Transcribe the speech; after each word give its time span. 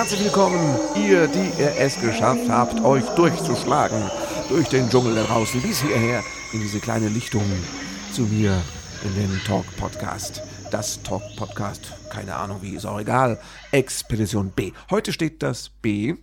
Herzlich 0.00 0.24
willkommen, 0.24 0.78
ihr, 0.96 1.28
die 1.28 1.60
ihr 1.60 1.76
es 1.76 2.00
geschafft 2.00 2.48
habt, 2.48 2.80
euch 2.80 3.04
durchzuschlagen 3.16 4.02
durch 4.48 4.66
den 4.66 4.88
Dschungel 4.88 5.14
da 5.14 5.24
draußen 5.24 5.60
bis 5.60 5.82
hierher 5.82 6.24
in 6.54 6.62
diese 6.62 6.80
kleine 6.80 7.08
Lichtung 7.08 7.44
zu 8.10 8.22
mir 8.22 8.62
in 9.04 9.14
den 9.14 9.38
Talk-Podcast. 9.44 10.40
Das 10.70 11.02
Talk-Podcast, 11.02 11.92
keine 12.08 12.34
Ahnung 12.34 12.62
wie, 12.62 12.76
ist 12.76 12.86
auch 12.86 12.98
egal. 12.98 13.38
Expedition 13.72 14.52
B. 14.52 14.72
Heute 14.88 15.12
steht 15.12 15.42
das 15.42 15.68
B 15.68 16.14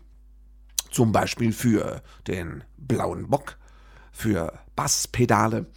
zum 0.90 1.12
Beispiel 1.12 1.54
für 1.54 2.02
den 2.26 2.64
blauen 2.78 3.30
Bock, 3.30 3.60
für 4.12 4.54
Basspedale 4.76 5.68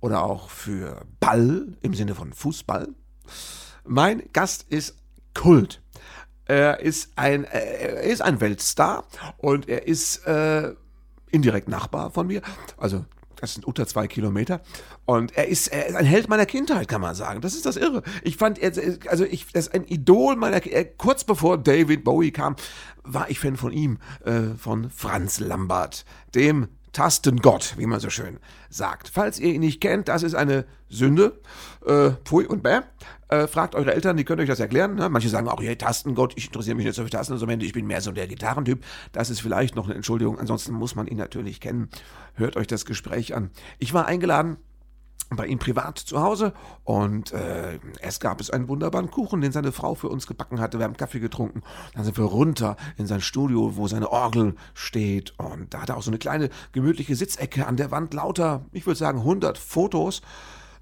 oder 0.00 0.22
auch 0.22 0.48
für 0.48 1.04
Ball 1.20 1.76
im 1.82 1.92
Sinne 1.92 2.14
von 2.14 2.32
Fußball. 2.32 2.88
Mein 3.84 4.22
Gast 4.32 4.64
ist 4.70 4.96
Kult. 5.34 5.81
Er 6.52 6.80
ist 6.80 7.12
ein, 7.16 7.44
er 7.44 8.02
ist 8.02 8.20
ein 8.20 8.42
Weltstar 8.42 9.04
und 9.38 9.70
er 9.70 9.86
ist 9.86 10.26
äh, 10.26 10.74
indirekt 11.30 11.66
Nachbar 11.66 12.10
von 12.10 12.26
mir. 12.26 12.42
Also 12.76 13.06
das 13.36 13.54
sind 13.54 13.64
unter 13.64 13.86
zwei 13.86 14.06
Kilometer. 14.06 14.60
Und 15.06 15.34
er 15.34 15.48
ist, 15.48 15.68
er 15.68 15.86
ist 15.86 15.96
ein 15.96 16.04
Held 16.04 16.28
meiner 16.28 16.44
Kindheit, 16.44 16.88
kann 16.88 17.00
man 17.00 17.14
sagen. 17.14 17.40
Das 17.40 17.54
ist 17.54 17.64
das 17.64 17.78
Irre. 17.78 18.02
Ich 18.22 18.36
fand, 18.36 18.62
also 19.08 19.24
ich, 19.24 19.46
das 19.50 19.68
ist 19.68 19.74
ein 19.74 19.84
Idol 19.84 20.36
meiner, 20.36 20.60
kurz 20.98 21.24
bevor 21.24 21.56
David 21.56 22.04
Bowie 22.04 22.32
kam, 22.32 22.56
war 23.02 23.30
ich 23.30 23.40
Fan 23.40 23.56
von 23.56 23.72
ihm, 23.72 23.96
äh, 24.26 24.54
von 24.58 24.90
Franz 24.90 25.40
Lambert, 25.40 26.04
dem 26.34 26.68
Tastengott, 26.92 27.76
wie 27.78 27.86
man 27.86 27.98
so 27.98 28.10
schön 28.10 28.38
sagt. 28.68 29.08
Falls 29.08 29.40
ihr 29.40 29.54
ihn 29.54 29.60
nicht 29.60 29.80
kennt, 29.80 30.08
das 30.08 30.22
ist 30.22 30.34
eine 30.34 30.66
Sünde. 30.90 31.40
Äh, 31.86 32.10
pfui 32.26 32.44
und 32.44 32.62
bäh. 32.62 32.80
Äh, 33.32 33.48
fragt 33.48 33.74
eure 33.74 33.94
Eltern, 33.94 34.18
die 34.18 34.24
können 34.24 34.42
euch 34.42 34.48
das 34.48 34.60
erklären. 34.60 34.94
Ne? 34.96 35.08
Manche 35.08 35.30
sagen 35.30 35.48
auch, 35.48 35.62
hey, 35.62 35.74
Tastengott, 35.74 36.34
ich 36.36 36.48
interessiere 36.48 36.76
mich 36.76 36.84
nicht 36.84 36.94
so 36.94 37.02
für 37.02 37.08
Tasteninstrumente, 37.08 37.64
ich 37.64 37.72
bin 37.72 37.86
mehr 37.86 38.02
so 38.02 38.12
der 38.12 38.26
Gitarrentyp. 38.26 38.84
Das 39.12 39.30
ist 39.30 39.40
vielleicht 39.40 39.74
noch 39.74 39.86
eine 39.86 39.94
Entschuldigung. 39.94 40.38
Ansonsten 40.38 40.74
muss 40.74 40.96
man 40.96 41.06
ihn 41.06 41.16
natürlich 41.16 41.58
kennen. 41.58 41.88
Hört 42.34 42.58
euch 42.58 42.66
das 42.66 42.84
Gespräch 42.84 43.34
an. 43.34 43.50
Ich 43.78 43.94
war 43.94 44.04
eingeladen 44.04 44.58
bei 45.30 45.46
ihm 45.46 45.58
privat 45.58 45.98
zu 45.98 46.20
Hause 46.20 46.52
und 46.84 47.32
äh, 47.32 47.78
erst 48.02 48.20
gab 48.20 48.38
es 48.38 48.50
einen 48.50 48.68
wunderbaren 48.68 49.10
Kuchen, 49.10 49.40
den 49.40 49.50
seine 49.50 49.72
Frau 49.72 49.94
für 49.94 50.10
uns 50.10 50.26
gebacken 50.26 50.60
hatte. 50.60 50.78
Wir 50.78 50.84
haben 50.84 50.98
Kaffee 50.98 51.20
getrunken. 51.20 51.62
Dann 51.94 52.04
sind 52.04 52.18
wir 52.18 52.24
runter 52.24 52.76
in 52.98 53.06
sein 53.06 53.22
Studio, 53.22 53.76
wo 53.76 53.88
seine 53.88 54.12
Orgel 54.12 54.56
steht 54.74 55.32
und 55.38 55.72
da 55.72 55.80
hat 55.80 55.88
er 55.88 55.96
auch 55.96 56.02
so 56.02 56.10
eine 56.10 56.18
kleine 56.18 56.50
gemütliche 56.72 57.16
Sitzecke 57.16 57.66
an 57.66 57.78
der 57.78 57.90
Wand 57.90 58.12
lauter, 58.12 58.66
ich 58.72 58.84
würde 58.84 58.98
sagen 58.98 59.20
100 59.20 59.56
Fotos. 59.56 60.20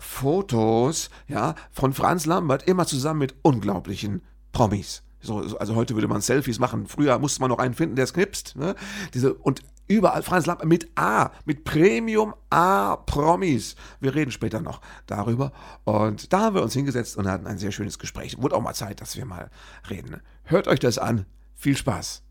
Fotos, 0.01 1.11
ja, 1.29 1.55
von 1.71 1.93
Franz 1.93 2.27
Lambert, 2.27 2.65
immer 2.65 2.87
zusammen 2.87 3.21
mit 3.21 3.35
unglaublichen 3.43 4.23
Promis. 4.51 5.03
So, 5.21 5.39
also 5.59 5.75
heute 5.75 5.95
würde 5.95 6.09
man 6.09 6.23
Selfies 6.23 6.59
machen. 6.59 6.87
Früher 6.87 7.19
musste 7.19 7.43
man 7.43 7.51
noch 7.51 7.59
einen 7.59 7.75
finden, 7.75 7.95
der 7.95 8.05
es 8.05 8.15
knipst. 8.15 8.57
Ne? 8.57 8.75
Diese, 9.13 9.35
und 9.35 9.63
Überall 9.91 10.23
Franz 10.23 10.47
Lampe 10.47 10.69
mit 10.69 10.89
A, 10.95 11.33
mit 11.47 11.65
Premium 11.65 12.33
A 12.49 12.95
Promis. 12.95 13.75
Wir 13.99 14.15
reden 14.15 14.31
später 14.31 14.61
noch 14.61 14.81
darüber. 15.07 15.51
Und 15.83 16.33
da 16.33 16.43
haben 16.43 16.55
wir 16.55 16.63
uns 16.63 16.75
hingesetzt 16.75 17.17
und 17.17 17.27
hatten 17.27 17.49
ein 17.49 17.59
sehr 17.59 17.73
schönes 17.73 17.99
Gespräch. 17.99 18.41
Wurde 18.41 18.55
auch 18.55 18.61
mal 18.61 18.73
Zeit, 18.73 19.01
dass 19.01 19.17
wir 19.17 19.25
mal 19.25 19.51
reden. 19.91 20.21
Hört 20.45 20.69
euch 20.69 20.79
das 20.79 20.99
an. 20.99 21.27
Viel 21.57 21.77
Spaß. 21.77 22.23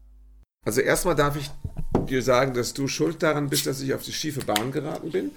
Also 0.65 0.79
erstmal 0.79 1.15
darf 1.15 1.35
ich 1.35 1.51
dir 2.07 2.23
sagen, 2.23 2.53
dass 2.53 2.73
du 2.73 2.87
schuld 2.87 3.21
daran 3.21 3.49
bist, 3.49 3.67
dass 3.67 3.81
ich 3.81 3.93
auf 3.93 4.03
die 4.03 4.13
schiefe 4.13 4.45
Bahn 4.45 4.71
geraten 4.71 5.11
bin. 5.11 5.31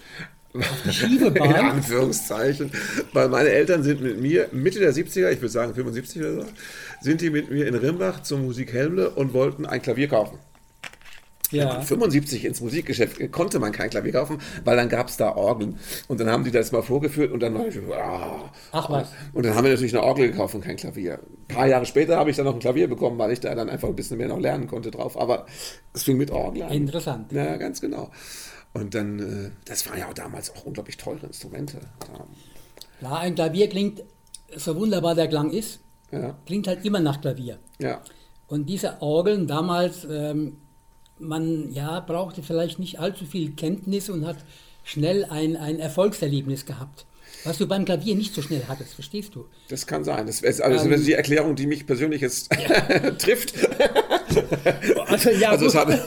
Auf 0.54 0.82
die 0.84 0.92
schiefe 0.92 1.30
Bahn? 1.30 1.50
In 1.50 1.56
Anführungszeichen. 1.56 2.70
Weil 3.12 3.28
meine 3.28 3.48
Eltern 3.50 3.82
sind 3.82 4.02
mit 4.02 4.20
mir 4.20 4.48
Mitte 4.52 4.78
der 4.78 4.92
70er, 4.92 5.30
ich 5.30 5.38
würde 5.40 5.48
sagen 5.48 5.74
75 5.74 6.20
oder 6.20 6.34
so, 6.34 6.44
sind 7.00 7.20
die 7.20 7.30
mit 7.30 7.50
mir 7.50 7.66
in 7.66 7.74
Rimbach 7.74 8.22
zum 8.22 8.44
Musik 8.44 8.72
Helmle 8.72 9.10
und 9.10 9.32
wollten 9.32 9.66
ein 9.66 9.82
Klavier 9.82 10.08
kaufen. 10.08 10.38
Ja. 11.52 11.82
75 11.82 12.46
ins 12.46 12.60
Musikgeschäft 12.60 13.30
konnte 13.30 13.58
man 13.58 13.72
kein 13.72 13.90
Klavier 13.90 14.12
kaufen, 14.12 14.38
weil 14.64 14.76
dann 14.76 14.88
gab 14.88 15.08
es 15.08 15.18
da 15.18 15.36
Orgeln. 15.36 15.78
Und 16.08 16.18
dann 16.18 16.30
haben 16.30 16.44
die 16.44 16.50
das 16.50 16.72
mal 16.72 16.82
vorgeführt 16.82 17.30
und 17.30 17.40
dann 17.40 17.54
war 17.54 17.66
ich, 17.66 17.78
oh, 17.78 18.48
Ach 18.72 18.90
was. 18.90 19.10
Und 19.34 19.44
dann 19.44 19.54
haben 19.54 19.64
wir 19.64 19.70
natürlich 19.70 19.94
eine 19.94 20.02
Orgel 20.02 20.30
gekauft 20.30 20.54
und 20.54 20.64
kein 20.64 20.76
Klavier. 20.76 21.20
Ein 21.48 21.54
paar 21.54 21.66
Jahre 21.66 21.84
später 21.84 22.16
habe 22.16 22.30
ich 22.30 22.36
dann 22.36 22.46
noch 22.46 22.54
ein 22.54 22.60
Klavier 22.60 22.88
bekommen, 22.88 23.18
weil 23.18 23.32
ich 23.32 23.40
da 23.40 23.54
dann 23.54 23.68
einfach 23.68 23.88
ein 23.88 23.96
bisschen 23.96 24.16
mehr 24.16 24.28
noch 24.28 24.40
lernen 24.40 24.66
konnte 24.66 24.90
drauf. 24.90 25.20
Aber 25.20 25.46
es 25.92 26.02
fing 26.02 26.16
mit 26.16 26.30
Orgel 26.30 26.62
an. 26.62 26.72
Interessant. 26.72 27.30
Ja, 27.32 27.56
ganz 27.56 27.80
genau. 27.82 28.10
Und 28.72 28.94
dann, 28.94 29.18
äh, 29.18 29.50
das 29.64 29.88
waren 29.88 29.98
ja 29.98 30.08
auch 30.08 30.14
damals 30.14 30.54
auch 30.54 30.64
unglaublich 30.64 30.96
teure 30.96 31.26
Instrumente. 31.26 31.80
Ja, 33.00 33.16
ein 33.16 33.34
Klavier 33.34 33.68
klingt, 33.68 34.02
so 34.56 34.76
wunderbar 34.76 35.14
der 35.14 35.28
Klang 35.28 35.50
ist, 35.50 35.80
ja. 36.10 36.36
klingt 36.46 36.66
halt 36.66 36.84
immer 36.84 37.00
nach 37.00 37.20
Klavier. 37.20 37.58
Ja. 37.78 38.02
Und 38.46 38.66
diese 38.66 39.00
Orgeln 39.00 39.46
damals, 39.46 40.06
ähm, 40.10 40.58
man 41.18 41.72
ja, 41.72 42.00
brauchte 42.00 42.42
vielleicht 42.42 42.78
nicht 42.78 42.98
allzu 42.98 43.26
viel 43.26 43.52
Kenntnis 43.52 44.08
und 44.08 44.26
hat 44.26 44.38
schnell 44.84 45.24
ein, 45.24 45.56
ein 45.56 45.78
Erfolgserlebnis 45.78 46.66
gehabt. 46.66 47.06
Was 47.44 47.58
du 47.58 47.66
beim 47.66 47.84
Klavier 47.84 48.14
nicht 48.14 48.34
so 48.34 48.42
schnell 48.42 48.62
hattest, 48.68 48.94
verstehst 48.94 49.34
du? 49.34 49.46
Das 49.68 49.86
kann 49.86 50.04
sein. 50.04 50.26
Das 50.26 50.42
ist 50.42 50.60
also 50.60 50.88
ähm, 50.88 51.04
die 51.04 51.14
Erklärung, 51.14 51.56
die 51.56 51.66
mich 51.66 51.86
persönlich 51.86 52.20
jetzt 52.20 52.54
ja. 52.54 53.10
trifft. 53.18 53.54
Also, 55.06 55.30
ja, 55.30 55.50
also, 55.50 55.66
es 55.66 55.74
hat, 55.74 55.88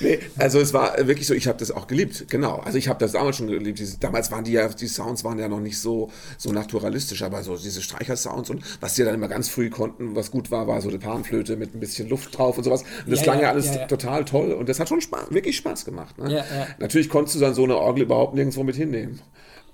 nee, 0.00 0.18
also 0.38 0.58
es 0.58 0.72
war 0.72 0.96
wirklich 1.06 1.26
so, 1.26 1.34
ich 1.34 1.46
habe 1.48 1.58
das 1.58 1.70
auch 1.70 1.86
geliebt, 1.86 2.26
genau. 2.28 2.56
Also 2.56 2.78
ich 2.78 2.88
habe 2.88 2.98
das 2.98 3.12
damals 3.12 3.36
schon 3.36 3.46
geliebt. 3.48 3.80
Damals 4.02 4.30
waren 4.30 4.44
die 4.44 4.52
ja, 4.52 4.68
die 4.68 4.86
Sounds 4.86 5.22
waren 5.24 5.38
ja 5.38 5.48
noch 5.48 5.60
nicht 5.60 5.78
so, 5.78 6.10
so 6.38 6.52
naturalistisch, 6.52 7.22
aber 7.22 7.42
so 7.42 7.56
diese 7.56 7.82
Streicher-Sounds 7.82 8.50
und 8.50 8.62
was 8.80 8.94
die 8.94 9.04
dann 9.04 9.14
immer 9.14 9.28
ganz 9.28 9.48
früh 9.48 9.70
konnten, 9.70 10.16
was 10.16 10.30
gut 10.30 10.50
war, 10.50 10.66
war 10.66 10.80
so 10.80 10.88
eine 10.88 10.98
Panflöte 10.98 11.56
mit 11.56 11.74
ein 11.74 11.80
bisschen 11.80 12.08
Luft 12.08 12.36
drauf 12.36 12.56
und 12.56 12.64
sowas. 12.64 12.82
Und 13.04 13.10
das 13.10 13.20
ja, 13.20 13.24
klang 13.24 13.36
ja, 13.36 13.42
ja 13.44 13.50
alles 13.50 13.70
total 13.88 14.24
toll 14.24 14.52
und 14.52 14.68
das 14.68 14.80
hat 14.80 14.88
schon 14.88 15.00
Spaß, 15.00 15.26
wirklich 15.30 15.56
Spaß 15.56 15.84
gemacht. 15.84 16.18
Ne? 16.18 16.44
Natürlich 16.78 17.08
konntest 17.08 17.36
du 17.36 17.40
dann 17.40 17.54
so 17.54 17.64
eine 17.64 17.76
Orgel 17.76 18.04
überhaupt 18.04 18.34
nirgendwo 18.34 18.62
mit 18.62 18.76
hinnehmen. 18.76 19.20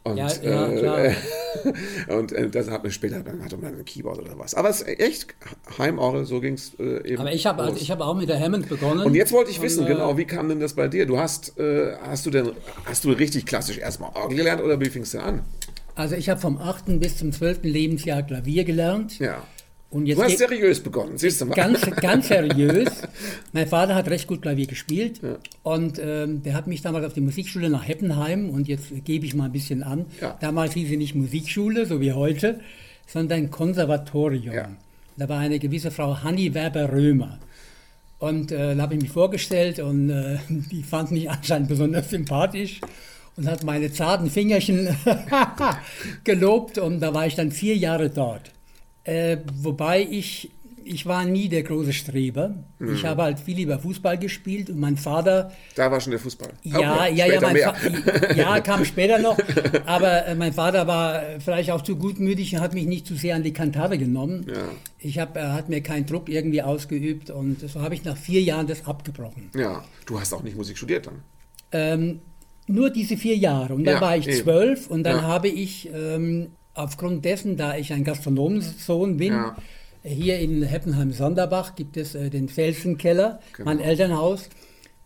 Und, 0.04 0.16
ja, 0.16 0.28
ja, 0.42 0.98
äh, 0.98 1.14
und 2.08 2.32
äh, 2.32 2.50
das 2.50 2.68
hat 2.68 2.82
mir 2.82 2.90
später, 2.90 3.20
dann 3.20 3.44
hatte 3.44 3.56
man 3.56 3.78
ein 3.78 3.84
Keyboard 3.84 4.18
oder 4.18 4.36
was. 4.36 4.54
Aber 4.54 4.68
es 4.68 4.80
ist 4.80 4.98
echt 4.98 5.34
Heimorgel, 5.78 6.24
so 6.24 6.40
ging 6.40 6.54
es 6.54 6.74
äh, 6.80 7.06
eben. 7.08 7.20
Aber 7.20 7.32
ich 7.32 7.46
habe 7.46 7.62
also 7.62 7.88
hab 7.88 8.00
auch 8.00 8.16
mit 8.16 8.28
der 8.28 8.40
Hammond 8.40 8.68
begonnen. 8.68 9.06
Und 9.06 9.14
jetzt 9.14 9.32
wollte 9.32 9.52
ich 9.52 9.58
und, 9.58 9.64
wissen, 9.64 9.86
genau, 9.86 10.18
wie 10.18 10.24
kam 10.24 10.48
denn 10.48 10.58
das 10.58 10.74
bei 10.74 10.88
dir? 10.88 11.06
Du 11.06 11.18
hast, 11.18 11.56
äh, 11.58 11.94
hast 12.02 12.26
du 12.26 12.30
denn, 12.30 12.50
hast 12.84 13.04
du 13.04 13.12
richtig 13.12 13.46
klassisch 13.46 13.78
erstmal 13.78 14.10
Orgel 14.14 14.38
gelernt 14.38 14.60
oder 14.60 14.80
wie 14.80 14.90
fingst 14.90 15.14
du 15.14 15.20
an? 15.20 15.42
Also 15.94 16.16
ich 16.16 16.28
habe 16.28 16.40
vom 16.40 16.58
8. 16.58 16.98
bis 16.98 17.19
zum 17.19 17.30
12. 17.30 17.60
Lebensjahr 17.62 18.22
Klavier 18.24 18.64
gelernt. 18.64 19.20
Ja. 19.20 19.42
Und 19.92 20.06
jetzt 20.06 20.19
du 20.19 20.25
hast 20.25 20.38
seriös 20.38 20.80
begonnen, 20.80 21.19
siehst 21.19 21.42
du 21.42 21.44
mal. 21.44 21.54
Ganz, 21.54 21.82
ganz 22.00 22.28
seriös. 22.28 22.88
mein 23.53 23.69
Vater 23.69 23.94
hat 23.94 24.08
recht 24.08 24.26
gut 24.26 24.41
Klavier 24.41 24.66
gespielt 24.66 25.20
ja. 25.22 25.36
und 25.62 26.00
ähm, 26.03 26.42
der 26.42 26.54
hat 26.54 26.66
mich 26.66 26.80
damals 26.80 27.04
auf 27.04 27.12
die 27.12 27.20
Musikschule 27.20 27.69
nach 27.69 27.86
Heppenheim 27.86 28.48
und 28.48 28.69
jetzt 28.69 28.86
gebe 29.04 29.26
ich 29.26 29.34
mal 29.34 29.47
ein 29.47 29.52
bisschen 29.52 29.82
an. 29.82 30.06
Ja. 30.19 30.38
Damals 30.41 30.72
hieß 30.72 30.88
sie 30.88 30.97
nicht 30.97 31.14
Musikschule, 31.14 31.84
so 31.84 32.00
wie 32.00 32.12
heute, 32.12 32.60
sondern 33.06 33.50
Konservatorium. 33.50 34.54
Ja. 34.54 34.70
Da 35.19 35.28
war 35.28 35.38
eine 35.38 35.58
gewisse 35.58 35.91
Frau 35.91 36.22
Hanni 36.22 36.54
Werber-Römer. 36.54 37.38
Und 38.19 38.50
äh, 38.50 38.75
da 38.75 38.82
habe 38.82 38.94
ich 38.94 39.02
mich 39.02 39.10
vorgestellt 39.10 39.78
und 39.78 40.08
äh, 40.08 40.38
die 40.48 40.82
fand 40.84 41.10
mich 41.10 41.28
anscheinend 41.28 41.69
besonders 41.69 42.08
sympathisch 42.08 42.81
und 43.36 43.47
hat 43.47 43.62
meine 43.62 43.92
zarten 43.92 44.31
Fingerchen 44.31 44.97
gelobt 46.25 46.78
und 46.78 47.00
da 47.00 47.12
war 47.12 47.26
ich 47.26 47.34
dann 47.34 47.50
vier 47.50 47.76
Jahre 47.76 48.08
dort. 48.08 48.52
Äh, 49.04 49.38
wobei 49.54 50.06
ich, 50.08 50.50
ich 50.84 51.06
war 51.06 51.24
nie 51.24 51.48
der 51.48 51.62
große 51.62 51.92
Streber. 51.92 52.54
Mhm. 52.78 52.94
Ich 52.94 53.04
habe 53.04 53.22
halt 53.22 53.40
viel 53.40 53.56
lieber 53.56 53.78
Fußball 53.78 54.19
gespielt 54.19 54.70
und 54.70 54.78
mein 54.78 54.96
Vater. 54.96 55.52
Da 55.75 55.90
war 55.90 56.00
schon 56.00 56.12
der 56.12 56.20
Fußball. 56.20 56.50
Ja, 56.62 56.94
okay, 56.94 57.14
ja, 57.14 57.26
ja, 57.26 57.40
mein 57.40 57.56
ja, 58.37 58.60
kam 58.64 58.84
später 58.84 59.19
noch. 59.19 59.37
Aber 59.87 60.26
äh, 60.26 60.34
mein 60.34 60.52
Vater 60.52 60.87
war 60.87 61.22
vielleicht 61.40 61.70
auch 61.70 61.82
zu 61.82 61.96
gutmütig 61.96 62.54
und 62.54 62.60
hat 62.60 62.75
mich 62.75 62.87
nicht 62.87 63.06
zu 63.06 63.14
sehr 63.14 63.37
an 63.37 63.43
die 63.43 63.52
Kantare 63.52 63.99
genommen. 63.99 64.46
Ja. 64.49 64.69
Ich 64.99 65.19
hab, 65.19 65.37
er 65.37 65.52
hat 65.52 65.69
mir 65.69 65.82
keinen 65.82 66.06
Druck 66.06 66.28
irgendwie 66.28 66.62
ausgeübt 66.62 67.31
und 67.31 67.69
so 67.69 67.81
habe 67.81 67.94
ich 67.94 68.04
nach 68.04 68.16
vier 68.16 68.40
Jahren 68.40 68.66
das 68.66 68.87
abgebrochen. 68.87 69.50
Ja, 69.56 69.84
du 70.06 70.20
hast 70.20 70.32
auch 70.32 70.43
nicht 70.43 70.56
Musik 70.56 70.76
studiert 70.76 71.06
dann. 71.06 71.22
Ähm, 71.72 72.20
nur 72.66 72.90
diese 72.90 73.16
vier 73.16 73.37
Jahre. 73.37 73.75
Und 73.75 73.84
dann 73.84 73.96
ja, 73.96 74.00
war 74.00 74.16
ich 74.16 74.31
zwölf 74.43 74.87
und 74.88 75.02
dann 75.02 75.16
ja. 75.16 75.22
habe 75.22 75.49
ich 75.49 75.90
ähm, 75.93 76.52
aufgrund 76.74 77.24
dessen, 77.24 77.56
da 77.56 77.76
ich 77.76 77.92
ein 77.92 78.04
Gastronomensohn 78.04 79.16
bin, 79.16 79.32
ja. 79.32 79.56
hier 80.02 80.38
in 80.38 80.62
Heppenheim-Sonderbach 80.62 81.74
gibt 81.74 81.96
es 81.96 82.14
äh, 82.14 82.30
den 82.30 82.48
Felsenkeller, 82.48 83.40
genau. 83.56 83.70
mein 83.70 83.80
Elternhaus. 83.80 84.48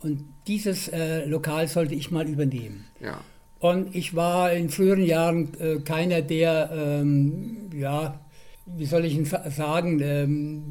Und 0.01 0.25
dieses 0.47 0.89
äh, 0.89 1.25
Lokal 1.25 1.69
sollte 1.69 1.95
ich 1.95 2.11
mal 2.11 2.29
übernehmen. 2.29 2.85
Ja. 3.01 3.21
Und 3.59 3.95
ich 3.95 4.15
war 4.15 4.53
in 4.53 4.69
früheren 4.69 5.05
Jahren 5.05 5.53
äh, 5.59 5.81
keiner, 5.81 6.23
der 6.23 6.71
ähm, 6.73 7.71
ja, 7.75 8.21
wie 8.67 8.85
soll 8.85 9.05
ich 9.05 9.19
sagen, 9.57 10.01
ähm, 10.03 10.63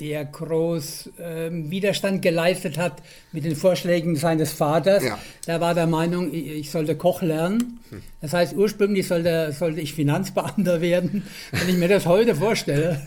der 0.00 0.24
groß 0.24 1.10
ähm, 1.20 1.70
Widerstand 1.70 2.22
geleistet 2.22 2.78
hat 2.78 3.02
mit 3.32 3.44
den 3.44 3.54
Vorschlägen 3.54 4.16
seines 4.16 4.52
Vaters. 4.52 5.04
Ja. 5.04 5.18
Der 5.46 5.60
war 5.60 5.74
der 5.74 5.86
Meinung, 5.86 6.32
ich 6.32 6.70
sollte 6.70 6.96
Koch 6.96 7.22
lernen. 7.22 7.80
Hm. 7.90 8.02
Das 8.22 8.32
heißt, 8.32 8.56
ursprünglich 8.56 9.06
sollte, 9.06 9.52
sollte 9.52 9.80
ich 9.80 9.92
Finanzbeamter 9.94 10.80
werden. 10.80 11.24
Wenn 11.52 11.68
ich 11.68 11.76
mir 11.76 11.88
das 11.88 12.06
heute 12.06 12.34
vorstelle, 12.34 13.06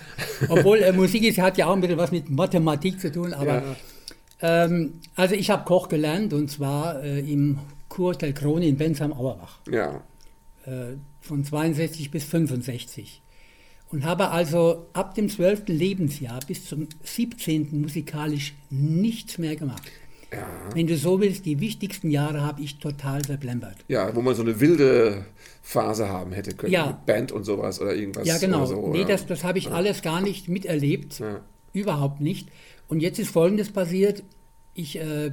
obwohl 0.50 0.80
äh, 0.80 0.94
Musik 0.94 1.24
ist, 1.24 1.40
hat 1.40 1.58
ja 1.58 1.68
auch 1.68 1.74
ein 1.74 1.82
bisschen 1.82 1.98
was 1.98 2.12
mit 2.12 2.30
Mathematik 2.30 3.02
zu 3.02 3.12
tun, 3.12 3.34
aber 3.34 3.64
ja. 4.42 4.66
ähm, 4.66 4.94
also 5.16 5.34
ich 5.34 5.50
habe 5.50 5.66
Koch 5.66 5.90
gelernt 5.90 6.34
und 6.34 6.52
zwar 6.52 7.04
äh, 7.04 7.20
im 7.20 7.60
Kurhotel 7.90 8.34
Krone 8.34 8.68
in 8.68 8.78
Bensheim-Auerbach. 8.78 9.60
Ja. 9.72 10.02
Äh, 10.66 10.98
von 11.22 11.44
62 11.44 12.12
bis 12.12 12.24
65 12.24 13.22
und 13.92 14.06
habe 14.06 14.30
also 14.30 14.88
ab 14.94 15.16
dem 15.16 15.30
12. 15.30 15.64
Lebensjahr 15.68 16.40
bis 16.46 16.66
zum 16.66 16.88
17. 17.04 17.82
musikalisch 17.82 18.54
nichts 18.70 19.38
mehr 19.38 19.56
gemacht. 19.56 19.84
Ja. 20.32 20.46
Wenn 20.74 20.88
du 20.88 20.98
so 20.98 21.22
willst, 21.22 21.46
die 21.46 21.62
wichtigsten 21.62 22.10
Jahre 22.10 22.42
habe 22.42 22.62
ich 22.62 22.80
total 22.80 23.24
verblempert. 23.24 23.78
Ja, 23.88 24.14
wo 24.14 24.22
man 24.22 24.36
so 24.36 24.42
eine 24.42 24.60
wilde 24.60 25.26
Phase 25.62 26.10
haben 26.10 26.34
hätte 26.34 26.54
können, 26.54 26.74
ja. 26.74 26.88
mit 26.88 27.06
Band 27.06 27.32
und 27.32 27.46
sowas 27.46 27.80
oder 27.80 27.96
irgendwas. 27.96 28.28
Ja, 28.28 28.38
genau. 28.38 28.66
So, 28.66 28.92
nee, 28.92 29.06
das, 29.06 29.26
das 29.26 29.46
habe 29.46 29.58
ich 29.58 29.66
ja. 29.66 29.72
alles 29.72 30.02
gar 30.02 30.20
nicht 30.20 30.50
miterlebt. 30.50 31.20
Ja. 31.20 31.42
Überhaupt 31.72 32.20
nicht. 32.20 32.50
Und 32.90 33.00
jetzt 33.00 33.20
ist 33.20 33.30
Folgendes 33.30 33.72
passiert. 33.72 34.24
Ich 34.74 35.00
äh, 35.00 35.32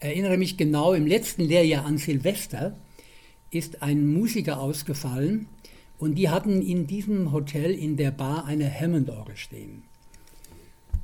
erinnere 0.00 0.38
mich 0.38 0.56
genau, 0.56 0.92
im 0.92 1.06
letzten 1.06 1.42
Lehrjahr 1.42 1.84
an 1.84 1.98
Silvester 1.98 2.76
ist 3.50 3.82
ein 3.82 4.06
Musiker 4.06 4.60
ausgefallen, 4.60 5.46
und 6.00 6.14
die 6.14 6.30
hatten 6.30 6.62
in 6.62 6.86
diesem 6.86 7.30
Hotel 7.30 7.72
in 7.72 7.96
der 7.96 8.10
Bar 8.10 8.46
eine 8.46 8.68
Hammond-Orgel 8.68 9.36
stehen. 9.36 9.82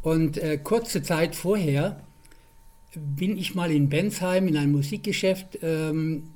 Und 0.02 0.38
äh, 0.38 0.58
kurze 0.62 1.02
Zeit 1.02 1.36
vorher 1.36 2.00
bin 2.94 3.36
ich 3.36 3.54
mal 3.54 3.70
in 3.70 3.90
Bensheim 3.90 4.48
in 4.48 4.56
ein 4.56 4.72
Musikgeschäft 4.72 5.58
ähm, 5.62 6.30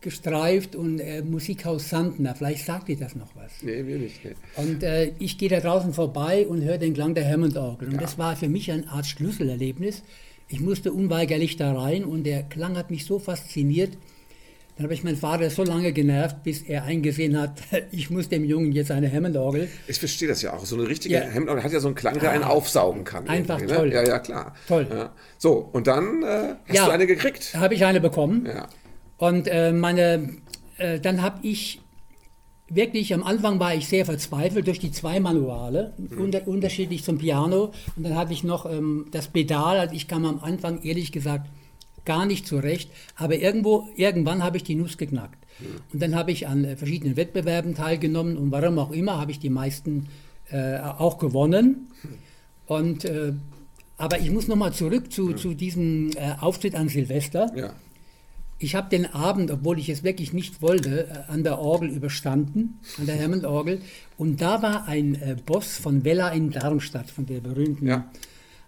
gestreift 0.00 0.74
und 0.74 0.98
äh, 0.98 1.22
Musikhaus 1.22 1.90
Sandner. 1.90 2.34
Vielleicht 2.34 2.64
sagt 2.64 2.88
ihr 2.88 2.96
das 2.96 3.16
noch 3.16 3.36
was. 3.36 3.62
Nee, 3.62 3.82
mir 3.82 3.98
nicht. 3.98 4.24
Nee. 4.24 4.34
Und 4.56 4.82
äh, 4.82 5.12
ich 5.18 5.36
gehe 5.36 5.50
da 5.50 5.60
draußen 5.60 5.92
vorbei 5.92 6.46
und 6.46 6.62
höre 6.62 6.78
den 6.78 6.94
Klang 6.94 7.14
der 7.14 7.30
Hammond-Orgel. 7.30 7.88
Und 7.88 7.94
ja. 7.94 8.00
das 8.00 8.16
war 8.16 8.34
für 8.36 8.48
mich 8.48 8.72
eine 8.72 8.88
Art 8.88 9.04
Schlüsselerlebnis. 9.04 10.02
Ich 10.48 10.60
musste 10.60 10.92
unweigerlich 10.92 11.56
da 11.56 11.78
rein 11.78 12.04
und 12.04 12.24
der 12.24 12.44
Klang 12.44 12.78
hat 12.78 12.90
mich 12.90 13.04
so 13.04 13.18
fasziniert, 13.18 13.98
dann 14.76 14.84
habe 14.84 14.94
ich 14.94 15.02
meinen 15.04 15.16
Vater 15.16 15.48
so 15.48 15.64
lange 15.64 15.92
genervt, 15.92 16.42
bis 16.42 16.62
er 16.62 16.84
eingesehen 16.84 17.38
hat, 17.40 17.62
ich 17.92 18.10
muss 18.10 18.28
dem 18.28 18.44
Jungen 18.44 18.72
jetzt 18.72 18.90
eine 18.90 19.10
Hammond-Orgel. 19.10 19.68
Ich 19.88 19.98
verstehe 19.98 20.28
das 20.28 20.42
ja 20.42 20.52
auch. 20.52 20.66
So 20.66 20.76
eine 20.76 20.86
richtige 20.86 21.14
ja. 21.14 21.22
Hammond-Orgel 21.22 21.64
hat 21.64 21.72
ja 21.72 21.80
so 21.80 21.88
einen 21.88 21.94
Klang, 21.94 22.18
der 22.18 22.30
einen 22.30 22.44
ah, 22.44 22.48
aufsaugen 22.48 23.04
kann. 23.04 23.26
Einfach 23.26 23.58
ne? 23.58 23.66
toll. 23.66 23.92
Ja, 23.92 24.04
ja, 24.06 24.18
klar. 24.18 24.54
Toll. 24.68 24.86
Ja. 24.90 25.12
So, 25.38 25.68
und 25.72 25.86
dann 25.86 26.22
äh, 26.22 26.54
hast 26.68 26.76
ja, 26.76 26.86
du 26.86 26.92
eine 26.92 27.06
gekriegt. 27.06 27.54
habe 27.54 27.74
ich 27.74 27.84
eine 27.86 28.00
bekommen. 28.00 28.44
Ja. 28.46 28.68
Und 29.16 29.48
äh, 29.48 29.72
meine, 29.72 30.36
äh, 30.76 31.00
dann 31.00 31.22
habe 31.22 31.38
ich 31.40 31.80
wirklich, 32.68 33.14
am 33.14 33.22
Anfang 33.22 33.58
war 33.60 33.74
ich 33.74 33.88
sehr 33.88 34.04
verzweifelt 34.04 34.66
durch 34.66 34.78
die 34.78 34.90
zwei 34.90 35.20
Manuale, 35.20 35.94
mhm. 35.96 36.20
unter, 36.20 36.46
unterschiedlich 36.46 37.02
zum 37.02 37.16
Piano. 37.16 37.72
Und 37.96 38.04
dann 38.04 38.14
hatte 38.14 38.34
ich 38.34 38.44
noch 38.44 38.70
ähm, 38.70 39.06
das 39.10 39.28
Pedal. 39.28 39.78
Also 39.78 39.94
ich 39.94 40.06
kam 40.06 40.26
am 40.26 40.40
Anfang, 40.40 40.82
ehrlich 40.82 41.12
gesagt, 41.12 41.46
gar 42.06 42.24
nicht 42.24 42.46
zurecht. 42.46 42.90
Aber 43.16 43.36
irgendwo, 43.36 43.88
irgendwann 43.96 44.42
habe 44.42 44.56
ich 44.56 44.64
die 44.64 44.74
Nuss 44.74 44.96
geknackt. 44.96 45.46
Und 45.92 46.02
dann 46.02 46.14
habe 46.14 46.32
ich 46.32 46.46
an 46.46 46.64
äh, 46.64 46.76
verschiedenen 46.76 47.16
Wettbewerben 47.16 47.74
teilgenommen 47.74 48.36
und 48.36 48.50
warum 48.50 48.78
auch 48.78 48.90
immer 48.90 49.18
habe 49.18 49.30
ich 49.30 49.38
die 49.38 49.50
meisten 49.50 50.08
äh, 50.50 50.78
auch 50.78 51.18
gewonnen. 51.18 51.88
Und, 52.66 53.04
äh, 53.04 53.32
aber 53.96 54.20
ich 54.20 54.30
muss 54.30 54.48
nochmal 54.48 54.72
zurück 54.72 55.12
zu, 55.12 55.30
ja. 55.30 55.36
zu 55.36 55.54
diesem 55.54 56.10
äh, 56.16 56.34
Auftritt 56.40 56.74
an 56.74 56.88
Silvester. 56.88 57.50
Ja. 57.56 57.72
Ich 58.58 58.74
habe 58.74 58.88
den 58.88 59.06
Abend, 59.06 59.50
obwohl 59.50 59.78
ich 59.78 59.88
es 59.88 60.02
wirklich 60.02 60.32
nicht 60.32 60.62
wollte, 60.62 61.08
äh, 61.08 61.32
an 61.32 61.42
der 61.42 61.58
Orgel 61.58 61.88
überstanden, 61.88 62.80
an 62.98 63.06
der 63.06 63.22
Hammond-Orgel. 63.22 63.80
Und 64.18 64.40
da 64.40 64.62
war 64.62 64.86
ein 64.88 65.14
äh, 65.14 65.36
Boss 65.44 65.78
von 65.78 66.04
Vella 66.04 66.28
in 66.30 66.50
Darmstadt, 66.50 67.10
von 67.10 67.26
der 67.26 67.40
berühmten 67.40 67.86
ja. 67.86 68.10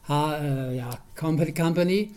H, 0.08 0.99
Company 1.14 2.12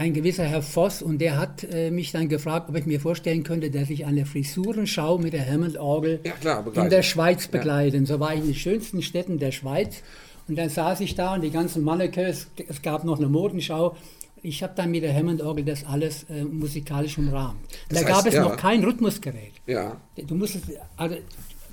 ein 0.00 0.14
gewisser 0.14 0.44
Herr 0.44 0.62
Voss 0.62 1.02
und 1.02 1.18
der 1.18 1.38
hat 1.38 1.62
äh, 1.62 1.90
mich 1.90 2.10
dann 2.10 2.30
gefragt, 2.30 2.70
ob 2.70 2.76
ich 2.76 2.86
mir 2.86 3.00
vorstellen 3.00 3.42
könnte, 3.42 3.70
dass 3.70 3.90
ich 3.90 4.06
eine 4.06 4.24
Frisurenschau 4.24 5.18
mit 5.18 5.34
der 5.34 5.46
Hammond-Orgel 5.46 6.20
ja, 6.42 6.64
in 6.82 6.88
der 6.88 7.02
Schweiz 7.02 7.48
begleite. 7.48 7.98
Ja. 7.98 8.06
So 8.06 8.18
war 8.18 8.32
ich 8.32 8.40
in 8.40 8.46
den 8.46 8.54
schönsten 8.54 9.02
Städten 9.02 9.38
der 9.38 9.52
Schweiz 9.52 10.02
und 10.48 10.56
dann 10.56 10.70
saß 10.70 11.00
ich 11.00 11.16
da 11.16 11.34
und 11.34 11.42
die 11.42 11.50
ganzen 11.50 11.84
Mannequins, 11.84 12.48
es 12.66 12.80
gab 12.80 13.04
noch 13.04 13.18
eine 13.18 13.28
Modenschau. 13.28 13.94
Ich 14.42 14.62
habe 14.62 14.72
dann 14.74 14.90
mit 14.90 15.02
der 15.02 15.14
Hammond-Orgel 15.14 15.66
das 15.66 15.84
alles 15.84 16.24
äh, 16.30 16.44
musikalisch 16.44 17.18
umrahmt. 17.18 17.58
Da 17.90 17.96
heißt, 17.96 18.06
gab 18.06 18.26
es 18.26 18.32
ja. 18.32 18.42
noch 18.42 18.56
kein 18.56 18.82
Rhythmusgerät. 18.82 19.52
Ja. 19.66 19.98
Du 20.16 20.34
musstest, 20.34 20.64
also 20.96 21.16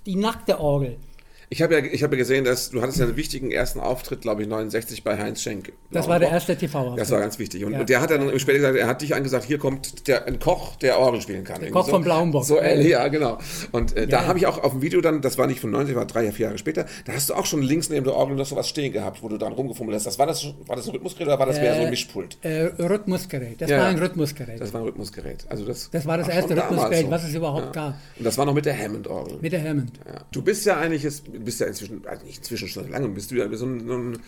die 0.06 0.18
nackte 0.18 0.60
Orgel. 0.60 0.98
Ich 1.50 1.62
habe 1.62 1.76
ja, 1.76 1.80
ich 1.80 2.04
habe 2.04 2.16
ja 2.16 2.20
gesehen, 2.20 2.44
dass 2.44 2.72
du 2.72 2.82
hattest 2.82 3.00
ja 3.00 3.06
einen 3.06 3.16
wichtigen 3.16 3.52
ersten 3.52 3.80
Auftritt, 3.80 4.20
glaube 4.20 4.42
ich, 4.42 4.50
69 4.50 5.04
bei 5.06 5.18
Heinz 5.18 5.42
Schenk. 5.42 5.72
Das 5.92 6.08
war 6.10 6.20
der 6.20 6.30
erste 6.30 6.58
TV-Auftritt. 6.58 7.00
Das 7.00 7.10
war 7.12 7.22
ganz 7.22 7.40
wichtig. 7.40 7.64
Und, 7.64 7.72
ja. 7.72 7.80
und 7.80 7.90
der 7.90 8.02
hat 8.02 8.12
dann 8.12 8.38
später 8.38 8.58
gesagt, 8.58 8.76
er 8.78 8.88
hat 8.88 9.02
dich 9.02 9.16
angesagt, 9.16 9.46
hier 9.46 9.58
kommt 9.58 10.10
der, 10.10 10.26
ein 10.26 10.40
Koch, 10.40 10.76
der 10.76 11.00
Orgel 11.00 11.22
spielen 11.22 11.46
kann. 11.46 11.62
Der 11.62 11.72
Koch 11.72 11.86
so. 11.86 11.92
von 11.92 12.04
Blauenbock. 12.04 12.44
So, 12.44 12.60
äh, 12.60 12.86
ja, 12.86 13.08
genau. 13.08 13.38
Und 13.72 13.96
äh, 13.96 14.02
ja, 14.02 14.06
da 14.08 14.22
ja. 14.24 14.28
habe 14.28 14.40
ich 14.40 14.46
auch 14.46 14.62
auf 14.62 14.74
dem 14.74 14.82
Video 14.82 15.00
dann, 15.00 15.22
das 15.22 15.38
war 15.38 15.48
nicht 15.48 15.62
von 15.62 15.72
90, 15.72 15.96
war 15.96 16.06
drei, 16.06 16.30
vier 16.34 16.48
Jahre 16.48 16.58
später, 16.58 16.86
da 17.06 17.14
hast 17.14 17.30
du 17.30 17.34
auch 17.34 17.46
schon 17.46 17.62
links 17.62 17.90
neben 17.90 18.04
der 18.04 18.16
Orgel 18.16 18.36
noch 18.36 18.46
so 18.46 18.58
was 18.58 18.68
stehen 18.68 18.92
gehabt, 18.92 19.24
wo 19.24 19.30
du 19.30 19.38
dann 19.38 19.54
rumgefummelt 19.54 19.96
hast. 19.96 20.06
Das 20.06 20.20
war 20.20 20.26
das, 20.26 20.46
war 20.66 20.76
das 20.76 20.86
ein 20.88 20.92
Rhythmusgerät 20.92 21.28
oder 21.28 21.40
war 21.40 21.46
das 21.46 21.60
äh, 21.60 21.62
mehr 21.62 21.76
so 21.76 21.82
ein 21.84 21.90
Mischpult? 21.90 22.38
Äh, 22.42 22.64
Rhythmusgerät. 22.78 23.62
Das 23.62 23.72
war 23.72 23.86
ein 23.86 23.98
Rhythmusgerät. 23.98 24.60
Das 24.60 24.74
war 24.74 24.82
ein 24.82 24.88
Rhythmusgerät. 24.88 25.46
Also 25.48 25.66
das, 25.66 25.90
das 25.92 26.06
war 26.06 26.18
das 26.18 26.28
erste 26.28 26.58
Rhythmusgerät, 26.58 27.06
so. 27.06 27.12
was 27.12 27.24
es 27.24 27.34
überhaupt 27.34 27.72
gab. 27.72 27.96
Und 28.18 28.26
das 28.26 28.38
war 28.38 28.46
noch 28.46 28.54
mit 28.54 28.66
der 28.66 28.78
Hammond-Orgel. 28.78 29.38
Mit 29.40 29.54
der 29.54 29.64
Hammond. 29.64 29.94
Du 30.32 30.42
bist 30.42 30.66
ja 30.66 30.78
eigentlich, 30.78 31.04
jetzt, 31.04 31.24
bist 31.40 31.60
ja 31.60 31.68
inzwischen 31.68 32.06
also 32.08 32.26
nicht 32.26 32.40
inzwischen 32.40 32.68
schon 32.68 32.90
lange, 32.90 33.08
bist 33.10 33.32
du 33.32 33.36
ja 33.36 33.52
so 33.56 33.66
ein, 33.66 34.20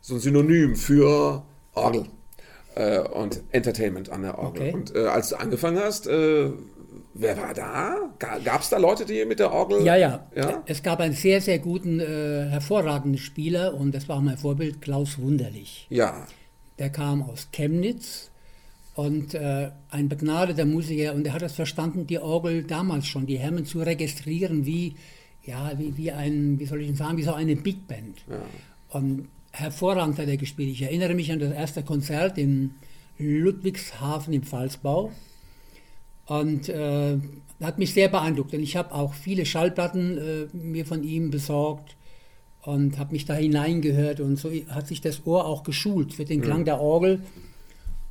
so 0.00 0.14
ein 0.14 0.20
Synonym 0.20 0.76
für 0.76 1.44
Orgel 1.74 2.06
äh, 2.74 3.00
und 3.00 3.42
Entertainment 3.50 4.10
an 4.10 4.22
der 4.22 4.38
Orgel. 4.38 4.62
Okay. 4.62 4.72
Und 4.74 4.94
äh, 4.94 5.06
als 5.06 5.30
du 5.30 5.36
angefangen 5.36 5.78
hast, 5.78 6.06
äh, 6.06 6.50
wer 7.14 7.36
war 7.36 7.54
da? 7.54 7.96
Gab 8.18 8.60
es 8.60 8.68
da 8.68 8.78
Leute, 8.78 9.04
die 9.04 9.24
mit 9.24 9.38
der 9.38 9.52
Orgel? 9.52 9.84
Ja, 9.84 9.96
ja, 9.96 10.26
ja. 10.34 10.62
Es 10.66 10.82
gab 10.82 11.00
einen 11.00 11.14
sehr, 11.14 11.40
sehr 11.40 11.58
guten, 11.58 12.00
äh, 12.00 12.48
hervorragenden 12.50 13.18
Spieler 13.18 13.74
und 13.74 13.94
das 13.94 14.08
war 14.08 14.20
mein 14.20 14.36
Vorbild, 14.36 14.80
Klaus 14.82 15.18
Wunderlich. 15.18 15.86
Ja. 15.90 16.26
Der 16.78 16.90
kam 16.90 17.22
aus 17.22 17.48
Chemnitz 17.52 18.30
und 18.94 19.34
äh, 19.34 19.70
ein 19.90 20.08
begnadeter 20.08 20.64
Musiker 20.64 21.14
und 21.14 21.26
er 21.26 21.32
hat 21.32 21.42
es 21.42 21.52
verstanden, 21.52 22.06
die 22.06 22.18
Orgel 22.18 22.64
damals 22.64 23.06
schon, 23.06 23.26
die 23.26 23.38
Hermen 23.38 23.64
zu 23.64 23.80
registrieren, 23.80 24.66
wie 24.66 24.96
ja, 25.46 25.72
wie, 25.78 25.96
wie 25.96 26.12
ein, 26.12 26.58
wie 26.58 26.66
soll 26.66 26.80
ich 26.80 26.86
denn 26.86 26.96
sagen, 26.96 27.18
wie 27.18 27.22
so 27.22 27.34
eine 27.34 27.56
Big 27.56 27.86
Band. 27.86 28.18
Ja. 28.28 28.42
Und 28.98 29.28
hervorragend 29.52 30.18
hat 30.18 30.28
er 30.28 30.36
gespielt. 30.36 30.70
Ich 30.70 30.82
erinnere 30.82 31.14
mich 31.14 31.30
an 31.30 31.38
das 31.38 31.52
erste 31.52 31.82
Konzert 31.82 32.38
in 32.38 32.74
Ludwigshafen 33.18 34.32
im 34.32 34.42
Pfalzbau. 34.42 35.12
Und 36.26 36.68
äh, 36.70 37.18
hat 37.60 37.78
mich 37.78 37.92
sehr 37.92 38.08
beeindruckt. 38.08 38.54
Und 38.54 38.62
ich 38.62 38.76
habe 38.76 38.94
auch 38.94 39.14
viele 39.14 39.44
Schallplatten 39.44 40.18
äh, 40.18 40.56
mir 40.56 40.86
von 40.86 41.04
ihm 41.04 41.30
besorgt 41.30 41.96
und 42.62 42.98
habe 42.98 43.12
mich 43.12 43.26
da 43.26 43.34
hineingehört. 43.34 44.20
Und 44.20 44.36
so 44.36 44.50
hat 44.68 44.86
sich 44.86 45.00
das 45.00 45.26
Ohr 45.26 45.44
auch 45.44 45.62
geschult 45.62 46.14
für 46.14 46.24
den 46.24 46.40
Klang 46.40 46.60
ja. 46.60 46.64
der 46.64 46.80
Orgel. 46.80 47.20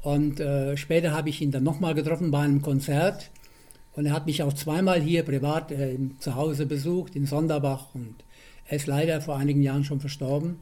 Und 0.01 0.39
äh, 0.39 0.77
später 0.77 1.11
habe 1.11 1.29
ich 1.29 1.41
ihn 1.41 1.51
dann 1.51 1.63
nochmal 1.63 1.95
getroffen 1.95 2.29
bei 2.29 2.39
einem 2.39 2.61
Konzert. 2.61 3.31
Und 3.95 4.05
er 4.05 4.13
hat 4.13 4.25
mich 4.25 4.41
auch 4.43 4.53
zweimal 4.53 5.01
hier 5.01 5.23
privat 5.23 5.71
äh, 5.71 5.97
zu 6.19 6.35
Hause 6.35 6.65
besucht, 6.65 7.15
in 7.15 7.25
Sonderbach. 7.25 7.93
Und 7.93 8.15
er 8.65 8.77
ist 8.77 8.87
leider 8.87 9.21
vor 9.21 9.37
einigen 9.37 9.61
Jahren 9.61 9.83
schon 9.83 9.99
verstorben. 9.99 10.57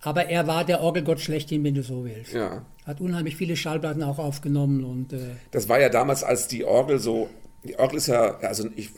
Aber 0.00 0.26
er 0.26 0.46
war 0.46 0.64
der 0.64 0.82
Orgelgott 0.82 1.20
schlechthin, 1.20 1.64
wenn 1.64 1.74
du 1.74 1.82
so 1.82 2.04
willst. 2.04 2.32
Ja. 2.32 2.64
Hat 2.84 3.00
unheimlich 3.00 3.36
viele 3.36 3.56
Schallplatten 3.56 4.02
auch 4.02 4.18
aufgenommen. 4.18 4.84
Und, 4.84 5.12
äh 5.12 5.18
das 5.50 5.68
war 5.68 5.80
ja 5.80 5.88
damals, 5.88 6.22
als 6.22 6.48
die 6.48 6.64
Orgel 6.64 6.98
so. 6.98 7.28
Die 7.64 7.76
Orgel 7.78 7.98
ist 7.98 8.06
ja, 8.06 8.36
also 8.38 8.68
ich 8.76 8.90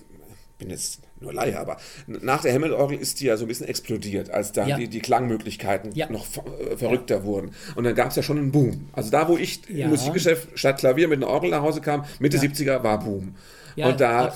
bin 0.59 0.71
jetzt 0.71 1.00
nur 1.21 1.33
Laie, 1.33 1.59
aber 1.59 1.78
nach 2.07 2.42
der 2.42 2.52
Hammond-Orgel 2.52 2.99
ist 2.99 3.21
die 3.21 3.26
ja 3.26 3.37
so 3.37 3.45
ein 3.45 3.49
bisschen 3.49 3.68
explodiert, 3.68 4.30
als 4.30 4.52
dann 4.52 4.68
ja. 4.68 4.76
die, 4.76 4.88
die, 4.88 5.00
Klangmöglichkeiten 5.00 5.92
ja. 5.95 6.11
noch 6.11 6.26
äh, 6.26 6.76
verrückter 6.76 7.18
ja. 7.18 7.25
wurden. 7.25 7.52
Und 7.76 7.85
dann 7.85 7.95
gab 7.95 8.11
es 8.11 8.16
ja 8.16 8.23
schon 8.23 8.38
einen 8.38 8.52
Boom. 8.52 8.88
Also 8.92 9.11
da, 9.11 9.28
wo 9.28 9.37
ich 9.37 9.68
im 9.71 9.90
Musikgeschäft 9.90 10.59
statt 10.59 10.78
Klavier 10.78 11.09
mit 11.09 11.23
einer 11.23 11.33
Orgel 11.33 11.50
nach 11.50 11.62
Hause 11.62 11.80
kam, 11.80 12.04
Mitte 12.18 12.38
70er 12.38 12.83
war 12.83 12.99
Boom. 12.99 13.35
Ja, 13.78 13.88
und 13.90 14.00
da 14.00 14.32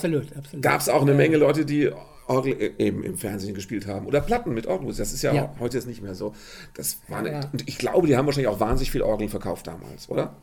gab 0.60 0.80
es 0.80 0.88
auch 0.88 1.02
eine 1.02 1.14
Menge 1.14 1.36
Leute, 1.36 1.64
die 1.64 1.90
Orgel 2.26 2.52
e- 2.60 2.72
eben 2.78 3.02
im 3.02 3.16
Fernsehen 3.18 3.54
gespielt 3.54 3.86
haben. 3.86 4.06
Oder 4.06 4.20
Platten 4.20 4.54
mit 4.54 4.66
Orgel. 4.66 4.92
Das 4.94 5.12
ist 5.12 5.22
ja, 5.22 5.34
ja. 5.34 5.54
heute 5.58 5.76
jetzt 5.76 5.86
nicht 5.86 6.02
mehr 6.02 6.14
so. 6.14 6.34
Das 6.74 6.98
war 7.08 7.18
eine, 7.18 7.32
ja. 7.32 7.40
Und 7.52 7.68
ich 7.68 7.78
glaube, 7.78 8.06
die 8.06 8.16
haben 8.16 8.26
wahrscheinlich 8.26 8.48
auch 8.48 8.60
wahnsinnig 8.60 8.90
viel 8.90 9.02
Orgeln 9.02 9.28
verkauft 9.28 9.66
damals, 9.66 10.08
oder? 10.08 10.36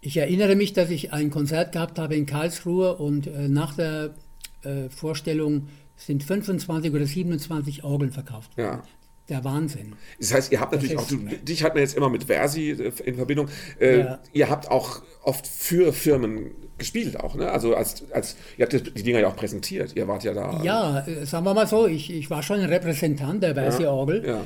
Ich 0.00 0.16
erinnere 0.16 0.56
mich, 0.56 0.72
dass 0.72 0.90
ich 0.90 1.12
ein 1.12 1.30
Konzert 1.30 1.72
gehabt 1.72 1.98
habe 1.98 2.14
in 2.14 2.26
Karlsruhe 2.26 2.96
und 2.96 3.26
äh, 3.26 3.48
nach 3.48 3.74
der 3.76 4.14
äh, 4.62 4.88
Vorstellung 4.88 5.68
sind 5.96 6.22
25 6.24 6.92
oder 6.92 7.06
27 7.06 7.84
Orgeln 7.84 8.12
verkauft. 8.12 8.50
Ja. 8.56 8.82
Der 9.28 9.42
Wahnsinn. 9.42 9.94
Das 10.20 10.32
heißt, 10.34 10.52
ihr 10.52 10.60
habt 10.60 10.72
Das 10.72 10.82
natürlich 10.82 10.98
auch, 10.98 11.08
du, 11.08 11.16
dich 11.18 11.64
hat 11.64 11.74
man 11.74 11.82
jetzt 11.82 11.96
immer 11.96 12.08
mit 12.08 12.24
Versi 12.24 12.70
äh, 12.70 12.92
in 13.04 13.16
Verbindung. 13.16 13.48
Äh, 13.80 13.98
Ja. 14.00 14.18
Ihr 14.32 14.48
habt 14.48 14.70
auch 14.70 15.02
oft 15.22 15.46
für 15.46 15.92
Firmen 15.92 16.50
gespielt 16.78 17.18
auch, 17.18 17.34
ne? 17.34 17.50
Also 17.50 17.74
als, 17.74 18.04
als 18.12 18.36
ihr 18.56 18.66
habt 18.66 18.72
die 18.72 19.02
Dinger 19.02 19.20
ja 19.20 19.28
auch 19.28 19.36
präsentiert. 19.36 19.96
Ihr 19.96 20.06
wart 20.08 20.24
ja 20.24 20.34
da. 20.34 20.62
Ja, 20.62 21.06
sagen 21.24 21.44
wir 21.44 21.54
mal 21.54 21.66
so, 21.66 21.86
ich, 21.86 22.12
ich 22.12 22.30
war 22.30 22.42
schon 22.42 22.60
ein 22.60 22.68
Repräsentant 22.68 23.42
der 23.42 23.54
Versi-Orgel. 23.54 24.26
Ja. 24.26 24.40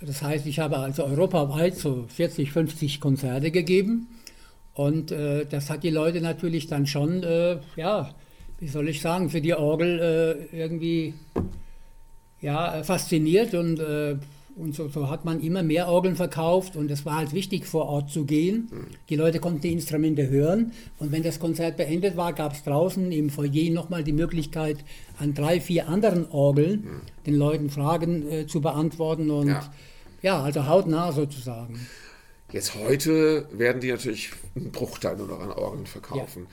Das 0.00 0.22
heißt, 0.22 0.46
ich 0.46 0.58
habe 0.58 0.78
also 0.78 1.04
europaweit 1.04 1.76
so 1.76 2.06
40, 2.08 2.52
50 2.52 3.00
Konzerte 3.00 3.50
gegeben. 3.50 4.08
Und 4.74 5.10
äh, 5.10 5.44
das 5.44 5.70
hat 5.70 5.82
die 5.82 5.90
Leute 5.90 6.20
natürlich 6.20 6.68
dann 6.68 6.86
schon, 6.86 7.22
äh, 7.24 7.58
ja, 7.76 8.14
wie 8.60 8.68
soll 8.68 8.88
ich 8.88 9.00
sagen, 9.00 9.28
für 9.30 9.40
die 9.40 9.54
Orgel 9.54 10.48
äh, 10.52 10.56
irgendwie 10.56 11.14
ja, 12.40 12.82
fasziniert. 12.84 13.54
Und, 13.54 13.80
äh, 13.80 14.16
und 14.58 14.74
so, 14.74 14.88
so 14.88 15.08
hat 15.08 15.24
man 15.24 15.40
immer 15.40 15.62
mehr 15.62 15.88
Orgeln 15.88 16.16
verkauft. 16.16 16.76
Und 16.76 16.90
es 16.90 17.06
war 17.06 17.16
halt 17.16 17.32
wichtig, 17.32 17.66
vor 17.66 17.86
Ort 17.86 18.10
zu 18.10 18.24
gehen. 18.24 18.68
Die 19.08 19.16
Leute 19.16 19.38
konnten 19.38 19.60
die 19.60 19.72
Instrumente 19.72 20.28
hören. 20.28 20.72
Und 20.98 21.12
wenn 21.12 21.22
das 21.22 21.38
Konzert 21.38 21.76
beendet 21.76 22.16
war, 22.16 22.32
gab 22.32 22.52
es 22.54 22.62
draußen 22.64 23.10
im 23.12 23.30
Foyer 23.30 23.70
nochmal 23.70 24.04
die 24.04 24.12
Möglichkeit, 24.12 24.78
an 25.18 25.34
drei, 25.34 25.60
vier 25.60 25.88
anderen 25.88 26.30
Orgeln 26.30 27.02
den 27.26 27.34
Leuten 27.34 27.70
Fragen 27.70 28.30
äh, 28.30 28.46
zu 28.46 28.60
beantworten. 28.60 29.30
Und 29.30 29.48
Ja. 29.48 29.72
ja, 30.22 30.42
also 30.42 30.66
hautnah 30.66 31.12
sozusagen. 31.12 31.86
Jetzt 32.52 32.74
heute 32.74 33.46
werden 33.52 33.80
die 33.80 33.90
natürlich 33.90 34.30
einen 34.56 34.72
Bruchteil 34.72 35.16
nur 35.16 35.26
noch 35.28 35.40
an 35.40 35.50
Orgeln 35.52 35.86
verkaufen. 35.86 36.46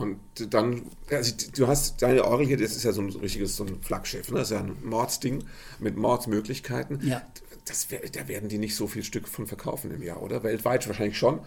Und 0.00 0.18
dann, 0.54 0.82
also 1.10 1.32
du 1.56 1.66
hast 1.66 2.02
deine 2.02 2.24
Orgel 2.24 2.46
hier, 2.46 2.56
das 2.56 2.76
ist 2.76 2.84
ja 2.84 2.92
so 2.92 3.02
ein 3.02 3.10
richtiges 3.10 3.56
so 3.56 3.64
ein 3.64 3.80
Flaggschiff, 3.82 4.30
ne? 4.30 4.38
das 4.38 4.50
ist 4.50 4.56
ja 4.56 4.60
ein 4.60 4.76
Mordsding 4.82 5.44
mit 5.78 5.96
Mordsmöglichkeiten. 5.96 7.00
Ja. 7.06 7.22
Das, 7.66 7.88
da 7.88 8.28
werden 8.28 8.48
die 8.48 8.58
nicht 8.58 8.76
so 8.76 8.86
viel 8.86 9.04
Stück 9.04 9.26
von 9.26 9.46
verkaufen 9.46 9.90
im 9.90 10.02
Jahr, 10.02 10.22
oder? 10.22 10.42
Weltweit 10.42 10.86
wahrscheinlich 10.86 11.16
schon. 11.16 11.40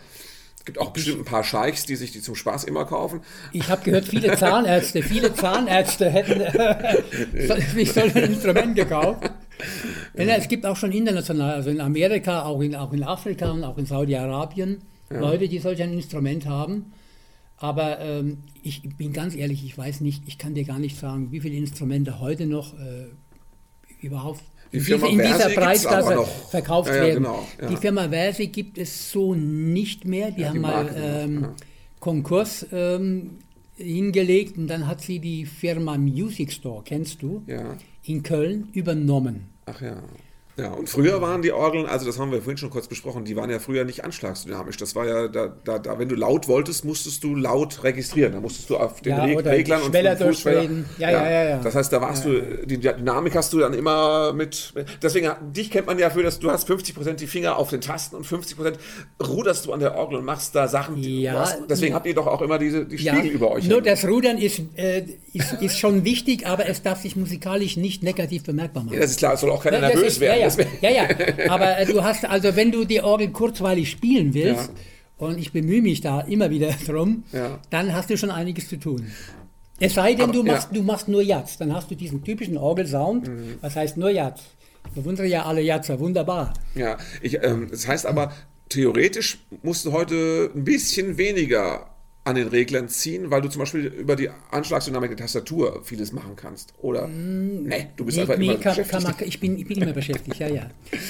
Es 0.57 0.65
gibt 0.65 0.79
auch 0.79 0.91
bestimmt 0.91 1.19
ein 1.19 1.25
paar 1.25 1.43
Scheichs, 1.43 1.85
die 1.85 1.95
sich 1.95 2.11
die 2.11 2.21
zum 2.21 2.35
Spaß 2.35 2.63
immer 2.65 2.85
kaufen. 2.85 3.21
Ich 3.53 3.69
habe 3.69 3.83
gehört, 3.83 4.05
viele 4.05 4.35
Zahnärzte, 4.35 5.03
viele 5.03 5.33
Zahnärzte 5.33 6.09
hätten 6.09 6.39
sich 7.75 7.93
so 7.93 8.01
ein 8.01 8.09
Instrument 8.11 8.75
gekauft. 8.75 9.29
Denn 10.17 10.29
es 10.29 10.47
gibt 10.47 10.65
auch 10.65 10.75
schon 10.75 10.91
international, 10.91 11.53
also 11.53 11.69
in 11.69 11.81
Amerika, 11.81 12.43
auch 12.43 12.61
in, 12.61 12.75
auch 12.75 12.91
in 12.91 13.03
Afrika 13.03 13.51
und 13.51 13.63
auch 13.63 13.77
in 13.77 13.85
Saudi-Arabien, 13.85 14.81
Leute, 15.09 15.47
die 15.47 15.59
solch 15.59 15.81
ein 15.81 15.93
Instrument 15.93 16.45
haben. 16.45 16.91
Aber 17.57 17.99
ähm, 17.99 18.37
ich 18.61 18.83
bin 18.97 19.13
ganz 19.13 19.35
ehrlich, 19.35 19.65
ich 19.65 19.75
weiß 19.77 20.01
nicht, 20.01 20.23
ich 20.27 20.37
kann 20.37 20.53
dir 20.53 20.63
gar 20.63 20.77
nicht 20.79 20.97
sagen, 20.99 21.31
wie 21.31 21.39
viele 21.39 21.55
Instrumente 21.55 22.19
heute 22.19 22.45
noch 22.45 22.73
äh, 22.79 23.07
überhaupt 24.01 24.41
Die 24.71 24.77
in, 24.77 25.03
in 25.05 25.17
dieser 25.17 25.49
Preisklasse 25.49 26.23
verkauft 26.49 26.89
Ja, 26.89 26.95
ja, 26.97 27.01
werden. 27.01 27.23
genau, 27.23 27.47
ja. 27.59 27.67
Die 27.69 27.77
Firma 27.77 28.09
Versi 28.09 28.47
gibt 28.47 28.77
es 28.77 29.11
so 29.11 29.33
nicht 29.33 30.05
mehr. 30.05 30.29
Die 30.31 30.41
Ja, 30.41 30.51
die 30.51 30.59
haben 30.59 30.61
mal 30.61 30.83
noch, 30.85 30.91
ähm. 30.95 31.47
Konkurs 31.99 32.67
ähm, 32.71 33.39
hingelegt 33.75 34.57
und 34.57 34.67
dann 34.67 34.85
hat 34.87 35.01
sie 35.01 35.19
die 35.19 35.45
Firma 35.45 35.97
Music 35.97 36.51
Store, 36.51 36.83
kennst 36.85 37.23
du, 37.23 37.43
Ja. 37.47 37.75
in 38.03 38.21
Köln 38.21 38.69
übernommen. 38.73 39.49
Ach 39.65 39.81
ja. 39.81 40.03
Ja, 40.59 40.71
und 40.71 40.89
früher 40.89 41.21
waren 41.21 41.43
die 41.43 41.51
Orgeln, 41.51 41.85
also 41.85 42.05
das 42.07 42.17
haben 42.17 42.31
wir 42.31 42.39
vorhin 42.41 42.57
schon 42.57 42.71
kurz 42.71 42.87
besprochen, 42.87 43.25
die 43.25 43.35
waren 43.35 43.49
ja 43.51 43.59
früher 43.59 43.85
nicht 43.85 44.03
anschlagsdynamisch. 44.03 44.77
Das 44.77 44.95
war 44.95 45.05
ja, 45.05 45.27
da, 45.27 45.53
da, 45.63 45.77
da 45.77 45.99
wenn 45.99 46.09
du 46.09 46.15
laut 46.15 46.47
wolltest, 46.47 46.83
musstest 46.83 47.23
du 47.23 47.35
laut 47.35 47.83
registrieren. 47.83 48.33
Da 48.33 48.39
musstest 48.41 48.69
du 48.71 48.77
auf 48.77 49.01
den 49.01 49.11
Ja, 49.15 49.23
Reg 49.23 49.45
Reglern 49.45 49.83
und 49.83 49.95
Fußschweller-. 49.95 50.67
Ja, 50.97 51.11
ja, 51.11 51.29
ja, 51.31 51.49
ja. 51.49 51.57
Das 51.59 51.75
heißt, 51.75 51.93
da 51.93 52.01
warst 52.01 52.25
du, 52.25 52.41
die 52.65 52.79
Dynamik 52.79 53.35
hast 53.35 53.53
du 53.53 53.59
dann 53.59 53.73
immer 53.73 54.33
mit, 54.33 54.73
deswegen, 55.03 55.29
dich 55.55 55.69
kennt 55.69 55.85
man 55.85 55.99
ja 55.99 56.09
für, 56.09 56.23
dass 56.23 56.39
du 56.39 56.49
hast 56.49 56.67
50% 56.69 57.13
die 57.13 57.27
Finger 57.27 57.57
auf 57.57 57.69
den 57.69 57.81
Tasten 57.81 58.15
und 58.15 58.25
50% 58.25 58.73
ruderst 59.25 59.65
du 59.67 59.73
an 59.73 59.79
der 59.79 59.95
Orgel 59.95 60.17
und 60.17 60.25
machst 60.25 60.55
da 60.55 60.67
Sachen. 60.67 60.95
die- 61.01 61.21
Ja, 61.21 61.33
hast, 61.39 61.57
deswegen 61.69 61.93
habt 61.93 62.07
ihr 62.07 62.15
doch 62.15 62.25
auch 62.27 62.41
immer 62.41 62.57
diese, 62.57 62.85
die 62.85 62.95
Ja, 62.95 63.13
Spiegel 63.15 63.31
über 63.31 63.51
euch. 63.51 63.65
nur 63.65 63.75
hängen. 63.77 63.85
das 63.85 64.05
Rudern 64.07 64.37
ist, 64.39 64.59
äh, 64.75 65.03
ist, 65.33 65.53
ist 65.61 65.77
schon 65.77 66.03
wichtig, 66.03 66.47
aber 66.47 66.67
es 66.67 66.81
darf 66.81 67.01
sich 67.01 67.15
musikalisch 67.15 67.77
nicht 67.77 68.01
negativ 68.01 68.43
bemerkbar 68.43 68.83
machen. 68.83 68.95
ja, 68.95 69.01
das 69.01 69.11
ist 69.11 69.19
klar, 69.19 69.33
es 69.35 69.41
soll 69.41 69.51
auch 69.51 69.63
keiner 69.63 69.79
nervös 69.81 70.13
ist- 70.13 70.19
werden. 70.19 70.46
Ja, 70.55 70.65
ja, 70.81 70.89
ja, 70.91 71.05
ja. 71.45 71.51
Aber 71.51 71.77
äh, 71.79 71.85
du 71.85 72.03
hast 72.03 72.23
also, 72.25 72.55
wenn 72.55 72.71
du 72.71 72.85
die 72.85 73.01
Orgel 73.01 73.29
kurzweilig 73.29 73.89
spielen 73.89 74.33
willst, 74.33 74.71
und 75.17 75.39
ich 75.39 75.51
bemühe 75.51 75.81
mich 75.81 76.01
da 76.01 76.21
immer 76.21 76.49
wieder 76.51 76.69
drum, 76.87 77.23
Ja. 77.33 77.59
dann 77.71 77.93
hast 77.93 78.09
du 78.09 78.17
schon 78.17 78.29
einiges 78.29 78.69
zu 78.69 78.77
tun. 78.77 79.07
Es 79.79 79.95
sei 79.95 80.13
denn, 80.13 80.25
Aber- 80.25 80.33
du, 80.33 80.43
machst, 80.43 80.69
ja. 80.71 80.77
du 80.77 80.83
machst 80.83 81.07
nur 81.07 81.21
Jazz, 81.21 81.57
dann 81.57 81.73
hast 81.73 81.89
du 81.91 81.95
diesen 81.95 82.23
typischen 82.23 82.57
Orgelsound. 82.57 83.29
Was 83.61 83.75
heißt 83.75 83.97
nur 83.97 84.09
Jazz? 84.11 84.41
Ich 84.87 84.91
bewundere 84.93 85.25
ja 85.27 85.43
alle 85.43 85.61
Jazzer, 85.61 85.99
wunderbar. 85.99 86.53
Ja, 86.75 86.97
ich, 87.21 87.43
ähm, 87.43 87.67
das 87.69 87.87
heißt 87.87 88.05
aber, 88.05 88.31
theoretisch 88.69 89.39
musst 89.63 89.85
du 89.85 89.91
heute 89.91 90.51
ein 90.55 90.63
bisschen 90.63 91.17
weniger 91.17 91.87
an 92.27 92.35
den 92.35 92.49
Reglern 92.49 92.89
ziehen, 92.89 93.31
weil 93.31 93.41
du 93.41 93.47
zum 93.47 93.59
Beispiel 93.61 93.85
über 93.85 94.15
die 94.17 94.29
Anschlagsdynamik 94.51 95.09
der 95.11 95.17
Tastatur 95.17 95.81
vieles 95.83 96.11
machen 96.11 96.33
kannst. 96.35 96.73
Oder? 96.81 97.07
nee, 97.07 97.87
du 97.95 98.03
bist 98.05 98.17
Nee, 98.17 98.21
einfach 98.23 98.37
nee, 98.37 98.45
immer 98.45 98.53
kann, 98.55 98.71
beschäftigt. 98.75 98.89
kann 98.91 99.03
man, 99.03 99.13
ich, 99.27 99.39
bin, 99.39 99.57
ich 99.57 99.65
bin 99.67 99.81
immer 99.81 99.93
beschäftigt, 99.93 100.37
ja, 100.37 100.47
ja. 100.49 100.69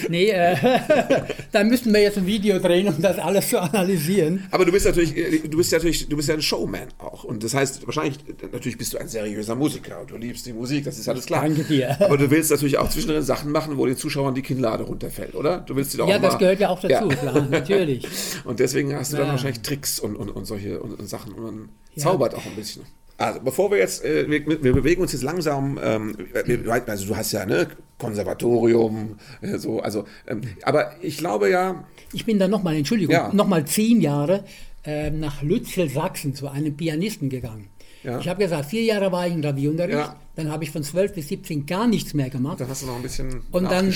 Nee, 0.10 0.30
äh, 0.30 0.56
da 1.52 1.64
müssten 1.64 1.92
wir 1.94 2.02
jetzt 2.02 2.18
ein 2.18 2.26
Video 2.28 2.60
drehen, 2.60 2.88
um 2.88 3.02
das 3.02 3.18
alles 3.18 3.50
zu 3.50 3.60
analysieren. 3.60 4.44
Aber 4.52 4.64
du 4.66 4.72
bist 4.72 4.86
natürlich, 4.86 5.18
äh, 5.18 5.40
du 5.48 5.58
bist 5.58 5.72
natürlich, 5.72 6.08
du 6.08 6.16
bist 6.16 6.30
ja 6.30 6.36
ein 6.36 6.42
Showman 6.42 6.88
auch. 7.00 7.24
Und 7.24 7.44
das 7.44 7.54
heißt, 7.54 7.86
wahrscheinlich, 7.88 8.18
natürlich 8.52 8.78
bist 8.78 8.94
du 8.94 9.00
ein 9.00 9.08
seriöser 9.08 9.56
Musiker 9.56 10.02
und 10.02 10.12
du 10.12 10.18
liebst 10.18 10.46
die 10.46 10.54
Musik, 10.54 10.86
das 10.86 11.00
ist 11.00 11.10
alles 11.10 11.26
klar. 11.26 11.42
Danke 11.42 11.64
dir. 11.64 11.98
Aber 12.02 12.18
du 12.18 12.30
willst 12.30 12.52
natürlich 12.52 12.78
auch 12.78 12.90
zwischendrin 12.90 13.24
Sachen 13.24 13.52
machen, 13.52 13.78
wo 13.78 13.86
den 13.86 13.98
Zuschauern 13.98 14.36
die 14.36 14.44
Kinnlade 14.44 14.84
runterfällt, 14.84 15.34
oder? 15.36 15.60
Du 15.62 15.76
willst 15.76 15.92
sie 15.92 15.98
doch 15.98 16.08
Ja, 16.08 16.18
auch 16.18 16.22
das 16.22 16.38
gehört 16.38 16.60
ja 16.60 16.70
auch 16.70 16.80
dazu, 16.80 17.10
Ja. 17.10 17.16
klar, 17.16 17.48
natürlich. 17.50 18.08
Und 18.46 18.60
deswegen 18.60 18.96
hast 18.96 19.14
du 19.14 19.18
dann 19.18 19.28
Ja. 19.28 19.32
wahrscheinlich 19.34 19.62
Tricks 19.62 20.00
und, 20.00 20.16
und, 20.16 20.30
und 20.30 20.46
solche 20.46 20.80
und, 20.80 21.07
und 21.08 21.10
Sachen. 21.10 21.34
Und 21.34 21.44
man 21.44 21.70
Ja. 21.96 22.04
zaubert 22.04 22.36
auch 22.36 22.46
ein 22.46 22.56
bisschen. 22.56 22.84
Also 23.18 23.40
bevor 23.42 23.72
wir 23.72 23.80
jetzt, 23.80 24.04
äh, 24.06 24.30
wir, 24.30 24.46
wir 24.64 24.74
bewegen 24.74 25.02
uns 25.02 25.12
jetzt 25.14 25.24
langsam, 25.24 25.80
ähm, 25.82 26.16
wir, 26.46 26.72
also 26.88 27.08
du 27.08 27.16
hast 27.16 27.32
ja 27.32 27.46
ne 27.48 27.68
Konservatorium, 27.98 29.18
äh, 29.42 29.58
so, 29.58 29.80
also, 29.80 30.06
ähm, 30.28 30.42
aber 30.64 30.92
ich 31.02 31.18
glaube 31.18 31.50
ja, 31.50 31.84
Ich 32.14 32.26
bin 32.26 32.40
dann 32.40 32.52
nochmal, 32.52 32.76
Entschuldigung, 32.76 33.14
Ja. 33.14 33.32
nochmal 33.34 33.66
zehn 33.66 34.02
Jahre 34.02 34.44
äh, 34.86 35.10
nach 35.10 35.42
Lützel, 35.42 35.90
Sachsen 35.90 36.34
zu 36.36 36.48
einem 36.48 36.76
Pianisten 36.78 37.30
gegangen. 37.30 37.68
Ja. 38.04 38.20
Ich 38.20 38.28
habe 38.30 38.44
gesagt, 38.44 38.70
vier 38.70 38.84
Jahre 38.84 39.12
war 39.12 39.28
ich 39.28 39.34
im 39.34 39.42
Klavierunterricht, 39.42 39.98
Ja. 39.98 40.16
dann 40.36 40.52
habe 40.52 40.64
ich 40.64 40.72
von 40.72 40.84
12 40.84 41.14
bis 41.14 41.28
17 41.30 41.66
gar 41.66 41.88
nichts 41.88 42.14
mehr 42.14 42.30
gemacht. 42.30 42.62
da 42.62 42.68
hast 42.68 42.84
du 42.84 42.86
noch 42.88 42.96
ein 42.96 43.02
bisschen 43.02 43.42
Und 43.52 43.70
dann, 43.72 43.92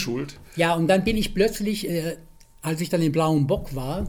ja, 0.56 0.74
und 0.76 0.88
dann 0.88 1.04
bin 1.04 1.16
ich 1.16 1.34
plötzlich, 1.34 1.88
äh, 1.88 2.18
als 2.64 2.82
ich 2.82 2.90
dann 2.90 3.02
im 3.02 3.12
Blauen 3.12 3.48
Bock 3.48 3.74
war, 3.76 4.08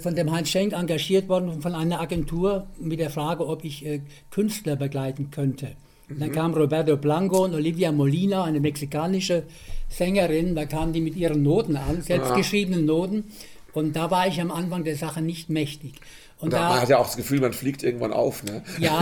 von 0.00 0.14
dem 0.14 0.32
Heinz 0.32 0.48
Schenk 0.48 0.72
engagiert 0.72 1.28
worden 1.28 1.60
von 1.60 1.74
einer 1.74 2.00
Agentur 2.00 2.66
mit 2.80 3.00
der 3.00 3.10
Frage, 3.10 3.46
ob 3.46 3.64
ich 3.64 3.84
äh, 3.84 4.00
Künstler 4.30 4.76
begleiten 4.76 5.30
könnte. 5.30 5.76
Und 6.08 6.16
Mhm. 6.16 6.20
Dann 6.20 6.32
kam 6.32 6.54
Roberto 6.54 6.96
Blanco 6.96 7.44
und 7.44 7.54
Olivia 7.54 7.92
Molina, 7.92 8.44
eine 8.44 8.60
mexikanische 8.60 9.44
Sängerin, 9.88 10.54
da 10.54 10.66
kamen 10.66 10.92
die 10.92 11.00
mit 11.00 11.16
ihren 11.16 11.42
Noten 11.42 11.76
an, 11.76 12.02
selbstgeschriebenen 12.02 12.84
Noten. 12.84 13.24
Und 13.74 13.94
da 13.94 14.10
war 14.10 14.26
ich 14.26 14.40
am 14.40 14.50
Anfang 14.50 14.84
der 14.84 14.96
Sache 14.96 15.20
nicht 15.22 15.50
mächtig. 15.50 15.94
Und 16.40 16.52
Da, 16.52 16.68
man 16.68 16.80
hat 16.82 16.88
ja 16.88 16.98
auch 16.98 17.06
das 17.06 17.16
Gefühl, 17.16 17.40
man 17.40 17.52
fliegt 17.52 17.82
irgendwann 17.82 18.12
auf. 18.12 18.44
Ne? 18.44 18.62
ja, 18.78 19.00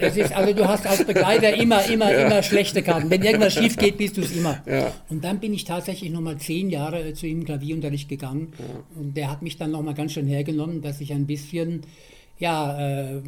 es 0.00 0.16
ist, 0.18 0.32
also 0.36 0.52
du 0.52 0.68
hast 0.68 0.86
als 0.86 1.04
Begleiter 1.04 1.54
immer, 1.54 1.82
immer, 1.86 2.12
immer 2.14 2.42
schlechte 2.42 2.82
Karten. 2.82 3.08
Wenn 3.08 3.22
irgendwas 3.22 3.54
schief 3.54 3.76
geht, 3.78 3.96
bist 3.96 4.18
du 4.18 4.20
es 4.20 4.32
immer. 4.36 4.62
Ja. 4.66 4.92
Und 5.08 5.24
dann 5.24 5.40
bin 5.40 5.54
ich 5.54 5.64
tatsächlich 5.64 6.10
nochmal 6.10 6.36
zehn 6.36 6.68
Jahre 6.68 7.08
äh, 7.08 7.14
zu 7.14 7.26
ihm 7.26 7.38
im 7.40 7.44
Klavierunterricht 7.46 8.08
gegangen. 8.08 8.52
Und 8.96 9.16
der 9.16 9.30
hat 9.30 9.40
mich 9.40 9.56
dann 9.56 9.70
nochmal 9.70 9.94
ganz 9.94 10.12
schön 10.12 10.26
hergenommen, 10.26 10.82
dass 10.82 11.00
ich 11.00 11.12
ein 11.14 11.26
bisschen, 11.26 11.82
ja, 12.38 12.78
äh, 12.78 13.22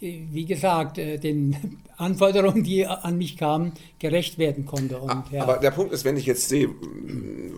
wie 0.00 0.44
gesagt, 0.46 0.98
äh, 0.98 1.18
den 1.18 1.78
Anforderungen, 1.96 2.64
die 2.64 2.84
an 2.86 3.18
mich 3.18 3.36
kamen, 3.36 3.72
gerecht 4.00 4.36
werden 4.38 4.66
konnte. 4.66 4.98
Und, 4.98 5.30
ja. 5.30 5.44
Aber 5.44 5.58
der 5.58 5.70
Punkt 5.70 5.92
ist, 5.92 6.04
wenn 6.04 6.16
ich 6.16 6.26
jetzt 6.26 6.48
sehe, 6.48 6.68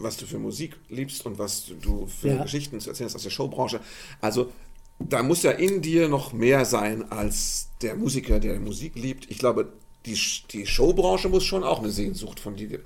was 0.02 0.18
du 0.18 0.26
für 0.26 0.38
Musik 0.38 0.76
liebst 0.90 1.24
und 1.24 1.38
was 1.38 1.72
du 1.80 2.06
für 2.06 2.28
Ja. 2.28 2.42
Geschichten 2.42 2.78
zu 2.80 2.90
erzählen 2.90 3.06
hast 3.08 3.16
aus 3.16 3.22
der 3.22 3.30
Showbranche, 3.30 3.80
also 4.20 4.50
da 4.98 5.22
muss 5.22 5.42
ja 5.42 5.50
in 5.50 5.82
dir 5.82 6.08
noch 6.08 6.32
mehr 6.32 6.64
sein 6.64 7.10
als 7.10 7.68
der 7.82 7.96
Musiker, 7.96 8.40
der 8.40 8.58
Musik 8.60 8.94
liebt. 8.94 9.30
Ich 9.30 9.38
glaube, 9.38 9.72
die, 10.06 10.18
die 10.50 10.66
Showbranche 10.66 11.28
muss 11.28 11.44
schon 11.44 11.64
auch 11.64 11.78
eine 11.78 11.90
Sehnsucht 11.90 12.38
von 12.38 12.56
dir. 12.56 12.80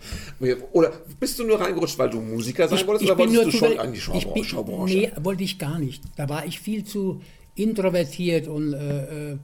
Oder 0.73 0.93
bist 1.19 1.38
du 1.38 1.45
nur 1.45 1.61
reingerutscht, 1.61 1.99
weil 1.99 2.11
du 2.11 2.21
Musiker 2.21 2.69
sein 2.69 2.87
wolltest, 2.87 3.11
oder 3.11 3.19
wolltest 3.19 3.47
du 3.47 3.50
schon 3.50 3.79
an 3.79 3.93
die 3.93 3.99
ich 3.99 4.05
Showbranche? 4.05 4.33
bin, 4.35 4.45
Showbranche? 4.45 4.95
Nee, 4.95 5.12
wollte 5.23 5.43
ich 5.43 5.59
gar 5.59 5.79
nicht. 5.79 6.03
Da 6.17 6.29
war 6.29 6.47
ich 6.47 6.61
viel 6.61 6.85
zu 6.85 7.21
introvertiert 7.55 8.47
und 8.47 8.73
äh, 8.73 9.33
äh, 9.33 9.38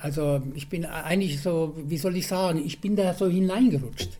also 0.00 0.42
ich 0.54 0.68
bin 0.68 0.84
eigentlich 0.84 1.40
so, 1.40 1.74
wie 1.84 1.98
soll 1.98 2.16
ich 2.16 2.26
sagen, 2.26 2.62
ich 2.64 2.80
bin 2.80 2.96
da 2.96 3.14
so 3.14 3.28
hineingerutscht. 3.28 4.18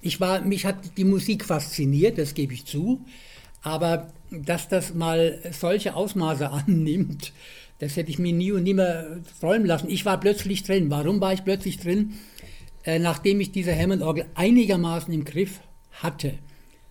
Ich 0.00 0.20
war, 0.20 0.42
mich 0.42 0.64
hat 0.64 0.96
die 0.96 1.04
Musik 1.04 1.44
fasziniert, 1.44 2.18
das 2.18 2.34
gebe 2.34 2.54
ich 2.54 2.66
zu, 2.66 3.04
aber 3.62 4.12
dass 4.30 4.68
das 4.68 4.94
mal 4.94 5.38
solche 5.52 5.94
Ausmaße 5.94 6.50
annimmt, 6.50 7.32
das 7.78 7.96
hätte 7.96 8.10
ich 8.10 8.18
mir 8.18 8.32
nie 8.32 8.52
und 8.52 8.64
nimmer 8.64 9.04
träumen 9.40 9.66
lassen. 9.66 9.88
Ich 9.88 10.04
war 10.04 10.18
plötzlich 10.18 10.64
drin. 10.64 10.90
Warum 10.90 11.20
war 11.20 11.32
ich 11.32 11.44
plötzlich 11.44 11.78
drin? 11.78 12.14
äh, 12.88 12.98
nachdem 12.98 13.40
ich 13.40 13.52
diese 13.52 13.76
Hammond-Orgel 13.76 14.24
einigermaßen 14.34 15.12
im 15.12 15.24
Griff 15.24 15.60
hatte, 15.92 16.34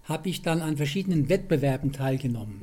habe 0.04 0.30
ich 0.30 0.44
dann 0.44 0.62
an 0.62 0.78
verschiedenen 0.78 1.28
Wettbewerben 1.28 1.92
teilgenommen. 1.92 2.62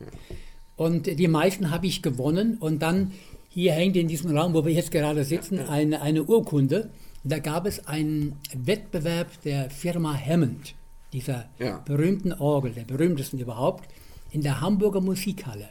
Und 0.77 1.07
die 1.07 1.29
meisten 1.29 1.71
habe 1.71 1.89
ich 1.89 2.01
gewonnen. 2.01 2.57
Und 2.59 2.81
dann 2.81 3.11
hier 3.49 3.73
hängt 3.73 3.97
in 3.97 4.07
diesem 4.07 4.37
Raum, 4.37 4.55
wo 4.55 4.65
wir 4.65 4.73
jetzt 4.73 4.93
gerade 4.93 5.25
sitzen, 5.25 5.59
eine, 5.59 6.01
eine 6.01 6.23
Urkunde. 6.23 6.91
Da 7.25 7.41
gab 7.41 7.67
es 7.67 7.87
einen 7.87 8.37
Wettbewerb 8.55 9.43
der 9.43 9.69
Firma 9.69 10.17
Hammond, 10.17 10.75
dieser 11.13 11.49
ja. 11.59 11.79
berühmten 11.79 12.33
Orgel, 12.33 12.73
der 12.73 12.85
berühmtesten 12.85 13.41
überhaupt, 13.41 13.89
in 14.35 14.43
der 14.43 14.61
Hamburger 14.61 15.01
Musikhalle. 15.01 15.69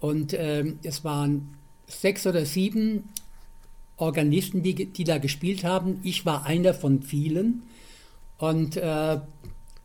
Und 0.00 0.34
ähm, 0.36 0.78
es 0.82 1.04
waren 1.04 1.54
sechs 1.86 2.26
oder 2.26 2.46
sieben 2.46 3.10
Organisten, 3.96 4.62
die, 4.62 4.86
die 4.86 5.04
da 5.04 5.18
gespielt 5.18 5.64
haben. 5.64 6.00
Ich 6.02 6.24
war 6.24 6.46
einer 6.46 6.72
von 6.72 7.02
vielen. 7.02 7.62
Und 8.38 8.78
äh, 8.78 9.20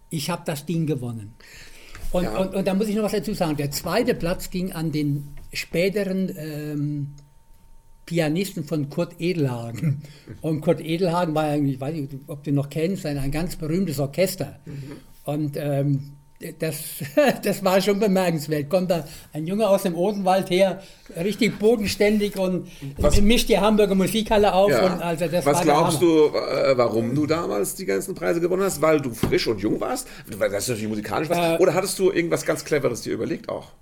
ich 0.09 0.29
habe 0.29 0.43
das 0.45 0.65
Ding 0.65 0.87
gewonnen. 0.87 1.33
Und, 2.11 2.23
ja. 2.23 2.37
und, 2.37 2.55
und, 2.55 2.67
da 2.67 2.73
muss 2.73 2.87
ich 2.87 2.95
noch 2.95 3.03
was 3.03 3.11
dazu 3.11 3.33
sagen. 3.33 3.57
Der 3.57 3.69
zweite 3.69 4.15
Platz 4.15 4.49
ging 4.49 4.71
an 4.71 4.93
den 4.93 5.27
späteren 5.51 6.31
ähm, 6.37 7.07
Pianisten 8.05 8.63
von 8.63 8.89
Kurt 8.89 9.19
Edelhagen. 9.19 10.01
Und 10.41 10.61
Kurt 10.61 10.81
Edelhagen 10.81 11.35
war 11.35 11.43
eigentlich, 11.43 11.75
ich 11.75 11.81
weiß 11.81 11.93
nicht, 11.93 12.13
ob 12.25 12.43
du 12.43 12.51
noch 12.51 12.69
kennst, 12.69 13.05
ein, 13.05 13.19
ein 13.19 13.29
ganz 13.29 13.55
berühmtes 13.55 13.99
Orchester. 13.99 14.59
Mhm. 14.65 14.91
Und 15.25 15.57
ähm, 15.57 16.13
das, 16.59 16.83
das 17.43 17.63
war 17.63 17.81
schon 17.81 17.99
bemerkenswert. 17.99 18.69
Kommt 18.69 18.91
da 18.91 19.05
ein 19.33 19.45
Junge 19.45 19.67
aus 19.67 19.83
dem 19.83 19.95
Odenwald 19.95 20.49
her, 20.49 20.81
richtig 21.17 21.59
bodenständig 21.59 22.37
und 22.37 22.67
Was, 22.97 23.19
mischt 23.21 23.49
die 23.49 23.59
Hamburger 23.59 23.95
Musikhalle 23.95 24.53
auf. 24.53 24.71
Ja. 24.71 24.85
Und 24.85 25.01
also 25.01 25.27
das 25.27 25.45
Was 25.45 25.61
glaubst 25.61 26.01
du, 26.01 26.27
äh, 26.27 26.77
warum 26.77 27.13
du 27.13 27.25
damals 27.25 27.75
die 27.75 27.85
ganzen 27.85 28.15
Preise 28.15 28.39
gewonnen 28.39 28.63
hast? 28.63 28.81
Weil 28.81 29.01
du 29.01 29.13
frisch 29.13 29.47
und 29.47 29.59
jung 29.59 29.79
warst? 29.81 30.07
Weil 30.37 30.49
das 30.49 30.67
natürlich 30.67 30.89
musikalisch 30.89 31.29
warst? 31.29 31.59
Äh, 31.59 31.61
Oder 31.63 31.73
hattest 31.73 31.99
du 31.99 32.11
irgendwas 32.11 32.45
ganz 32.45 32.63
Cleveres 32.63 33.01
dir 33.01 33.13
überlegt 33.13 33.49
auch? 33.49 33.73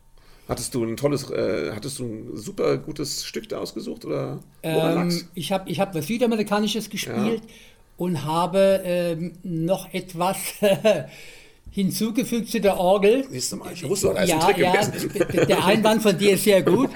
Hattest 0.47 0.73
du 0.73 0.83
ein 0.83 0.95
tolles, 0.95 1.29
äh, 1.29 1.71
hattest 1.75 1.99
du 1.99 2.05
ein 2.05 2.37
super 2.37 2.77
gutes 2.77 3.25
Stück 3.25 3.49
da 3.49 3.59
ausgesucht 3.59 4.05
oder 4.05 4.39
ähm, 4.63 5.21
Ich 5.33 5.51
habe 5.51 5.69
ich 5.69 5.81
hab 5.81 5.93
was 5.93 6.07
Südamerikanisches 6.07 6.89
gespielt 6.89 7.41
ja. 7.45 7.53
und 7.97 8.23
habe 8.23 8.81
ähm, 8.85 9.33
noch 9.43 9.93
etwas 9.93 10.37
hinzugefügt 11.77 12.49
zu 12.49 12.59
der 12.59 12.79
Orgel. 12.79 13.23
Siehst 13.29 13.51
du 13.51 13.57
mal, 13.57 13.71
ich 13.71 13.87
wusste, 13.87 14.07
ist 14.07 14.29
ja, 14.29 14.39
Trick 14.39 14.57
ja, 14.57 15.45
Der 15.45 15.63
Einwand 15.63 16.01
von 16.01 16.17
dir 16.17 16.31
ist 16.31 16.43
sehr 16.43 16.63
gut. 16.63 16.89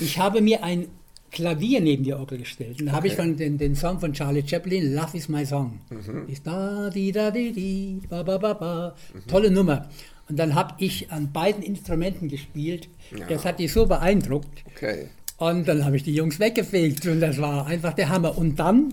Ich 0.00 0.18
habe 0.18 0.40
mir 0.40 0.64
ein 0.64 0.88
Klavier 1.30 1.80
neben 1.80 2.02
die 2.02 2.12
Orgel 2.12 2.38
gestellt. 2.38 2.80
Und 2.80 2.86
da 2.86 2.90
okay. 2.90 2.96
habe 2.96 3.06
ich 3.06 3.14
von 3.14 3.36
den, 3.36 3.56
den 3.56 3.76
Song 3.76 4.00
von 4.00 4.12
Charlie 4.12 4.42
Chaplin, 4.44 4.96
Love 4.96 5.16
is 5.16 5.28
my 5.28 5.46
song. 5.46 5.78
Mhm. 5.90 6.26
Ist 6.26 6.44
da, 6.44 6.90
di, 6.90 7.12
da, 7.12 7.30
di, 7.30 7.52
di, 7.52 8.00
ba, 8.08 8.24
ba, 8.24 8.36
ba, 8.38 8.54
ba. 8.54 8.94
Mhm. 9.14 9.28
Tolle 9.28 9.50
Nummer. 9.52 9.88
Und 10.28 10.40
dann 10.40 10.56
habe 10.56 10.74
ich 10.78 11.12
an 11.12 11.30
beiden 11.30 11.62
Instrumenten 11.62 12.28
gespielt. 12.28 12.88
Ja. 13.16 13.28
Das 13.28 13.44
hat 13.44 13.60
die 13.60 13.68
so 13.68 13.86
beeindruckt. 13.86 14.64
Okay. 14.74 15.06
Und 15.36 15.68
dann 15.68 15.84
habe 15.84 15.96
ich 15.96 16.02
die 16.02 16.14
Jungs 16.14 16.40
weggefegt 16.40 17.06
und 17.06 17.20
das 17.20 17.40
war 17.40 17.66
einfach 17.66 17.92
der 17.92 18.08
Hammer. 18.08 18.36
Und 18.36 18.58
dann 18.58 18.92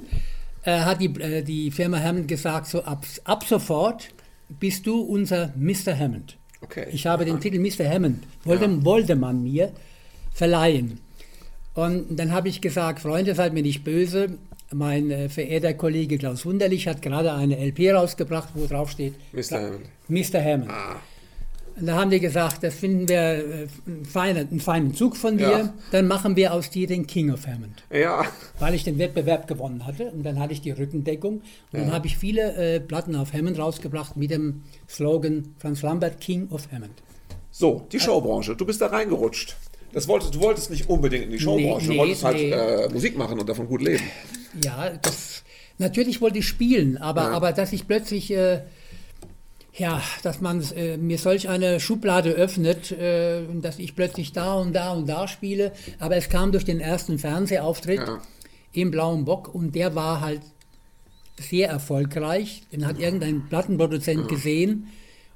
äh, 0.63 0.81
hat 0.81 1.01
die, 1.01 1.07
äh, 1.19 1.41
die 1.41 1.71
Firma 1.71 1.99
Hammond 1.99 2.27
gesagt, 2.27 2.67
so 2.67 2.83
ab, 2.83 3.03
ab 3.23 3.43
sofort 3.45 4.09
bist 4.59 4.87
du 4.87 5.01
unser 5.01 5.53
Mr. 5.55 5.97
Hammond. 5.97 6.37
Okay. 6.61 6.87
Ich 6.91 7.05
habe 7.05 7.25
den 7.25 7.39
Titel 7.39 7.59
Mr. 7.59 7.89
Hammond, 7.89 8.23
wollte, 8.45 8.65
ja. 8.65 8.85
wollte 8.85 9.15
man 9.15 9.43
mir 9.43 9.71
verleihen. 10.33 10.99
Und 11.73 12.17
dann 12.17 12.31
habe 12.31 12.49
ich 12.49 12.61
gesagt, 12.61 12.99
Freunde, 12.99 13.35
seid 13.35 13.53
mir 13.53 13.63
nicht 13.63 13.83
böse. 13.83 14.37
Mein 14.71 15.11
äh, 15.11 15.29
verehrter 15.29 15.73
Kollege 15.73 16.17
Klaus 16.17 16.45
Wunderlich 16.45 16.87
hat 16.87 17.01
gerade 17.01 17.33
eine 17.33 17.57
LP 17.57 17.91
rausgebracht, 17.93 18.49
wo 18.53 18.65
drauf 18.65 18.91
steht 18.91 19.13
Mr. 19.33 19.59
Hammond. 19.59 19.85
Mr. 20.07 20.43
Hammond. 20.43 20.69
Ah. 20.71 21.01
Und 21.75 21.87
da 21.87 21.95
haben 21.95 22.11
die 22.11 22.19
gesagt, 22.19 22.63
das 22.63 22.75
finden 22.75 23.09
wir 23.09 23.17
äh, 23.17 23.67
einen 23.87 24.05
feinen, 24.05 24.47
einen 24.49 24.59
feinen 24.59 24.93
Zug 24.93 25.17
von 25.17 25.37
dir. 25.37 25.49
Ja. 25.49 25.73
Dann 25.91 26.07
machen 26.07 26.35
wir 26.35 26.53
aus 26.53 26.69
dir 26.69 26.85
den 26.85 27.07
King 27.07 27.31
of 27.31 27.47
Hammond. 27.47 27.83
Ja. 27.91 28.25
Weil 28.59 28.75
ich 28.75 28.83
den 28.83 28.99
Wettbewerb 28.99 29.47
gewonnen 29.47 29.85
hatte. 29.87 30.11
Und 30.11 30.23
dann 30.23 30.39
hatte 30.39 30.53
ich 30.53 30.61
die 30.61 30.71
Rückendeckung. 30.71 31.35
Und 31.35 31.43
ja. 31.71 31.79
dann 31.79 31.91
habe 31.91 32.05
ich 32.05 32.17
viele 32.17 32.53
äh, 32.53 32.79
Platten 32.79 33.15
auf 33.15 33.33
Hammond 33.33 33.57
rausgebracht 33.57 34.17
mit 34.17 34.29
dem 34.29 34.61
Slogan 34.87 35.55
Franz 35.57 35.81
Lambert, 35.81 36.21
King 36.21 36.47
of 36.51 36.67
Hammond. 36.71 37.01
So, 37.49 37.87
die 37.91 37.99
Showbranche. 37.99 38.55
Du 38.55 38.65
bist 38.65 38.81
da 38.81 38.87
reingerutscht. 38.87 39.55
Das 39.93 40.07
wolltest, 40.07 40.35
du 40.35 40.41
wolltest 40.41 40.69
nicht 40.69 40.89
unbedingt 40.89 41.25
in 41.25 41.31
die 41.31 41.39
Showbranche. 41.39 41.87
Nee, 41.87 41.89
nee, 41.89 41.93
du 41.95 41.99
wolltest 41.99 42.23
halt 42.23 42.37
nee. 42.37 42.53
halt 42.53 42.91
äh, 42.91 42.93
Musik 42.93 43.17
machen 43.17 43.39
und 43.39 43.49
davon 43.49 43.67
gut 43.67 43.81
leben. 43.81 44.03
Ja, 44.63 44.91
das, 45.01 45.43
natürlich 45.79 46.21
wollte 46.21 46.39
ich 46.39 46.47
spielen. 46.47 46.97
Aber, 46.97 47.23
ja. 47.23 47.31
aber 47.31 47.51
dass 47.51 47.73
ich 47.73 47.87
plötzlich... 47.87 48.31
Äh, 48.31 48.61
ja, 49.75 50.01
dass 50.21 50.39
man 50.39 50.61
äh, 50.75 50.97
mir 50.97 51.17
solch 51.17 51.49
eine 51.49 51.79
Schublade 51.79 52.31
öffnet, 52.31 52.91
äh, 52.91 53.41
dass 53.61 53.79
ich 53.79 53.95
plötzlich 53.95 54.31
da 54.31 54.53
und 54.55 54.73
da 54.73 54.93
und 54.93 55.07
da 55.07 55.27
spiele. 55.27 55.71
Aber 55.99 56.15
es 56.15 56.29
kam 56.29 56.51
durch 56.51 56.65
den 56.65 56.79
ersten 56.79 57.17
Fernsehauftritt 57.17 57.99
ja. 57.99 58.21
im 58.71 58.91
Blauen 58.91 59.25
Bock 59.25 59.53
und 59.53 59.73
der 59.73 59.95
war 59.95 60.21
halt 60.21 60.41
sehr 61.39 61.69
erfolgreich. 61.69 62.63
Den 62.71 62.85
hat 62.85 62.99
irgendein 62.99 63.47
Plattenproduzent 63.49 64.21
ja. 64.21 64.27
gesehen 64.27 64.89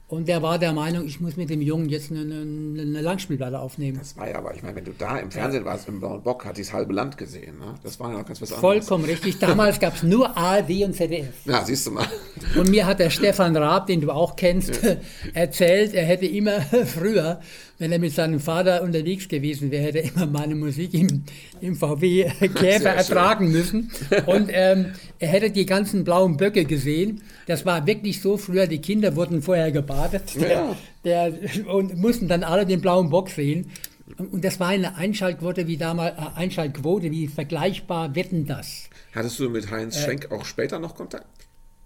und 0.10 0.30
der 0.30 0.42
war 0.42 0.58
der 0.58 0.72
Meinung, 0.72 1.06
ich 1.06 1.20
muss 1.20 1.36
mit 1.36 1.50
dem 1.50 1.62
Jungen 1.62 1.90
jetzt 1.90 2.12
eine, 2.12 2.22
eine, 2.22 2.82
eine 2.82 3.02
Langspielplatte 3.02 3.60
aufnehmen. 3.60 3.98
Das 4.00 4.16
war 4.16 4.30
ja 4.30 4.38
aber, 4.38 4.56
ich 4.56 4.64
meine, 4.64 4.78
wenn 4.78 4.86
du 4.86 4.94
da 4.98 5.18
im 5.18 5.32
Fernsehen 5.32 5.66
warst, 5.66 5.90
im 5.90 6.00
Blauen 6.00 6.22
Bock, 6.22 6.46
hat 6.46 6.58
das 6.58 6.72
halbe 6.72 6.94
Land 6.94 7.18
gesehen. 7.18 7.60
Ne? 7.60 7.76
Das 7.84 8.00
war 8.00 8.12
ja 8.12 8.20
noch 8.20 8.26
ganz 8.26 8.42
was 8.42 8.54
anderes. 8.54 8.86
Vollkommen 8.86 9.04
richtig. 9.04 9.38
Damals 9.40 9.82
gab 9.82 9.96
es 9.96 10.04
nur 10.04 10.38
ARD 10.38 10.84
und 10.86 10.96
ZDF. 10.96 11.34
Ja, 11.44 11.66
siehst 11.66 11.88
du 11.88 11.92
mal. 11.92 12.08
Und 12.56 12.70
mir 12.70 12.86
hat 12.86 13.00
der 13.00 13.10
Stefan 13.10 13.58
Raab, 13.58 13.88
den 13.88 14.00
du 14.00 14.12
auch 14.12 14.38
kennst, 14.38 14.82
ja. 14.82 14.96
erzählt, 15.34 15.94
er 15.94 16.06
hätte 16.06 16.26
immer 16.26 16.62
früher, 16.86 17.42
wenn 17.80 17.92
er 17.92 18.00
mit 18.00 18.14
seinem 18.14 18.40
Vater 18.40 18.82
unterwegs 18.82 19.28
gewesen 19.28 19.70
wäre, 19.72 19.84
hätte 19.84 20.00
er 20.00 20.14
immer 20.16 20.26
meine 20.26 20.56
Musik 20.56 20.94
im, 20.94 21.24
im 21.62 21.76
VW 21.76 22.30
Käfer 22.56 22.90
ertragen 22.90 23.52
müssen. 23.52 23.92
Und 24.26 24.50
ähm, 24.52 24.94
er 25.20 25.28
hätte 25.28 25.52
die 25.52 25.66
ganzen 25.66 26.04
blauen 26.04 26.38
Böcke 26.38 26.66
gesehen. 26.66 27.22
Das 27.46 27.66
war 27.66 27.86
wirklich 27.86 28.22
so 28.22 28.38
früher, 28.38 28.68
die 28.68 28.80
Kinder 28.80 29.16
wurden 29.16 29.42
vorher 29.42 29.72
gebadet 29.72 30.36
der, 30.36 30.76
der, 31.04 31.34
und 31.68 31.98
mussten 31.98 32.28
dann 32.28 32.44
alle 32.44 32.66
den 32.66 32.82
blauen 32.82 33.10
Bock 33.10 33.30
sehen. 33.30 33.70
Und 34.18 34.44
das 34.44 34.60
war 34.60 34.70
eine 34.70 34.96
Einschaltquote 34.96 35.68
wie 35.68 35.78
damals, 35.78 36.18
äh, 36.18 36.22
Einschaltquote 36.36 37.12
wie 37.12 37.28
vergleichbar 37.28 38.16
Wetten 38.16 38.46
das. 38.46 38.90
Hattest 39.14 39.40
du 39.40 39.50
mit 39.50 39.70
Heinz 39.70 39.98
äh, 39.98 40.06
Schenk 40.06 40.32
auch 40.32 40.46
später 40.46 40.80
noch 40.80 40.96
Kontakt? 40.96 41.28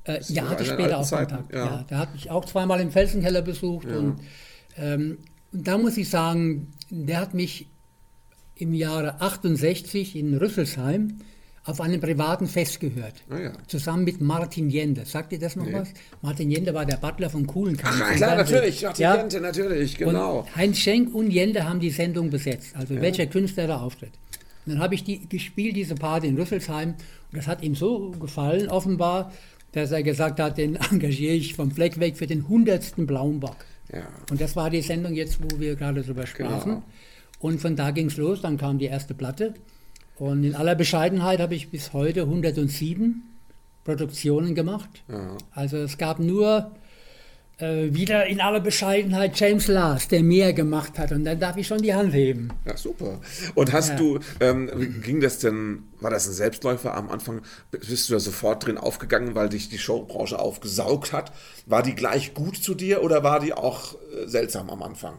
Äh, 0.03 0.19
ja, 0.27 0.47
hatte 0.47 0.65
später 0.65 0.99
auch 0.99 1.05
Zeiten? 1.05 1.35
Kontakt. 1.35 1.53
Ja. 1.53 1.65
ja. 1.65 1.85
der 1.89 1.97
hat 1.97 2.13
mich 2.13 2.29
auch 2.29 2.45
zweimal 2.45 2.79
im 2.79 2.91
Felsenkeller 2.91 3.41
besucht. 3.41 3.87
Ja. 3.89 3.97
Und, 3.97 4.19
ähm, 4.77 5.17
und 5.53 5.67
da 5.67 5.77
muss 5.77 5.97
ich 5.97 6.09
sagen, 6.09 6.73
der 6.89 7.19
hat 7.19 7.33
mich 7.33 7.67
im 8.55 8.73
Jahre 8.73 9.21
68 9.21 10.15
in 10.15 10.37
Rüsselsheim 10.37 11.17
auf 11.63 11.79
einem 11.79 12.01
privaten 12.01 12.47
Fest 12.47 12.79
gehört. 12.79 13.13
Ah, 13.29 13.39
ja. 13.39 13.51
Zusammen 13.67 14.03
mit 14.03 14.19
Martin 14.19 14.69
Jende. 14.69 15.05
Sagt 15.05 15.31
ihr 15.31 15.39
das 15.39 15.55
noch 15.55 15.65
nee. 15.65 15.73
was? 15.73 15.89
Martin 16.21 16.49
Jende 16.49 16.73
war 16.73 16.85
der 16.85 16.97
Butler 16.97 17.29
von 17.29 17.45
Kuhlenkamp. 17.45 18.01
Ach, 18.03 18.15
klar, 18.15 18.35
natürlich. 18.35 18.81
Martin 18.81 19.03
ja. 19.03 19.15
Jende, 19.17 19.41
natürlich, 19.41 19.97
genau. 19.97 20.39
Und 20.39 20.55
Heinz 20.55 20.77
Schenk 20.77 21.13
und 21.13 21.29
Jende 21.29 21.67
haben 21.67 21.79
die 21.79 21.91
Sendung 21.91 22.29
besetzt. 22.29 22.75
Also 22.75 22.95
ja. 22.95 23.01
welcher 23.01 23.27
Künstler 23.27 23.67
da 23.67 23.79
auftritt. 23.79 24.13
Und 24.65 24.73
dann 24.73 24.79
habe 24.81 24.95
ich 24.95 25.03
die 25.03 25.27
gespielt, 25.27 25.75
diese 25.75 25.95
Party 25.95 26.27
in 26.27 26.37
Rüsselsheim. 26.37 26.89
Und 27.31 27.37
das 27.37 27.47
hat 27.47 27.61
ihm 27.61 27.75
so 27.75 28.11
gefallen, 28.11 28.67
offenbar, 28.67 29.31
dass 29.71 29.91
er 29.91 30.01
gesagt 30.01 30.39
hat, 30.39 30.57
den 30.57 30.75
engagiere 30.91 31.33
ich 31.33 31.55
vom 31.55 31.71
Fleck 31.71 31.99
weg 31.99 32.17
für 32.17 32.27
den 32.27 32.47
hundertsten 32.47 33.05
blauen 33.05 33.39
Bock. 33.39 33.57
Ja. 33.91 34.07
Und 34.29 34.39
das 34.39 34.55
war 34.55 34.69
die 34.69 34.81
Sendung 34.81 35.13
jetzt, 35.13 35.39
wo 35.43 35.59
wir 35.59 35.75
gerade 35.75 36.01
drüber 36.03 36.25
sprachen. 36.25 36.71
Genau. 36.71 36.83
Und 37.39 37.59
von 37.59 37.75
da 37.75 37.91
ging 37.91 38.07
es 38.07 38.17
los, 38.17 38.41
dann 38.41 38.57
kam 38.57 38.77
die 38.77 38.85
erste 38.85 39.13
Platte. 39.13 39.53
Und 40.17 40.43
in 40.43 40.55
aller 40.55 40.75
Bescheidenheit 40.75 41.39
habe 41.39 41.55
ich 41.55 41.69
bis 41.69 41.93
heute 41.93 42.21
107 42.21 43.23
Produktionen 43.83 44.53
gemacht. 44.53 45.03
Ja. 45.09 45.37
Also 45.51 45.77
es 45.77 45.97
gab 45.97 46.19
nur 46.19 46.71
äh, 47.61 47.93
wieder 47.93 48.25
in 48.25 48.41
aller 48.41 48.59
Bescheidenheit 48.59 49.39
James 49.39 49.67
Lars, 49.67 50.07
der 50.07 50.23
mehr 50.23 50.53
gemacht 50.53 50.97
hat. 50.97 51.11
Und 51.11 51.25
dann 51.25 51.39
darf 51.39 51.57
ich 51.57 51.67
schon 51.67 51.81
die 51.81 51.93
Hand 51.93 52.13
heben. 52.13 52.49
Ja, 52.65 52.75
super. 52.77 53.19
Und 53.55 53.71
hast 53.73 53.89
ja. 53.89 53.95
du, 53.95 54.19
ähm, 54.39 55.01
ging 55.03 55.21
das 55.21 55.39
denn, 55.39 55.83
war 55.99 56.11
das 56.11 56.27
ein 56.27 56.33
Selbstläufer 56.33 56.95
am 56.95 57.09
Anfang? 57.09 57.41
Bist 57.71 58.09
du 58.09 58.13
da 58.13 58.19
sofort 58.19 58.65
drin 58.65 58.77
aufgegangen, 58.77 59.35
weil 59.35 59.49
dich 59.49 59.69
die 59.69 59.77
Showbranche 59.77 60.39
aufgesaugt 60.39 61.13
hat? 61.13 61.31
War 61.65 61.83
die 61.83 61.95
gleich 61.95 62.33
gut 62.33 62.57
zu 62.57 62.73
dir 62.73 63.03
oder 63.03 63.23
war 63.23 63.39
die 63.39 63.53
auch 63.53 63.93
äh, 63.93 64.27
seltsam 64.27 64.69
am 64.69 64.81
Anfang? 64.83 65.15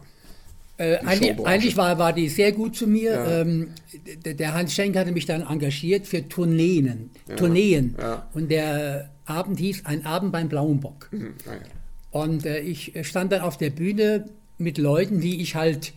Äh, 0.77 0.97
eigentlich, 0.97 1.45
eigentlich 1.45 1.77
war, 1.77 1.99
war 1.99 2.13
die 2.13 2.29
sehr 2.29 2.51
gut 2.51 2.75
zu 2.75 2.87
mir. 2.87 3.11
Ja. 3.11 3.41
Ähm, 3.41 3.69
der 4.25 4.53
Hans 4.53 4.73
Schenk 4.73 4.97
hatte 4.97 5.11
mich 5.11 5.25
dann 5.27 5.43
engagiert 5.43 6.07
für 6.07 6.27
Tourneen. 6.27 7.11
Ja. 7.27 7.35
Tourneen. 7.35 7.95
Ja. 7.99 8.27
Und 8.33 8.49
der 8.49 9.11
Abend 9.25 9.59
hieß 9.59 9.85
Ein 9.85 10.05
Abend 10.05 10.31
beim 10.31 10.49
Blauen 10.49 10.79
Bock. 10.79 11.09
Mhm. 11.11 11.35
Und 12.13 12.45
äh, 12.45 12.59
ich 12.59 12.93
stand 13.01 13.33
dann 13.33 13.41
auf 13.41 13.57
der 13.57 13.71
Bühne 13.71 14.29
mit 14.57 14.77
Leuten, 14.77 15.19
die 15.19 15.41
ich 15.41 15.55
halt 15.55 15.91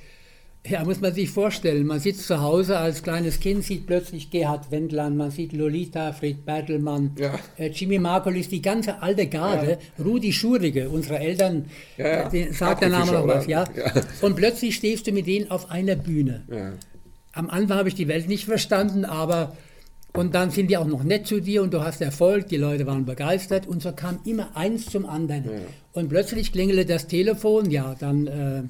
Ja, 0.68 0.82
muss 0.84 1.00
man 1.00 1.14
sich 1.14 1.30
vorstellen. 1.30 1.86
Man 1.86 2.00
sitzt 2.00 2.26
zu 2.26 2.40
Hause 2.40 2.78
als 2.78 3.02
kleines 3.02 3.38
Kind, 3.38 3.62
sieht 3.62 3.86
plötzlich 3.86 4.30
Gerhard 4.30 4.70
Wendland, 4.72 5.16
man 5.16 5.30
sieht 5.30 5.52
Lolita, 5.52 6.12
Fred 6.12 6.44
Bertelmann, 6.44 7.12
ja. 7.18 7.38
äh, 7.56 7.68
Jimmy 7.68 7.98
Markolis, 8.00 8.48
die 8.48 8.62
ganze 8.62 9.00
alte 9.00 9.26
Garde, 9.28 9.78
ja. 9.98 10.04
Rudi 10.04 10.32
Schurige, 10.32 10.88
unsere 10.88 11.20
Eltern, 11.20 11.66
ja, 11.96 12.32
äh, 12.32 12.52
sagt 12.52 12.82
der 12.82 12.88
Name 12.88 13.12
noch 13.12 13.26
was, 13.28 13.46
ja? 13.46 13.64
Und 14.22 14.34
plötzlich 14.34 14.74
stehst 14.74 15.06
du 15.06 15.12
mit 15.12 15.26
denen 15.26 15.50
auf 15.52 15.70
einer 15.70 15.94
Bühne. 15.94 16.42
Am 17.32 17.48
Anfang 17.48 17.78
habe 17.78 17.88
ich 17.88 17.94
die 17.94 18.08
Welt 18.08 18.26
nicht 18.28 18.46
verstanden, 18.46 19.04
aber 19.04 19.56
und 20.16 20.34
dann 20.34 20.50
sind 20.50 20.68
die 20.68 20.76
auch 20.76 20.86
noch 20.86 21.04
nett 21.04 21.26
zu 21.26 21.40
dir 21.40 21.62
und 21.62 21.72
du 21.72 21.82
hast 21.82 22.00
Erfolg, 22.00 22.48
die 22.48 22.56
Leute 22.56 22.86
waren 22.86 23.04
begeistert 23.04 23.66
und 23.66 23.82
so 23.82 23.92
kam 23.92 24.18
immer 24.24 24.56
eins 24.56 24.86
zum 24.86 25.06
anderen. 25.06 25.44
Und 25.92 26.08
plötzlich 26.08 26.52
klingelte 26.52 26.86
das 26.86 27.06
Telefon, 27.06 27.70
ja, 27.70 27.94
dann... 27.98 28.26
Äh, 28.26 28.62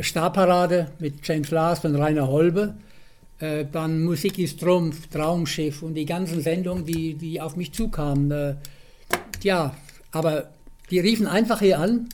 Starparade 0.00 0.92
mit 0.98 1.26
James 1.26 1.50
Last 1.50 1.84
und 1.84 1.96
Rainer 1.96 2.28
Holbe. 2.28 2.74
Äh, 3.38 3.64
dann 3.70 4.04
Musik 4.04 4.38
ist 4.38 4.60
Trumpf, 4.60 5.08
Traumschiff 5.08 5.82
und 5.82 5.94
die 5.94 6.06
ganzen 6.06 6.40
Sendungen, 6.40 6.84
die, 6.84 7.14
die 7.14 7.40
auf 7.40 7.56
mich 7.56 7.72
zukamen. 7.72 8.30
Äh, 8.30 8.54
ja, 9.42 9.74
aber 10.12 10.50
die 10.90 11.00
riefen 11.00 11.26
einfach 11.26 11.60
hier 11.60 11.78
an. 11.78 12.08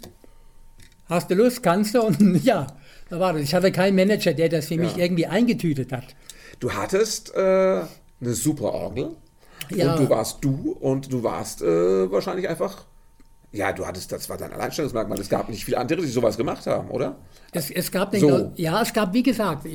Hast 1.08 1.30
du 1.30 1.34
Lust, 1.34 1.62
kannst 1.62 1.94
du? 1.94 2.02
Und 2.06 2.44
ja, 2.44 2.66
da 3.10 3.20
war 3.20 3.32
das. 3.32 3.42
Ich 3.42 3.54
hatte 3.54 3.70
keinen 3.70 3.94
Manager, 3.94 4.34
der 4.34 4.48
das 4.48 4.66
für 4.66 4.74
ja. 4.74 4.82
mich 4.82 4.96
irgendwie 4.96 5.26
eingetütet 5.26 5.92
hat. 5.92 6.04
Du 6.58 6.72
hattest 6.72 7.34
äh, 7.34 7.82
eine 8.20 8.34
super 8.34 8.72
Orgel. 8.72 9.10
Ja. 9.70 9.94
Und 9.94 10.00
du 10.00 10.10
warst 10.10 10.44
du 10.44 10.76
und 10.80 11.12
du 11.12 11.22
warst 11.22 11.62
äh, 11.62 12.10
wahrscheinlich 12.10 12.48
einfach 12.48 12.84
ja, 13.56 13.72
du 13.72 13.86
hattest, 13.86 14.12
das 14.12 14.28
war 14.28 14.36
dein 14.36 14.52
Alleinstellungsmerkmal. 14.52 15.18
Es 15.18 15.28
gab 15.28 15.48
nicht 15.48 15.64
viele 15.64 15.78
andere, 15.78 16.02
die 16.02 16.08
sowas 16.08 16.36
gemacht 16.36 16.66
haben, 16.66 16.90
oder? 16.90 17.16
Es, 17.52 17.70
es 17.70 17.90
gab 17.90 18.10
den 18.10 18.20
so. 18.20 18.26
Klaus, 18.26 18.42
ja, 18.56 18.82
es 18.82 18.92
gab, 18.92 19.14
wie 19.14 19.22
gesagt, 19.22 19.66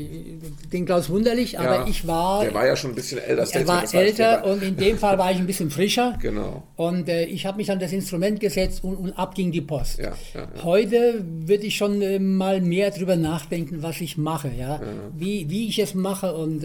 den 0.71 0.85
Klaus 0.85 1.09
Wunderlich, 1.09 1.57
aber 1.57 1.75
ja, 1.77 1.87
ich 1.87 2.05
war. 2.05 2.43
Der 2.43 2.53
war 2.53 2.67
ja 2.67 2.75
schon 2.75 2.91
ein 2.91 2.95
bisschen 2.95 3.17
älter. 3.17 3.47
Er 3.51 3.67
war 3.67 3.93
älter 3.93 4.45
und 4.45 4.61
in 4.61 4.77
dem 4.77 4.99
Fall 4.99 5.17
war 5.17 5.31
ich 5.31 5.37
ein 5.37 5.47
bisschen 5.47 5.71
frischer. 5.71 6.17
Genau. 6.21 6.63
Und 6.75 7.09
äh, 7.09 7.25
ich 7.25 7.45
habe 7.47 7.57
mich 7.57 7.71
an 7.71 7.79
das 7.79 7.91
Instrument 7.91 8.39
gesetzt 8.39 8.83
und, 8.83 8.95
und 8.95 9.13
ab 9.13 9.33
ging 9.33 9.51
die 9.51 9.61
Post. 9.61 9.97
Ja, 9.97 10.13
ja, 10.33 10.63
Heute 10.63 11.23
würde 11.25 11.65
ich 11.65 11.75
schon 11.75 12.01
äh, 12.01 12.19
mal 12.19 12.61
mehr 12.61 12.91
drüber 12.91 13.15
nachdenken, 13.15 13.81
was 13.81 13.99
ich 14.01 14.17
mache, 14.17 14.51
ja. 14.57 14.79
Wie, 15.17 15.49
wie 15.49 15.67
ich 15.67 15.79
es 15.79 15.95
mache 15.95 16.33
und. 16.35 16.63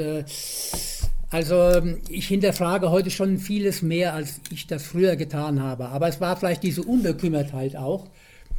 Also 1.30 1.54
ähm, 1.54 1.98
ich 2.08 2.28
hinterfrage 2.28 2.90
heute 2.90 3.10
schon 3.10 3.38
vieles 3.38 3.82
mehr, 3.82 4.14
als 4.14 4.40
ich 4.50 4.66
das 4.66 4.84
früher 4.84 5.16
getan 5.16 5.62
habe. 5.62 5.88
Aber 5.88 6.08
es 6.08 6.20
war 6.20 6.36
vielleicht 6.36 6.62
diese 6.62 6.82
Unbekümmertheit 6.82 7.76
auch, 7.76 8.06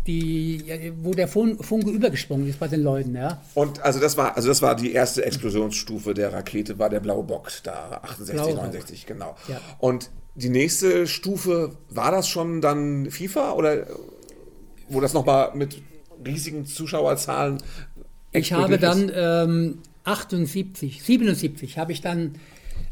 die, 0.05 0.93
wo 1.01 1.13
der 1.13 1.27
Funke 1.27 1.89
übergesprungen 1.89 2.47
ist 2.47 2.59
bei 2.59 2.67
den 2.67 2.81
Leuten. 2.81 3.15
Ja. 3.15 3.41
Und 3.53 3.81
also 3.81 3.99
das 3.99 4.17
war, 4.17 4.35
also 4.35 4.47
das 4.47 4.61
war 4.61 4.75
die 4.75 4.93
erste 4.93 5.25
Explosionsstufe 5.25 6.13
der 6.13 6.33
Rakete, 6.33 6.79
war 6.79 6.89
der 6.89 7.01
blaue 7.01 7.23
Bock 7.23 7.51
da, 7.63 7.99
68, 8.03 8.35
blaue 8.35 8.55
69, 8.55 8.99
Bock. 8.99 9.07
genau. 9.07 9.35
Ja. 9.47 9.59
Und 9.79 10.09
die 10.35 10.49
nächste 10.49 11.07
Stufe, 11.07 11.71
war 11.89 12.11
das 12.11 12.27
schon 12.29 12.61
dann 12.61 13.09
FIFA 13.09 13.53
oder 13.53 13.87
wo 14.87 15.01
das 15.01 15.13
nochmal 15.13 15.51
mit 15.55 15.81
riesigen 16.25 16.65
Zuschauerzahlen 16.65 17.61
Ich 18.31 18.53
habe 18.53 18.77
dann 18.77 19.11
ähm, 19.13 19.79
78, 20.03 21.03
77 21.03 21.77
habe 21.77 21.91
ich 21.91 22.01
dann 22.01 22.35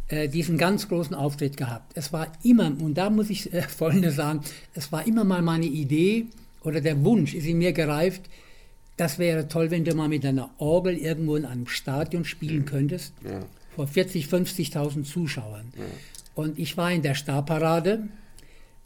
äh, 0.07 0.29
diesen 0.29 0.57
ganz 0.57 0.87
großen 0.87 1.15
Auftritt 1.15 1.57
gehabt. 1.57 1.93
Es 1.95 2.13
war 2.13 2.31
immer, 2.43 2.67
und 2.67 2.95
da 2.95 3.09
muss 3.09 3.29
ich 3.29 3.53
äh, 3.53 3.61
Folgendes 3.67 4.15
sagen, 4.15 4.41
es 4.73 4.91
war 4.91 5.05
immer 5.07 5.23
mal 5.23 5.41
meine 5.41 5.65
Idee 5.65 6.27
oder 6.63 6.81
der 6.81 7.03
Wunsch 7.03 7.33
ist 7.33 7.45
in 7.45 7.57
mir 7.57 7.73
gereift, 7.73 8.29
das 8.97 9.19
wäre 9.19 9.47
toll, 9.47 9.71
wenn 9.71 9.83
du 9.83 9.93
mal 9.93 10.07
mit 10.07 10.25
einer 10.25 10.49
Orgel 10.57 10.97
irgendwo 10.97 11.35
in 11.35 11.45
einem 11.45 11.67
Stadion 11.67 12.23
spielen 12.23 12.59
mhm. 12.59 12.65
könntest, 12.65 13.13
ja. 13.23 13.45
vor 13.75 13.87
40, 13.87 14.27
50.000 14.27 15.03
Zuschauern. 15.03 15.73
Ja. 15.77 15.83
Und 16.35 16.59
ich 16.59 16.77
war 16.77 16.91
in 16.91 17.01
der 17.01 17.15
Starparade 17.15 18.07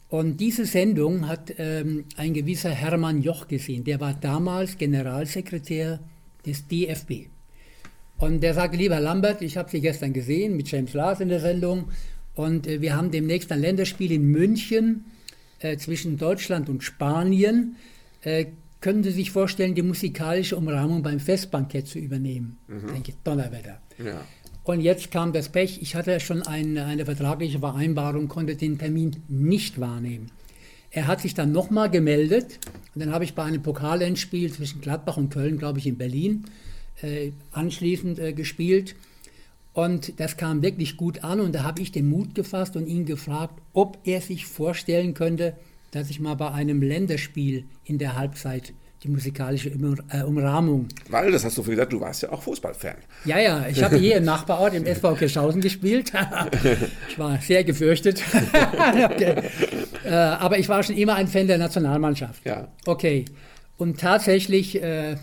und 0.09 0.37
diese 0.37 0.65
Sendung 0.65 1.27
hat 1.27 1.53
ähm, 1.57 2.05
ein 2.17 2.33
gewisser 2.33 2.71
Hermann 2.71 3.21
Joch 3.21 3.47
gesehen. 3.47 3.83
Der 3.83 3.99
war 3.99 4.13
damals 4.13 4.77
Generalsekretär 4.77 5.99
des 6.45 6.67
DFB. 6.67 7.27
Und 8.19 8.41
der 8.41 8.53
sagte, 8.53 8.77
lieber 8.77 8.99
Lambert, 8.99 9.41
ich 9.41 9.57
habe 9.57 9.69
Sie 9.69 9.81
gestern 9.81 10.13
gesehen 10.13 10.57
mit 10.57 10.69
James 10.69 10.93
Lars 10.93 11.21
in 11.21 11.29
der 11.29 11.39
Sendung 11.39 11.85
und 12.35 12.67
äh, 12.67 12.81
wir 12.81 12.95
haben 12.95 13.11
demnächst 13.11 13.51
ein 13.51 13.61
Länderspiel 13.61 14.11
in 14.11 14.25
München 14.25 15.05
äh, 15.59 15.77
zwischen 15.77 16.17
Deutschland 16.17 16.69
und 16.69 16.83
Spanien. 16.83 17.77
Äh, 18.21 18.47
können 18.81 19.03
Sie 19.03 19.11
sich 19.11 19.31
vorstellen, 19.31 19.75
die 19.75 19.81
musikalische 19.81 20.55
Umrahmung 20.55 21.01
beim 21.01 21.19
Festbankett 21.19 21.87
zu 21.87 21.99
übernehmen? 21.99 22.57
Mhm. 22.67 22.93
Denke 22.93 23.13
Donnerwetter. 23.23 23.81
Ja. 23.97 24.21
Und 24.63 24.81
jetzt 24.81 25.11
kam 25.11 25.33
das 25.33 25.49
Pech, 25.49 25.81
ich 25.81 25.95
hatte 25.95 26.19
schon 26.19 26.43
eine, 26.43 26.85
eine 26.85 27.05
vertragliche 27.05 27.59
Vereinbarung, 27.59 28.27
konnte 28.27 28.55
den 28.55 28.77
Termin 28.77 29.15
nicht 29.27 29.79
wahrnehmen. 29.79 30.31
Er 30.91 31.07
hat 31.07 31.21
sich 31.21 31.33
dann 31.33 31.51
nochmal 31.51 31.89
gemeldet 31.89 32.59
und 32.93 33.03
dann 33.03 33.13
habe 33.13 33.23
ich 33.23 33.33
bei 33.33 33.43
einem 33.43 33.61
Pokalendspiel 33.61 34.51
zwischen 34.51 34.81
Gladbach 34.81 35.17
und 35.17 35.29
Köln, 35.29 35.57
glaube 35.57 35.79
ich, 35.79 35.87
in 35.87 35.97
Berlin, 35.97 36.45
anschließend 37.51 38.19
äh, 38.19 38.33
gespielt. 38.33 38.95
Und 39.73 40.19
das 40.19 40.35
kam 40.35 40.61
wirklich 40.61 40.97
gut 40.97 41.23
an 41.23 41.39
und 41.39 41.53
da 41.53 41.63
habe 41.63 41.81
ich 41.81 41.91
den 41.91 42.09
Mut 42.09 42.35
gefasst 42.35 42.75
und 42.75 42.87
ihn 42.87 43.05
gefragt, 43.05 43.61
ob 43.73 43.97
er 44.03 44.19
sich 44.19 44.45
vorstellen 44.45 45.13
könnte, 45.13 45.55
dass 45.91 46.09
ich 46.09 46.19
mal 46.19 46.35
bei 46.35 46.51
einem 46.51 46.81
Länderspiel 46.81 47.65
in 47.85 47.97
der 47.97 48.17
Halbzeit 48.17 48.73
die 49.03 49.07
musikalische 49.07 49.69
äh, 49.69 50.23
Umrahmung. 50.23 50.89
Weil, 51.09 51.31
das 51.31 51.45
hast 51.45 51.57
du 51.57 51.63
gesagt, 51.63 51.93
du 51.93 52.01
warst 52.01 52.23
ja 52.23 52.31
auch 52.31 52.41
Fußballfan. 52.41 52.95
Ja, 53.23 53.39
ja, 53.39 53.65
ich 53.67 53.81
habe 53.81 53.95
hier 53.95 54.17
im 54.17 54.25
Nachbarort 54.25 54.73
im 54.73 54.85
SV 54.85 55.15
Kirschhausen 55.15 55.61
gespielt. 55.61 56.11
ich 57.09 57.17
war 57.17 57.39
sehr 57.39 57.63
gefürchtet. 57.63 58.21
okay. 58.33 59.43
äh, 60.03 60.09
aber 60.09 60.59
ich 60.59 60.67
war 60.67 60.83
schon 60.83 60.97
immer 60.97 61.15
ein 61.15 61.27
Fan 61.27 61.47
der 61.47 61.57
Nationalmannschaft. 61.57 62.45
Ja. 62.45 62.67
Okay. 62.85 63.25
Und 63.77 64.01
tatsächlich 64.01 64.81
äh, 64.81 65.15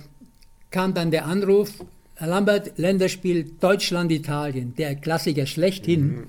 kam 0.70 0.94
dann 0.94 1.10
der 1.10 1.26
Anruf, 1.26 1.84
Herr 2.14 2.28
Lambert, 2.28 2.78
Länderspiel 2.78 3.50
Deutschland-Italien, 3.60 4.74
der 4.76 4.94
Klassiker 4.94 5.46
schlechthin. 5.46 6.06
Mhm. 6.06 6.26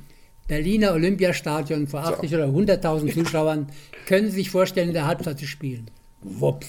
Berliner 0.47 0.93
Olympiastadion 0.93 1.87
vor 1.87 2.01
80 2.01 2.29
so. 2.29 2.37
oder 2.37 2.45
100.000 2.45 3.13
Zuschauern. 3.13 3.67
Können 4.05 4.29
Sie 4.29 4.35
sich 4.35 4.49
vorstellen, 4.49 4.89
in 4.89 4.93
der 4.93 5.05
Halbzeit 5.05 5.39
zu 5.39 5.45
spielen? 5.45 5.91
Wups. 6.21 6.67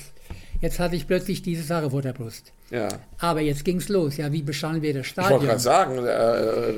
Jetzt 0.60 0.80
hatte 0.80 0.96
ich 0.96 1.06
plötzlich 1.06 1.42
diese 1.42 1.62
Sache 1.62 1.90
vor 1.90 2.02
der 2.02 2.12
Brust. 2.12 2.52
Ja. 2.70 2.88
Aber 3.18 3.40
jetzt 3.40 3.64
ging 3.64 3.76
es 3.76 3.88
los. 3.88 4.16
Ja, 4.16 4.32
wie 4.32 4.42
beschauen 4.42 4.82
wir 4.82 4.92
das 4.92 5.06
Stadion? 5.06 5.30
Ich 5.30 5.32
wollte 5.34 5.46
gerade 5.46 5.60
sagen, 5.60 5.98
äh, 5.98 6.10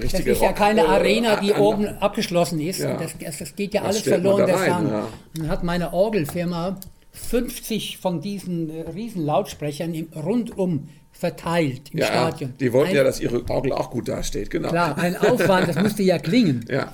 richtige 0.02 0.30
Das 0.30 0.38
ist 0.38 0.42
ja 0.42 0.52
keine 0.52 0.86
Arena, 0.86 1.36
die 1.36 1.50
äh, 1.50 1.58
oben 1.58 1.86
abgeschlossen 1.86 2.60
ist. 2.60 2.80
Ja. 2.80 2.96
Das, 2.96 3.14
das, 3.38 3.56
geht 3.56 3.74
ja 3.74 3.80
Was 3.80 3.88
alles 3.88 4.02
verloren, 4.02 4.46
der 4.46 4.58
Sang. 4.58 4.88
Ja. 4.88 5.08
Dann 5.34 5.48
hat 5.48 5.64
meine 5.64 5.92
Orgelfirma 5.92 6.78
50 7.12 7.98
von 7.98 8.20
diesen 8.20 8.70
äh, 8.70 8.82
riesen 8.90 9.24
Lautsprechern 9.24 9.94
im, 9.94 10.08
rundum 10.14 10.88
verteilt 11.12 11.92
im 11.92 12.00
ja, 12.00 12.06
Stadion. 12.06 12.54
Die 12.58 12.72
wollten 12.72 12.90
ein, 12.90 12.96
ja, 12.96 13.04
dass 13.04 13.20
ihre 13.20 13.48
Orgel 13.50 13.72
auch 13.72 13.90
gut 13.90 14.08
dasteht, 14.08 14.50
genau. 14.50 14.70
Klar, 14.70 14.96
ein 14.96 15.16
Aufwand, 15.16 15.68
das 15.68 15.76
musste 15.76 16.02
ja 16.02 16.18
klingen. 16.18 16.64
Ja. 16.70 16.90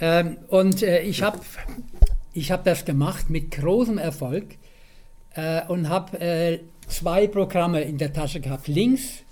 Ähm, 0.00 0.38
und 0.48 0.82
äh, 0.82 1.02
ich 1.02 1.22
habe 1.22 1.38
ich 2.32 2.50
hab 2.50 2.64
das 2.64 2.84
gemacht 2.84 3.30
mit 3.30 3.52
großem 3.52 3.96
Erfolg 3.96 4.56
äh, 5.34 5.62
und 5.68 5.88
habe 5.88 6.20
äh, 6.20 6.58
zwei 6.88 7.28
Programme 7.28 7.82
in 7.82 7.96
der 7.96 8.12
Tasche 8.12 8.40
gehabt. 8.40 8.66
Links 8.66 9.22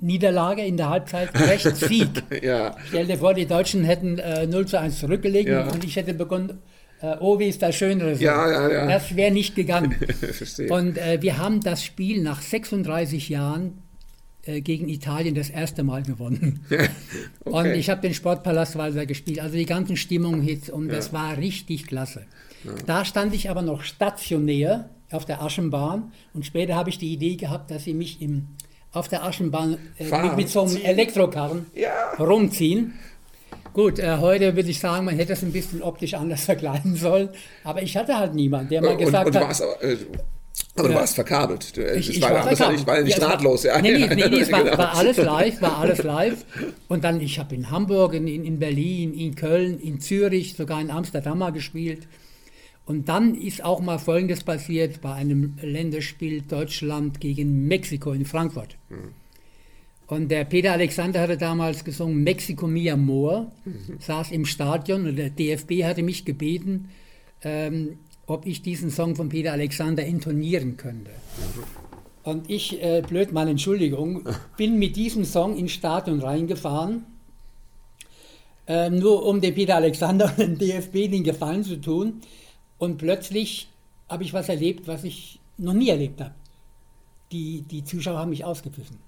Niederlage 0.00 0.62
in 0.62 0.76
der 0.76 0.90
Halbzeit, 0.90 1.30
rechts 1.48 1.80
Sieg. 1.80 2.24
ja. 2.42 2.76
Stell 2.88 3.06
dir 3.06 3.16
vor, 3.16 3.32
die 3.32 3.46
Deutschen 3.46 3.84
hätten 3.84 4.18
äh, 4.18 4.46
0 4.46 4.66
zu 4.66 4.78
1 4.78 4.98
zurückgelegen 4.98 5.52
ja. 5.52 5.66
und 5.68 5.84
ich 5.84 5.96
hätte 5.96 6.14
begonnen 6.14 6.58
äh, 7.00 7.16
oh, 7.20 7.38
wie 7.38 7.48
ist 7.48 7.62
das 7.62 7.74
Schönere. 7.74 8.14
Ja, 8.14 8.50
ja, 8.50 8.72
ja. 8.72 8.86
Das 8.86 9.14
wäre 9.16 9.32
nicht 9.32 9.54
gegangen. 9.54 9.94
Und 10.70 10.98
äh, 10.98 11.20
wir 11.20 11.38
haben 11.38 11.60
das 11.60 11.84
Spiel 11.84 12.22
nach 12.22 12.40
36 12.40 13.28
Jahren 13.28 13.82
äh, 14.46 14.60
gegen 14.60 14.88
Italien 14.88 15.34
das 15.34 15.48
erste 15.48 15.82
Mal 15.82 16.02
gewonnen. 16.02 16.64
okay. 16.70 16.88
Und 17.44 17.66
ich 17.66 17.88
habe 17.88 18.02
den 18.02 18.12
Sportpalast 18.12 18.76
weiter 18.76 19.06
gespielt, 19.06 19.40
also 19.40 19.56
die 19.56 19.64
ganzen 19.64 19.96
Stimmungen 19.96 20.42
Hits 20.42 20.68
und 20.68 20.88
ja. 20.88 20.96
das 20.96 21.12
war 21.12 21.38
richtig 21.38 21.86
klasse. 21.86 22.26
Ja. 22.64 22.72
Da 22.86 23.04
stand 23.04 23.34
ich 23.34 23.48
aber 23.48 23.62
noch 23.62 23.82
stationär 23.82 24.90
auf 25.10 25.24
der 25.24 25.42
Aschenbahn 25.42 26.12
und 26.34 26.44
später 26.44 26.74
habe 26.74 26.90
ich 26.90 26.98
die 26.98 27.12
Idee 27.12 27.36
gehabt, 27.36 27.70
dass 27.70 27.84
sie 27.84 27.94
mich 27.94 28.20
im, 28.20 28.48
auf 28.92 29.08
der 29.08 29.24
Aschenbahn 29.24 29.78
äh, 29.98 30.22
mit, 30.22 30.36
mit, 30.36 30.48
so 30.50 30.62
einem 30.62 30.76
Elektrokarren 30.76 31.66
ja. 31.74 32.14
rumziehen. 32.18 32.94
Gut, 33.74 33.98
äh, 33.98 34.18
heute 34.18 34.54
würde 34.54 34.70
ich 34.70 34.78
sagen, 34.78 35.04
man 35.04 35.16
hätte 35.16 35.32
es 35.32 35.42
ein 35.42 35.52
bisschen 35.52 35.82
optisch 35.82 36.14
anders 36.14 36.44
verkleiden 36.46 36.94
sollen. 36.94 37.28
Aber 37.64 37.82
ich 37.82 37.96
hatte 37.96 38.16
halt 38.16 38.34
niemanden, 38.34 38.70
der 38.70 38.80
mal 38.80 38.96
gesagt 38.96 39.26
und, 39.26 39.36
und 39.36 39.48
hat. 39.48 39.60
Aber, 39.60 39.82
äh, 39.82 39.96
aber 40.76 40.88
du 40.88 40.94
warst 40.94 41.16
verkabelt. 41.16 41.76
Ich, 41.76 42.10
ich 42.10 42.22
war, 42.22 42.30
war, 42.30 42.58
war 42.58 42.72
nicht, 42.72 42.86
war 42.86 43.00
nicht 43.02 43.18
ja, 43.18 43.28
nahtlos. 43.28 43.64
Ja. 43.64 43.82
Nee, 43.82 43.98
nee, 43.98 44.06
nee, 44.14 44.28
nee 44.28 44.40
es 44.40 44.52
war, 44.52 44.62
genau. 44.62 44.78
war, 44.78 44.96
alles 44.96 45.16
live, 45.16 45.60
war 45.60 45.78
alles 45.78 46.02
live. 46.04 46.44
Und 46.86 47.02
dann, 47.02 47.20
ich 47.20 47.40
habe 47.40 47.54
in 47.56 47.70
Hamburg, 47.72 48.14
in, 48.14 48.28
in 48.28 48.58
Berlin, 48.60 49.12
in 49.12 49.34
Köln, 49.34 49.80
in 49.80 50.00
Zürich, 50.00 50.54
sogar 50.54 50.80
in 50.80 50.92
Amsterdam 50.92 51.38
mal 51.38 51.50
gespielt. 51.50 52.06
Und 52.86 53.08
dann 53.08 53.34
ist 53.34 53.64
auch 53.64 53.80
mal 53.80 53.98
Folgendes 53.98 54.44
passiert 54.44 55.00
bei 55.00 55.14
einem 55.14 55.56
Länderspiel 55.60 56.42
Deutschland 56.42 57.20
gegen 57.20 57.66
Mexiko 57.66 58.12
in 58.12 58.24
Frankfurt. 58.24 58.76
Mhm. 58.88 59.14
Und 60.06 60.28
der 60.28 60.44
Peter 60.44 60.72
Alexander 60.72 61.20
hatte 61.20 61.38
damals 61.38 61.84
gesungen 61.84 62.22
Mexico 62.22 62.66
Mi 62.66 62.90
Amor, 62.90 63.50
mhm. 63.64 63.96
saß 63.98 64.32
im 64.32 64.44
Stadion 64.44 65.06
und 65.06 65.16
der 65.16 65.30
DFB 65.30 65.84
hatte 65.84 66.02
mich 66.02 66.24
gebeten, 66.24 66.90
ähm, 67.42 67.98
ob 68.26 68.46
ich 68.46 68.62
diesen 68.62 68.90
Song 68.90 69.16
von 69.16 69.28
Peter 69.28 69.52
Alexander 69.52 70.04
intonieren 70.04 70.76
könnte. 70.76 71.10
Und 72.22 72.50
ich, 72.50 72.82
äh, 72.82 73.02
blöd 73.06 73.32
mal 73.32 73.48
Entschuldigung, 73.48 74.26
bin 74.56 74.78
mit 74.78 74.96
diesem 74.96 75.24
Song 75.24 75.56
ins 75.56 75.72
Stadion 75.72 76.20
reingefahren, 76.20 77.04
äh, 78.66 78.90
nur 78.90 79.24
um 79.26 79.40
dem 79.40 79.54
Peter 79.54 79.76
Alexander 79.76 80.26
und 80.26 80.38
dem 80.38 80.58
DFB 80.58 81.10
den 81.10 81.24
Gefallen 81.24 81.64
zu 81.64 81.80
tun. 81.80 82.20
Und 82.78 82.98
plötzlich 82.98 83.68
habe 84.08 84.22
ich 84.22 84.32
was 84.34 84.48
erlebt, 84.48 84.86
was 84.86 85.04
ich 85.04 85.38
noch 85.56 85.74
nie 85.74 85.88
erlebt 85.88 86.20
habe. 86.20 86.34
Die, 87.32 87.62
die 87.62 87.84
Zuschauer 87.84 88.18
haben 88.18 88.30
mich 88.30 88.44
ausgepfiffen. 88.44 88.98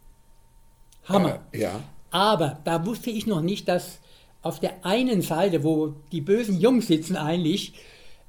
Hammer. 1.09 1.41
Äh, 1.53 1.63
ja. 1.63 1.81
Aber 2.11 2.59
da 2.65 2.85
wusste 2.87 3.11
ich 3.11 3.27
noch 3.27 3.43
nicht, 3.43 3.69
dass 3.69 3.99
auf 4.43 4.61
der 4.61 4.85
einen 4.85 5.23
Seite, 5.23 5.65
wo 5.65 5.95
die 6.13 6.21
bösen 6.21 6.61
Jungs 6.61 6.87
sitzen 6.87 7.17
eigentlich, 7.17 7.75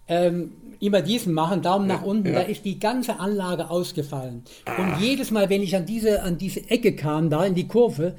ähm, 0.07 0.53
immer 0.79 1.01
diesen 1.01 1.33
machen, 1.33 1.61
Daumen 1.61 1.87
nach 1.87 2.03
unten, 2.03 2.27
ja. 2.27 2.35
da 2.35 2.41
ist 2.41 2.65
die 2.65 2.79
ganze 2.79 3.19
Anlage 3.19 3.69
ausgefallen. 3.69 4.43
Ah. 4.65 4.81
Und 4.81 5.01
jedes 5.01 5.31
Mal, 5.31 5.49
wenn 5.49 5.61
ich 5.61 5.75
an 5.75 5.85
diese, 5.85 6.23
an 6.23 6.37
diese 6.37 6.69
Ecke 6.69 6.95
kam, 6.95 7.29
da 7.29 7.45
in 7.45 7.55
die 7.55 7.67
Kurve, 7.67 8.15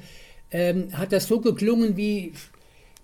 ähm, 0.51 0.89
hat 0.97 1.11
das 1.11 1.27
so 1.27 1.39
geklungen 1.39 1.95
wie, 1.97 2.33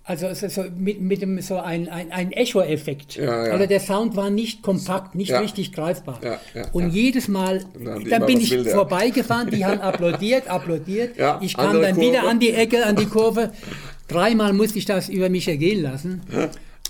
also 0.08 0.26
es 0.28 0.40
ist 0.44 0.54
so 0.54 0.64
mit, 0.76 1.00
mit 1.00 1.20
dem 1.20 1.40
so 1.40 1.58
ein, 1.58 1.88
ein, 1.88 2.12
ein 2.12 2.30
Echo-Effekt. 2.30 3.16
Ja, 3.16 3.46
ja. 3.46 3.52
Also 3.52 3.66
der 3.66 3.80
Sound 3.80 4.14
war 4.14 4.30
nicht 4.30 4.62
kompakt, 4.62 5.16
nicht 5.16 5.30
ja. 5.30 5.40
richtig 5.40 5.72
greifbar. 5.72 6.20
Und 6.72 6.90
jedes 6.90 7.26
Mal, 7.26 7.64
dann, 8.08 8.24
bin 8.24 8.40
ich 8.40 8.52
wilder. 8.52 8.70
vorbeigefahren, 8.70 9.50
die 9.50 9.64
haben 9.64 9.80
applaudiert, 9.82 10.46
applaudiert. 10.46 11.16
ich 11.40 11.56
kam 11.56 11.82
dann 11.82 11.96
Kurve. 11.96 12.00
wieder 12.00 12.28
an 12.28 12.38
die 12.38 12.52
Ecke, 12.52 12.86
an 12.86 12.94
die 12.94 13.06
Kurve. 13.06 13.50
Dreimal 14.06 14.52
musste 14.52 14.78
ich 14.78 14.84
das 14.84 15.08
über 15.08 15.28
mich 15.28 15.48
ergehen 15.48 15.82
lassen. 15.82 16.22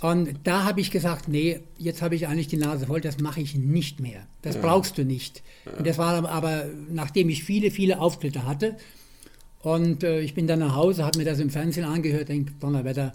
Und 0.03 0.35
da 0.45 0.65
habe 0.65 0.83
ich 0.83 0.91
gesagt, 0.91 1.27
nee, 1.27 1.61
jetzt 1.79 2.03
habe 2.03 2.15
ich 2.15 2.29
eigentlich 2.29 2.49
die 2.49 2.59
Nase 2.59 2.87
voll, 2.87 3.01
das 3.01 3.19
mache 3.19 3.41
ich 3.41 3.57
nicht 3.57 3.99
mehr. 3.99 4.27
Das 4.43 4.59
brauchst 4.59 4.99
du 4.99 5.05
nicht. 5.05 5.43
Und 5.79 5.87
das 5.87 5.97
war 5.97 6.29
aber, 6.29 6.65
nachdem 6.91 7.31
ich 7.31 7.45
viele, 7.45 7.71
viele 7.71 7.99
Auftritte 7.99 8.45
hatte. 8.45 8.77
Und 9.63 10.05
äh, 10.05 10.21
ich 10.21 10.35
bin 10.35 10.47
dann 10.47 10.61
nach 10.61 10.75
Hause, 10.75 11.05
habe 11.05 11.19
mir 11.19 11.25
das 11.25 11.41
im 11.41 11.51
Fernsehen 11.51 11.85
angehört, 11.85 12.29
denke, 12.29 12.53
Donnerwetter, 12.61 13.13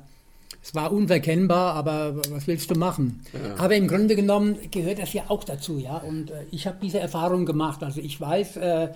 es 0.63 0.75
war 0.75 0.91
unverkennbar, 0.91 1.73
aber 1.73 2.17
was 2.29 2.45
willst 2.45 2.69
du 2.69 2.75
machen? 2.75 3.21
Ja. 3.33 3.63
Aber 3.63 3.75
im 3.75 3.87
Grunde 3.87 4.15
genommen 4.15 4.57
gehört 4.69 4.99
das 4.99 5.13
ja 5.13 5.23
auch 5.29 5.43
dazu, 5.43 5.79
ja. 5.79 5.97
Und 5.97 6.29
äh, 6.29 6.43
ich 6.51 6.67
habe 6.67 6.77
diese 6.81 6.99
Erfahrung 6.99 7.45
gemacht. 7.45 7.81
Also 7.83 7.99
ich 7.99 8.19
weiß, 8.21 8.57
äh, 8.57 8.89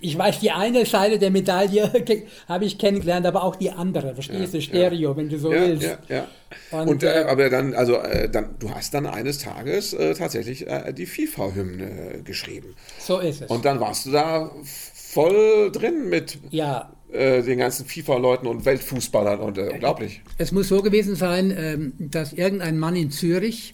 ich 0.00 0.16
weiß, 0.16 0.40
die 0.40 0.50
eine 0.50 0.84
Seite 0.84 1.18
der 1.18 1.30
Medaille 1.30 1.90
habe 2.48 2.64
ich 2.64 2.78
kennengelernt, 2.78 3.26
aber 3.26 3.42
auch 3.42 3.56
die 3.56 3.70
andere, 3.70 4.14
verstehst 4.14 4.52
ja, 4.52 4.60
du, 4.60 4.64
Stereo, 4.64 5.10
ja. 5.10 5.16
wenn 5.16 5.28
du 5.28 5.38
so 5.38 5.52
ja, 5.52 5.60
willst. 5.60 5.84
Ja, 5.84 5.98
ja. 6.08 6.28
Und, 6.78 6.88
Und 6.88 7.02
äh, 7.02 7.24
aber 7.28 7.50
dann, 7.50 7.74
also 7.74 7.96
äh, 7.96 8.28
dann, 8.28 8.54
du 8.58 8.70
hast 8.70 8.94
dann 8.94 9.06
eines 9.06 9.38
Tages 9.38 9.94
äh, 9.94 10.14
tatsächlich 10.14 10.66
äh, 10.66 10.92
die 10.92 11.06
FIFA-Hymne 11.06 12.22
geschrieben. 12.24 12.74
So 12.98 13.18
ist 13.18 13.42
es. 13.42 13.50
Und 13.50 13.64
dann 13.64 13.80
warst 13.80 14.06
du 14.06 14.12
da 14.12 14.50
voll 15.18 15.70
drin 15.72 16.08
mit 16.08 16.38
ja. 16.50 16.92
Äh, 17.12 17.42
den 17.42 17.58
ganzen 17.58 17.86
FIFA-Leuten 17.86 18.46
und 18.46 18.64
Weltfußballern 18.64 19.40
und 19.40 19.58
äh, 19.58 19.70
unglaublich. 19.72 20.22
Es 20.36 20.52
muss 20.52 20.68
so 20.68 20.82
gewesen 20.82 21.16
sein, 21.16 21.54
ähm, 21.56 21.92
dass 21.98 22.32
irgendein 22.32 22.78
Mann 22.78 22.96
in 22.96 23.10
Zürich 23.10 23.72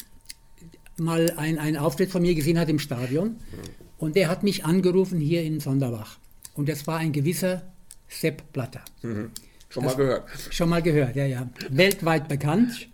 mal 0.96 1.32
einen 1.36 1.76
Auftritt 1.76 2.10
von 2.10 2.22
mir 2.22 2.34
gesehen 2.34 2.58
hat 2.58 2.68
im 2.68 2.78
Stadion. 2.78 3.28
Mhm 3.30 3.84
und 4.04 4.16
der 4.16 4.28
hat 4.28 4.42
mich 4.42 4.64
angerufen 4.64 5.18
hier 5.18 5.42
in 5.42 5.60
Sonderbach. 5.60 6.18
Und 6.54 6.68
das 6.68 6.86
war 6.86 6.98
ein 6.98 7.12
gewisser 7.12 7.62
Sepp 8.06 8.52
Blatter. 8.52 8.82
Mhm. 9.02 9.30
Schon 9.70 9.84
das, 9.84 9.96
mal 9.96 10.02
gehört. 10.02 10.28
Schon 10.50 10.68
mal 10.68 10.82
gehört, 10.82 11.16
ja, 11.16 11.24
ja. 11.24 11.48
Weltweit 11.70 12.28
bekannt. 12.28 12.88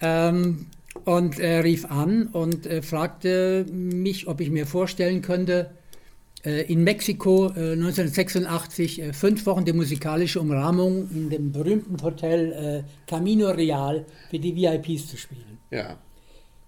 Ähm, 0.00 0.66
und 1.04 1.38
er 1.38 1.62
rief 1.62 1.84
an 1.84 2.28
und 2.28 2.66
äh, 2.66 2.80
fragte 2.80 3.66
mich, 3.70 4.26
ob 4.28 4.40
ich 4.40 4.50
mir 4.50 4.66
vorstellen 4.66 5.20
könnte, 5.22 5.70
äh, 5.70 5.77
in 6.44 6.84
Mexiko 6.84 7.46
äh, 7.46 7.72
1986 7.72 9.02
äh, 9.02 9.12
fünf 9.12 9.44
Wochen 9.46 9.64
die 9.64 9.72
musikalische 9.72 10.40
Umrahmung 10.40 11.10
in 11.10 11.30
dem 11.30 11.52
berühmten 11.52 12.00
Hotel 12.02 12.52
äh, 12.52 13.08
Camino 13.08 13.48
Real 13.50 14.04
für 14.30 14.38
die 14.38 14.54
VIPs 14.54 15.08
zu 15.08 15.16
spielen. 15.16 15.58
Ja. 15.70 15.98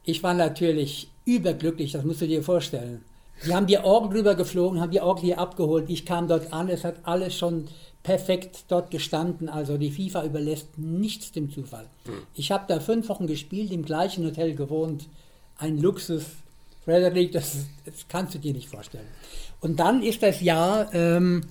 Ich 0.05 0.23
war 0.23 0.35
natürlich 0.35 1.09
überglücklich, 1.25 1.93
das 1.93 2.05
musst 2.05 2.21
du 2.21 2.27
dir 2.27 2.43
vorstellen. 2.43 3.05
Die 3.47 3.55
haben 3.55 3.67
die 3.67 3.79
Orgel 3.79 4.19
drüber 4.19 4.35
geflogen, 4.35 4.81
haben 4.81 4.91
die 4.91 5.01
Orgel 5.01 5.25
hier 5.25 5.39
abgeholt. 5.39 5.89
Ich 5.89 6.05
kam 6.05 6.29
dort 6.29 6.53
an, 6.53 6.69
es 6.69 6.85
hat 6.85 6.97
alles 7.05 7.37
schon 7.37 7.69
perfekt 8.03 8.65
dort 8.69 8.91
gestanden. 8.91 9.49
Also 9.49 9.79
die 9.79 9.91
FIFA 9.91 10.25
überlässt 10.25 10.79
nichts 10.79 11.33
dem 11.33 11.51
Zufall. 11.51 11.87
Hm. 12.05 12.15
Ich 12.35 12.51
habe 12.51 12.65
da 12.69 12.81
fünf 12.81 13.09
Wochen 13.09 13.27
gespielt, 13.27 13.73
im 13.73 13.85
gleichen 13.85 14.25
Hotel 14.27 14.55
gewohnt. 14.55 15.09
Ein 15.57 15.79
Luxus. 15.79 16.25
Frederik, 16.85 17.33
das, 17.33 17.67
das 17.85 18.07
kannst 18.09 18.35
du 18.35 18.39
dir 18.39 18.53
nicht 18.53 18.69
vorstellen. 18.69 19.07
Und 19.61 19.79
dann 19.79 20.03
ist 20.03 20.23
das 20.23 20.41
Jahr 20.41 20.93
ähm, 20.95 21.43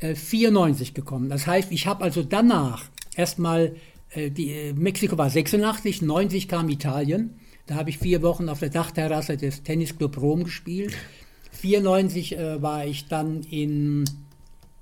94 0.00 0.90
äh, 0.90 0.92
gekommen. 0.92 1.28
Das 1.28 1.46
heißt, 1.46 1.72
ich 1.72 1.86
habe 1.86 2.04
also 2.04 2.22
danach 2.22 2.84
erstmal, 3.16 3.74
äh, 4.10 4.30
die, 4.30 4.52
äh, 4.52 4.72
Mexiko 4.72 5.18
war 5.18 5.30
86, 5.30 6.02
90 6.02 6.48
kam 6.48 6.68
Italien. 6.68 7.38
Da 7.66 7.74
habe 7.74 7.90
ich 7.90 7.98
vier 7.98 8.22
Wochen 8.22 8.48
auf 8.48 8.60
der 8.60 8.70
Dachterrasse 8.70 9.36
des 9.36 9.62
Tennisclub 9.62 10.20
Rom 10.20 10.44
gespielt. 10.44 10.94
94 11.52 12.36
äh, 12.36 12.62
war 12.62 12.86
ich 12.86 13.08
dann 13.08 13.42
in 13.42 14.04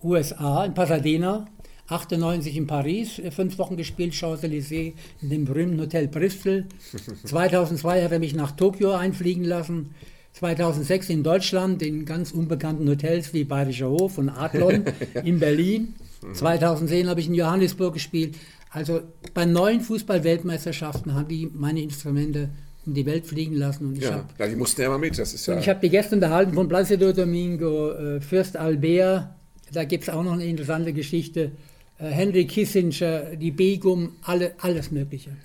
USA, 0.03 0.65
in 0.65 0.75
Pasadena. 0.75 1.47
98 1.89 2.57
in 2.57 2.67
Paris, 2.67 3.19
äh, 3.19 3.31
fünf 3.31 3.59
Wochen 3.59 3.77
gespielt, 3.77 4.13
Champs-Élysées, 4.13 4.95
in 5.23 5.31
dem 5.31 5.45
berühmten 5.45 5.81
Hotel 5.81 6.09
Bristol. 6.09 6.67
2002 7.25 8.03
hat 8.03 8.13
er 8.13 8.19
mich 8.19 8.35
nach 8.35 8.53
Tokio 8.53 8.93
einfliegen 8.93 9.45
lassen. 9.45 9.95
2006 10.35 11.11
in 11.11 11.23
Deutschland, 11.23 11.83
in 11.83 12.05
ganz 12.05 12.31
unbekannten 12.33 12.89
Hotels 12.89 13.33
wie 13.35 13.45
Bayerischer 13.45 13.89
Hof 13.89 14.19
und 14.19 14.29
Adlon 14.29 14.85
in 15.25 15.41
Berlin. 15.41 15.95
2010 16.33 17.09
habe 17.09 17.21
ich 17.21 17.29
in 17.29 17.35
Johannesburg 17.35 17.95
gespielt. 17.95 18.37
Also 18.71 19.01
bei 19.35 19.47
neun 19.47 19.81
Fußball-Weltmeisterschaften 19.81 21.15
haben 21.15 21.29
die 21.29 21.51
meine 21.53 21.81
Instrumente 21.81 22.51
um 22.85 22.95
die 22.95 23.07
Welt 23.07 23.27
fliegen 23.27 23.55
lassen. 23.55 23.87
Und 23.87 23.99
ich 23.99 24.05
ja, 24.05 24.17
hab, 24.17 24.39
ja, 24.39 24.47
die 24.47 24.57
mussten 24.57 24.81
ja 24.81 24.89
immer 24.89 24.99
mit. 24.99 25.19
Das 25.19 25.33
ist 25.33 25.47
ja 25.47 25.59
ich 25.59 25.69
habe 25.69 25.81
die 25.81 25.89
gestern 25.89 26.17
unterhalten 26.17 26.53
von 26.53 26.69
Placido 26.69 27.13
Domingo, 27.13 27.93
äh, 27.93 28.21
Fürst 28.21 28.57
Albert, 28.57 29.31
da 29.73 29.85
gibt 29.85 30.05
es 30.05 30.11
auch 30.11 30.23
noch 30.23 30.33
eine 30.33 30.47
interessante 30.47 30.93
Geschichte. 30.93 31.53
Äh, 31.99 32.07
Henry 32.07 32.47
Kissinger, 32.47 33.37
die 33.37 33.51
Begum, 33.51 34.17
alle, 34.23 34.55
alles 34.59 34.91
Mögliche. 34.91 35.37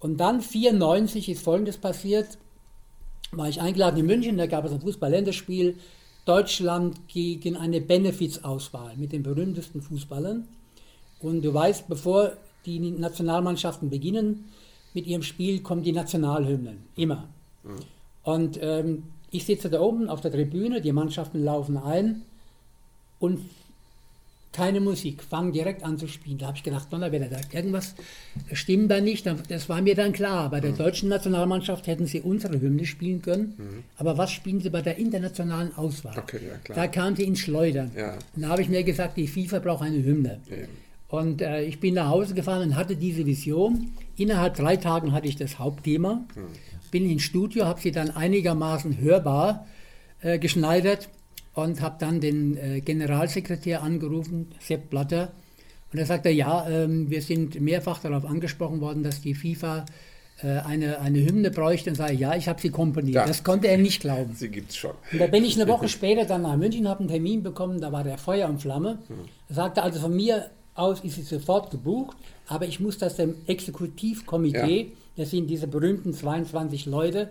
Und 0.00 0.18
dann 0.18 0.40
94 0.40 1.28
ist 1.28 1.42
Folgendes 1.42 1.76
passiert. 1.76 2.38
War 3.32 3.48
ich 3.48 3.60
eingeladen 3.60 3.98
in 3.98 4.06
München, 4.06 4.38
da 4.38 4.46
gab 4.46 4.64
es 4.64 4.72
ein 4.72 4.80
Fußball-Länderspiel. 4.80 5.76
Deutschland 6.24 7.08
gegen 7.08 7.56
eine 7.56 7.80
Benefizauswahl 7.80 8.96
mit 8.96 9.12
den 9.12 9.22
berühmtesten 9.22 9.82
Fußballern. 9.82 10.46
Und 11.20 11.42
du 11.42 11.52
weißt, 11.52 11.88
bevor 11.88 12.32
die 12.66 12.78
Nationalmannschaften 12.78 13.90
beginnen, 13.90 14.44
mit 14.94 15.06
ihrem 15.06 15.22
Spiel 15.22 15.60
kommen 15.60 15.82
die 15.82 15.92
Nationalhymnen, 15.92 16.84
immer. 16.96 17.28
Mhm. 17.64 17.78
Und 18.24 18.58
ähm, 18.60 19.04
ich 19.30 19.44
sitze 19.46 19.70
da 19.70 19.80
oben 19.80 20.08
auf 20.08 20.20
der 20.20 20.32
Tribüne, 20.32 20.80
die 20.80 20.92
Mannschaften 20.92 21.42
laufen 21.42 21.76
ein 21.76 22.22
und 23.18 23.40
keine 24.52 24.80
Musik, 24.80 25.22
fangen 25.22 25.52
direkt 25.52 25.82
an 25.82 25.98
zu 25.98 26.08
spielen. 26.08 26.38
Da 26.38 26.46
habe 26.46 26.56
ich 26.56 26.62
gedacht, 26.62 26.90
Donnerwetter, 26.90 27.28
da 27.28 27.38
irgendwas 27.52 27.94
stimmt 28.52 28.90
da 28.90 29.00
nicht. 29.00 29.26
Das 29.48 29.68
war 29.68 29.82
mir 29.82 29.94
dann 29.94 30.12
klar. 30.12 30.50
Bei 30.50 30.60
der 30.60 30.72
mhm. 30.72 30.78
deutschen 30.78 31.08
Nationalmannschaft 31.08 31.86
hätten 31.86 32.06
sie 32.06 32.20
unsere 32.20 32.60
Hymne 32.60 32.86
spielen 32.86 33.20
können. 33.20 33.54
Mhm. 33.56 33.84
Aber 33.96 34.16
was 34.16 34.32
spielen 34.32 34.60
sie 34.60 34.70
bei 34.70 34.80
der 34.80 34.96
internationalen 34.96 35.74
Auswahl? 35.76 36.18
Okay, 36.18 36.40
ja, 36.46 36.74
da 36.74 36.86
kam 36.86 37.14
sie 37.14 37.24
ins 37.24 37.40
Schleudern. 37.40 37.90
Ja. 37.96 38.14
Und 38.34 38.42
da 38.42 38.48
habe 38.48 38.62
ich 38.62 38.68
mir 38.68 38.82
gesagt, 38.84 39.16
die 39.16 39.28
FIFA 39.28 39.58
braucht 39.58 39.82
eine 39.82 40.02
Hymne. 40.02 40.40
Ja. 40.48 40.56
Und 41.08 41.40
äh, 41.40 41.62
ich 41.62 41.80
bin 41.80 41.94
nach 41.94 42.08
Hause 42.08 42.34
gefahren 42.34 42.62
und 42.62 42.76
hatte 42.76 42.96
diese 42.96 43.26
Vision. 43.26 43.92
Innerhalb 44.16 44.56
drei 44.56 44.76
Tagen 44.76 45.12
hatte 45.12 45.28
ich 45.28 45.36
das 45.36 45.58
Hauptthema. 45.58 46.26
Hm. 46.34 46.44
Bin 46.90 47.08
ins 47.08 47.22
Studio, 47.22 47.66
habe 47.66 47.80
sie 47.80 47.92
dann 47.92 48.10
einigermaßen 48.10 48.98
hörbar 48.98 49.66
äh, 50.20 50.38
geschneidert 50.38 51.08
und 51.54 51.80
habe 51.80 51.96
dann 51.98 52.20
den 52.20 52.56
äh, 52.56 52.80
Generalsekretär 52.80 53.82
angerufen, 53.82 54.52
Sepp 54.60 54.90
Blatter. 54.90 55.32
Und 55.92 55.98
er 55.98 56.06
sagte, 56.06 56.30
ja, 56.30 56.68
ähm, 56.68 57.10
wir 57.10 57.22
sind 57.22 57.60
mehrfach 57.60 58.00
darauf 58.00 58.24
angesprochen 58.24 58.80
worden, 58.80 59.02
dass 59.02 59.20
die 59.20 59.34
FIFA 59.34 59.86
äh, 60.42 60.58
eine, 60.58 61.00
eine 61.00 61.24
Hymne 61.24 61.50
bräuchte. 61.50 61.90
Und 61.90 61.96
sage, 61.96 62.14
ja, 62.14 62.36
ich 62.36 62.48
habe 62.48 62.60
sie 62.60 62.70
komponiert. 62.70 63.14
Ja. 63.14 63.26
Das 63.26 63.42
konnte 63.42 63.68
er 63.68 63.78
nicht 63.78 64.00
glauben. 64.00 64.34
Sie 64.36 64.48
gibt 64.48 64.70
es 64.70 64.76
schon. 64.76 64.92
Und 65.12 65.20
da 65.20 65.26
bin 65.26 65.44
ich 65.44 65.60
eine 65.60 65.68
Woche 65.68 65.88
später 65.88 66.26
dann 66.26 66.42
nach 66.42 66.56
München, 66.56 66.88
habe 66.88 67.00
einen 67.00 67.08
Termin 67.08 67.42
bekommen, 67.42 67.80
da 67.80 67.90
war 67.90 68.04
der 68.04 68.18
Feuer 68.18 68.48
und 68.48 68.60
Flamme. 68.60 68.98
Hm. 69.08 69.16
Er 69.48 69.54
sagte 69.54 69.82
also 69.82 70.00
von 70.00 70.14
mir 70.14 70.50
aus 70.74 71.00
ist 71.00 71.16
sie 71.16 71.22
sofort 71.22 71.72
gebucht, 71.72 72.16
aber 72.46 72.66
ich 72.66 72.78
muss 72.78 72.98
das 72.98 73.16
dem 73.16 73.34
Exekutivkomitee, 73.46 74.80
ja. 74.80 74.86
Das 75.18 75.30
sind 75.30 75.48
diese 75.48 75.66
berühmten 75.66 76.14
22 76.14 76.86
Leute, 76.86 77.28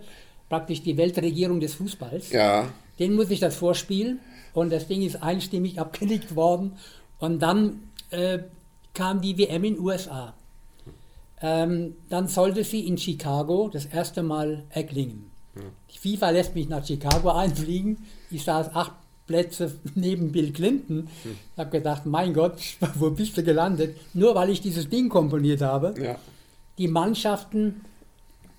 praktisch 0.50 0.82
die 0.82 0.98
Weltregierung 0.98 1.58
des 1.58 1.74
Fußballs. 1.74 2.30
Ja. 2.30 2.68
Den 2.98 3.14
muss 3.14 3.30
ich 3.30 3.40
das 3.40 3.56
vorspielen 3.56 4.20
und 4.54 4.70
das 4.70 4.88
Ding 4.88 5.02
ist 5.02 5.22
einstimmig 5.22 5.80
abgelegt 5.80 6.34
worden. 6.36 6.72
Und 7.18 7.40
dann 7.40 7.90
äh, 8.10 8.40
kam 8.94 9.20
die 9.20 9.38
WM 9.38 9.64
in 9.64 9.78
USA. 9.78 10.34
Ähm, 11.40 11.94
dann 12.08 12.26
sollte 12.26 12.64
sie 12.64 12.86
in 12.86 12.98
Chicago 12.98 13.70
das 13.72 13.86
erste 13.86 14.22
Mal 14.22 14.64
erklingen. 14.70 15.30
Die 15.92 15.98
FIFA 15.98 16.30
lässt 16.30 16.54
mich 16.54 16.68
nach 16.68 16.86
Chicago 16.86 17.30
einfliegen. 17.30 17.98
Ich 18.30 18.44
saß 18.44 18.74
acht 18.74 18.92
Plätze 19.26 19.72
neben 19.94 20.32
Bill 20.32 20.52
Clinton. 20.52 21.08
Ich 21.24 21.58
habe 21.58 21.70
gedacht, 21.70 22.06
mein 22.06 22.34
Gott, 22.34 22.58
wo 22.94 23.10
bist 23.10 23.36
du 23.36 23.42
gelandet? 23.42 23.96
Nur 24.14 24.34
weil 24.34 24.50
ich 24.50 24.60
dieses 24.60 24.88
Ding 24.88 25.08
komponiert 25.08 25.62
habe. 25.62 25.94
Ja. 26.00 26.16
Die 26.78 26.88
Mannschaften 26.88 27.82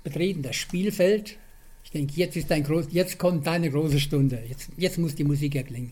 betreten 0.04 0.42
das 0.42 0.56
Spielfeld. 0.56 1.38
Ich 1.90 1.94
denke, 1.94 2.14
jetzt, 2.18 2.36
ist 2.38 2.52
dein 2.52 2.64
groß, 2.64 2.86
jetzt 2.92 3.18
kommt 3.18 3.48
deine 3.48 3.72
große 3.72 4.00
Stunde. 4.00 4.44
Jetzt, 4.48 4.70
jetzt 4.78 5.00
muss 5.00 5.16
die 5.16 5.24
Musik 5.24 5.56
erklingen. 5.56 5.92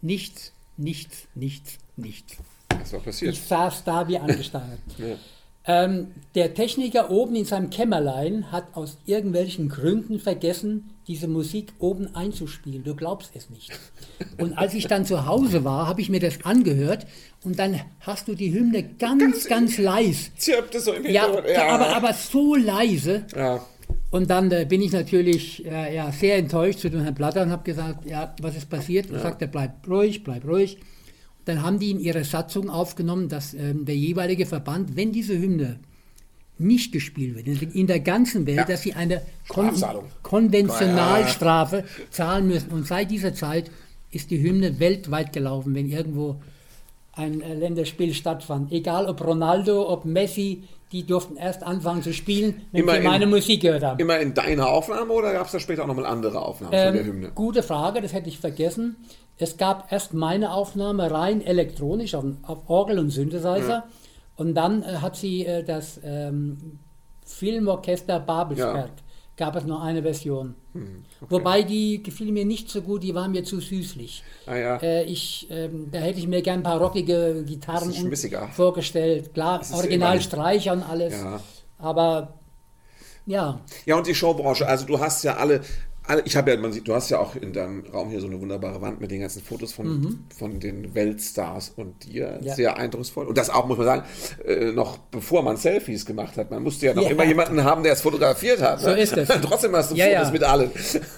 Nichts, 0.00 0.52
nichts, 0.76 1.26
nichts, 1.34 1.78
nichts. 1.96 2.36
Was 2.68 2.92
war 2.92 3.00
passiert? 3.00 3.32
Ich 3.34 3.40
saß 3.42 3.82
da 3.82 4.06
wie 4.06 4.16
angestarrt. 4.18 4.78
Ja. 4.98 5.16
Ähm, 5.66 6.08
der 6.34 6.52
Techniker 6.52 7.10
oben 7.10 7.34
in 7.36 7.46
seinem 7.46 7.70
Kämmerlein 7.70 8.52
hat 8.52 8.76
aus 8.76 8.98
irgendwelchen 9.06 9.70
Gründen 9.70 10.20
vergessen, 10.20 10.90
diese 11.08 11.26
Musik 11.26 11.72
oben 11.78 12.14
einzuspielen. 12.14 12.84
Du 12.84 12.94
glaubst 12.94 13.30
es 13.34 13.48
nicht. 13.48 13.72
Und 14.36 14.58
als 14.58 14.74
ich 14.74 14.86
dann 14.88 15.06
zu 15.06 15.24
Hause 15.26 15.64
war, 15.64 15.88
habe 15.88 16.02
ich 16.02 16.10
mir 16.10 16.20
das 16.20 16.44
angehört 16.44 17.06
und 17.44 17.58
dann 17.58 17.80
hast 18.00 18.28
du 18.28 18.34
die 18.34 18.52
Hymne 18.52 18.82
ganz, 18.82 19.20
ganz, 19.22 19.46
ganz 19.48 19.78
leise. 19.78 20.30
Zirpte 20.36 20.80
so 20.80 20.92
im 20.92 21.06
Ja, 21.06 21.24
Hintergrund. 21.32 21.56
Aber, 21.58 21.96
aber 21.96 22.12
so 22.12 22.54
leise. 22.54 23.24
ja. 23.34 23.64
Und 24.14 24.30
dann 24.30 24.48
äh, 24.52 24.64
bin 24.64 24.80
ich 24.80 24.92
natürlich 24.92 25.66
äh, 25.66 25.96
ja, 25.96 26.12
sehr 26.12 26.36
enttäuscht 26.36 26.78
zu 26.78 26.88
dem 26.88 27.00
Herrn 27.00 27.16
Blatter 27.16 27.42
und 27.42 27.50
habe 27.50 27.64
gesagt, 27.64 28.06
ja, 28.06 28.32
was 28.40 28.54
ist 28.56 28.70
passiert? 28.70 29.10
Und 29.10 29.18
sagt 29.18 29.42
er, 29.42 29.48
bleib 29.48 29.88
ruhig, 29.88 30.22
bleib 30.22 30.44
ruhig. 30.46 30.78
Dann 31.46 31.62
haben 31.64 31.80
die 31.80 31.90
in 31.90 31.98
ihre 31.98 32.22
Satzung 32.22 32.70
aufgenommen, 32.70 33.28
dass 33.28 33.54
ähm, 33.54 33.84
der 33.84 33.96
jeweilige 33.96 34.46
Verband, 34.46 34.94
wenn 34.94 35.10
diese 35.10 35.36
Hymne 35.36 35.80
nicht 36.58 36.92
gespielt 36.92 37.34
wird, 37.34 37.48
in- 37.74 37.88
der 37.88 37.98
ganzen 37.98 38.46
Welt, 38.46 38.58
Ja. 38.58 38.64
dass 38.64 38.82
sie 38.82 38.94
eine 38.94 39.20
Kon. 39.48 39.72
Konventionalstrafe 40.22 41.82
zahlen 42.10 42.46
müssen. 42.46 42.70
Und 42.70 42.86
seit 42.86 43.10
dieser 43.10 43.34
Zeit 43.34 43.68
ist 44.12 44.30
die 44.30 44.40
Hymne 44.40 44.78
weltweit 44.78 45.32
gelaufen, 45.32 45.74
wenn 45.74 45.88
irgendwo 45.90 46.36
ein 47.14 47.40
äh, 47.40 47.54
Länderspiel 47.54 48.14
stattfand. 48.14 48.70
Egal 48.70 49.06
ob 49.06 49.24
Ronaldo, 49.24 49.88
ob 49.90 50.04
Messi, 50.04 50.62
die 50.94 51.04
durften 51.04 51.36
erst 51.36 51.64
anfangen 51.64 52.02
zu 52.02 52.12
spielen, 52.14 52.62
wenn 52.70 52.82
Immer 52.84 52.92
sie 52.92 52.98
in- 52.98 53.04
meine 53.04 53.26
Musik 53.26 53.62
gehört 53.62 53.82
haben. 53.82 53.98
Immer 53.98 54.20
in 54.20 54.32
deiner 54.32 54.68
Aufnahme 54.68 55.12
oder 55.12 55.32
gab 55.32 55.46
es 55.46 55.52
da 55.52 55.58
später 55.58 55.82
auch 55.82 55.88
nochmal 55.88 56.06
andere 56.06 56.40
Aufnahmen 56.40 56.72
von 56.72 56.92
der 56.94 57.00
Ähm, 57.02 57.06
Hymne? 57.06 57.30
gute 57.34 57.64
Frage, 57.64 58.00
das 58.00 58.12
hätte 58.12 58.28
ich 58.28 58.38
vergessen. 58.38 58.96
Es 59.36 59.56
gab 59.56 59.90
erst 59.90 60.14
meine 60.14 60.52
Aufnahme 60.54 61.10
rein 61.10 61.42
elektronisch 61.44 62.14
auf, 62.14 62.24
auf 62.44 62.58
Orgel 62.68 63.00
und 63.00 63.10
Synthesizer 63.10 63.84
und 64.36 64.54
dann 64.54 64.82
äh, 64.84 64.86
hat 65.02 65.16
sie 65.16 65.44
äh, 65.44 65.64
das 65.64 66.00
ähm, 66.04 66.78
Filmorchester 67.26 68.20
Babelsberg. 68.20 68.90
Gab 69.36 69.56
es 69.56 69.64
noch 69.64 69.82
eine 69.82 70.02
Version. 70.02 70.54
Hm, 70.74 71.04
Wobei 71.30 71.62
die 71.62 72.02
gefiel 72.02 72.32
mir 72.32 72.44
nicht 72.44 72.68
so 72.68 72.82
gut, 72.82 73.02
die 73.04 73.14
war 73.14 73.28
mir 73.28 73.44
zu 73.44 73.60
süßlich. 73.60 74.24
Ah 74.46 74.56
ja. 74.56 74.76
Äh, 74.78 75.04
ich, 75.04 75.46
ähm, 75.50 75.88
da 75.92 75.98
hätte 76.00 76.18
ich 76.18 76.26
mir 76.26 76.42
gern 76.42 76.60
ein 76.60 76.62
paar 76.64 76.78
rockige 76.80 77.44
Gitarren 77.46 77.92
vorgestellt. 78.52 79.32
Klar, 79.32 79.60
ist 79.60 79.72
original 79.72 80.14
immer- 80.14 80.22
Streicher 80.22 80.72
und 80.72 80.82
alles. 80.82 81.14
Ja. 81.14 81.40
Aber 81.78 82.34
ja, 83.26 83.60
Ja, 83.86 83.96
und 83.96 84.06
die 84.06 84.14
Showbranche, 84.14 84.66
also 84.66 84.84
du 84.84 84.98
hast 84.98 85.22
ja 85.24 85.36
alle 85.36 85.60
ich 86.24 86.36
habe 86.36 86.50
ja, 86.50 86.56
man 86.58 86.72
sieht, 86.72 86.86
du 86.86 86.94
hast 86.94 87.08
ja 87.08 87.18
auch 87.18 87.34
in 87.34 87.52
deinem 87.54 87.84
Raum 87.86 88.10
hier 88.10 88.20
so 88.20 88.26
eine 88.26 88.38
wunderbare 88.38 88.82
Wand 88.82 89.00
mit 89.00 89.10
den 89.10 89.20
ganzen 89.20 89.42
Fotos 89.42 89.72
von, 89.72 90.18
von 90.36 90.60
den 90.60 90.94
Weltstars 90.94 91.72
und 91.76 92.04
dir. 92.04 92.38
Mhm. 92.40 92.46
Ja. 92.46 92.54
Sehr 92.54 92.76
eindrucksvoll. 92.76 93.26
Und 93.26 93.38
das 93.38 93.48
auch, 93.48 93.66
muss 93.66 93.78
man 93.78 93.86
sagen, 93.86 94.02
äh, 94.46 94.72
noch 94.72 94.98
bevor 94.98 95.42
man 95.42 95.56
Selfies 95.56 96.04
gemacht 96.04 96.36
hat. 96.36 96.50
Man 96.50 96.62
musste 96.62 96.86
ja 96.86 96.94
noch 96.94 97.04
Ja. 97.04 97.10
immer 97.10 97.24
jemanden 97.24 97.64
haben, 97.64 97.82
der 97.82 97.94
es 97.94 98.02
fotografiert 98.02 98.60
hat. 98.60 98.80
So 98.80 98.90
ne? 98.90 99.00
ist 99.00 99.16
es. 99.16 99.28
Trotzdem 99.42 99.74
hast 99.74 99.92
du 99.92 99.94
Ja, 99.96 100.18
Fotos 100.18 100.32
mit 100.32 100.42
allen. 100.44 100.70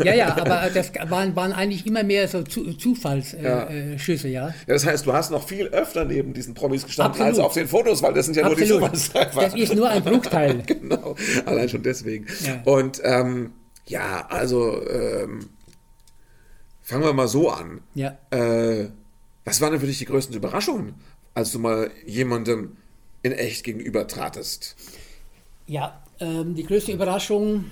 ja, 0.04 0.14
ja, 0.14 0.36
aber 0.36 0.70
das 0.72 0.92
waren, 1.08 1.34
waren 1.34 1.52
eigentlich 1.52 1.84
immer 1.84 2.04
mehr 2.04 2.28
so 2.28 2.42
zu, 2.44 2.72
Zufallsschüsse, 2.74 3.38
Ja. 3.42 3.68
äh, 3.68 3.94
äh, 3.96 4.28
ja. 4.28 4.54
Das 4.68 4.86
heißt, 4.86 5.04
du 5.04 5.12
hast 5.12 5.30
noch 5.32 5.46
viel 5.48 5.66
öfter 5.66 6.04
neben 6.04 6.32
diesen 6.32 6.54
Promis 6.54 6.84
gestanden 6.86 7.20
Absolut. 7.20 7.38
als 7.38 7.44
auf 7.44 7.54
den 7.54 7.66
Fotos, 7.66 8.02
weil 8.02 8.14
das 8.14 8.26
sind 8.26 8.36
ja 8.36 8.46
nur 8.46 8.54
die 8.54 8.62
Absolut. 8.62 8.82
Zufallstreffer. 8.82 9.40
Das 9.40 9.54
ist 9.54 9.74
nur 9.74 9.88
ein 9.88 10.02
Bruchteil. 10.04 10.62
genau, 10.66 11.16
allein 11.44 11.68
schon 11.68 11.82
deswegen. 11.82 12.26
Und 12.64 13.00
ähm, 13.04 13.50
ja, 13.88 14.26
also 14.26 14.86
ähm, 14.88 15.48
fangen 16.82 17.04
wir 17.04 17.12
mal 17.12 17.28
so 17.28 17.50
an. 17.50 17.80
Ja. 17.94 18.18
Äh, 18.30 18.88
was 19.44 19.60
waren 19.60 19.72
denn 19.72 19.80
für 19.80 19.86
dich 19.86 19.98
die 19.98 20.06
größten 20.06 20.36
Überraschungen, 20.36 20.94
als 21.34 21.52
du 21.52 21.58
mal 21.58 21.90
jemandem 22.04 22.76
in 23.22 23.32
echt 23.32 23.64
gegenüber 23.64 24.06
tratest? 24.06 24.76
Ja, 25.66 26.02
ähm, 26.20 26.54
die 26.54 26.64
größte 26.64 26.92
Überraschung, 26.92 27.66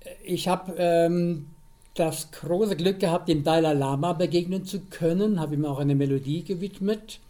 äh, 0.00 0.10
ich 0.24 0.48
habe 0.48 0.74
ähm, 0.76 1.46
das 1.94 2.30
große 2.30 2.76
Glück 2.76 3.00
gehabt, 3.00 3.28
dem 3.28 3.44
Dalai 3.44 3.74
Lama 3.74 4.12
begegnen 4.12 4.64
zu 4.64 4.80
können, 4.80 5.40
habe 5.40 5.54
ihm 5.54 5.64
auch 5.64 5.78
eine 5.78 5.94
Melodie 5.94 6.42
gewidmet. 6.42 7.20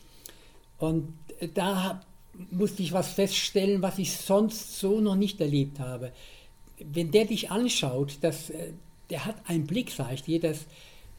Und 0.78 1.12
da 1.54 2.00
musste 2.50 2.82
ich 2.82 2.92
was 2.92 3.10
feststellen, 3.10 3.82
was 3.82 3.98
ich 3.98 4.16
sonst 4.16 4.78
so 4.78 5.00
noch 5.00 5.16
nicht 5.16 5.40
erlebt 5.40 5.80
habe. 5.80 6.12
Wenn 6.92 7.10
der 7.10 7.24
dich 7.26 7.50
anschaut, 7.50 8.18
das, 8.20 8.50
äh, 8.50 8.72
der 9.10 9.24
hat 9.24 9.36
einen 9.46 9.66
Blick, 9.66 9.90
sag 9.90 10.12
ich 10.12 10.22
dir, 10.22 10.40
das, 10.40 10.66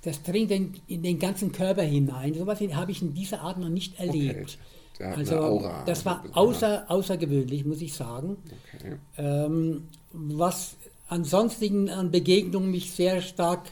das 0.02 0.24
dringt 0.24 0.52
in, 0.52 0.74
in 0.88 1.04
den 1.04 1.20
ganzen 1.20 1.52
Körper 1.52 1.84
hinein. 1.84 2.34
So 2.34 2.46
was 2.46 2.60
habe 2.60 2.92
ich 2.92 3.02
in 3.02 3.14
dieser 3.14 3.42
Art 3.42 3.58
noch 3.58 3.70
nicht 3.70 4.00
erlebt. 4.00 4.58
Hat 5.00 5.18
Also 5.18 5.70
das 5.86 6.06
war 6.06 6.24
außer, 6.34 6.86
außergewöhnlich, 6.88 7.66
muss 7.66 7.82
ich 7.82 7.94
sagen. 7.94 8.38
Okay. 8.76 8.96
Ähm, 9.18 9.88
was 10.12 10.76
ansonsten 11.08 11.90
an 11.90 12.12
Begegnungen 12.12 12.72
mich 12.72 12.92
sehr 12.92 13.22
stark 13.22 13.72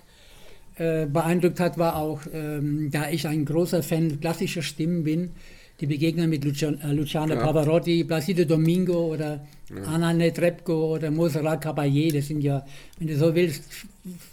äh, 0.76 1.06
beeindruckt 1.06 1.60
hat, 1.60 1.78
war 1.78 1.96
auch, 1.98 2.22
ähm, 2.34 2.90
da 2.92 3.10
ich 3.10 3.28
ein 3.28 3.46
großer 3.46 3.84
Fan 3.84 4.20
klassischer 4.20 4.62
Stimmen 4.62 5.04
bin, 5.04 5.32
die 5.82 5.88
Begegnung 5.88 6.30
mit 6.30 6.46
Lucian, 6.46 6.80
äh, 6.82 6.94
Luciano 6.94 7.34
Ja. 7.34 7.42
Pavarotti, 7.42 8.04
Placido 8.04 8.46
Domingo 8.46 9.14
oder 9.14 9.46
Anna 9.86 10.14
Netrebko 10.14 10.96
oder 10.96 11.10
Monserrat 11.12 11.64
Caballé, 11.66 12.14
das 12.14 12.28
sind 12.28 12.42
ja, 12.42 12.66
wenn 13.00 13.08
du 13.08 13.18
so 13.18 13.34
willst, 13.34 13.64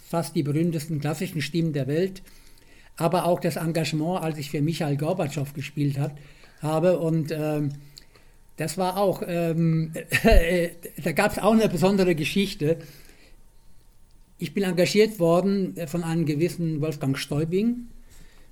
fast 0.07 0.35
die 0.35 0.43
berühmtesten 0.43 0.99
klassischen 0.99 1.41
Stimmen 1.41 1.73
der 1.73 1.87
Welt. 1.87 2.21
Aber 2.97 3.25
auch 3.25 3.39
das 3.39 3.55
Engagement, 3.55 4.21
als 4.21 4.37
ich 4.37 4.51
für 4.51 4.61
Michael 4.61 4.97
Gorbatschow 4.97 5.51
gespielt 5.53 5.97
hat, 5.97 6.11
habe 6.61 6.99
und 6.99 7.31
ähm, 7.31 7.71
das 8.57 8.77
war 8.77 8.97
auch, 8.97 9.23
ähm, 9.25 9.93
da 11.03 11.11
gab 11.13 11.31
es 11.31 11.39
auch 11.39 11.53
eine 11.53 11.69
besondere 11.69 12.13
Geschichte. 12.13 12.77
Ich 14.37 14.53
bin 14.53 14.63
engagiert 14.63 15.19
worden 15.19 15.75
von 15.87 16.03
einem 16.03 16.25
gewissen 16.25 16.81
Wolfgang 16.81 17.17
Stäubing. 17.17 17.87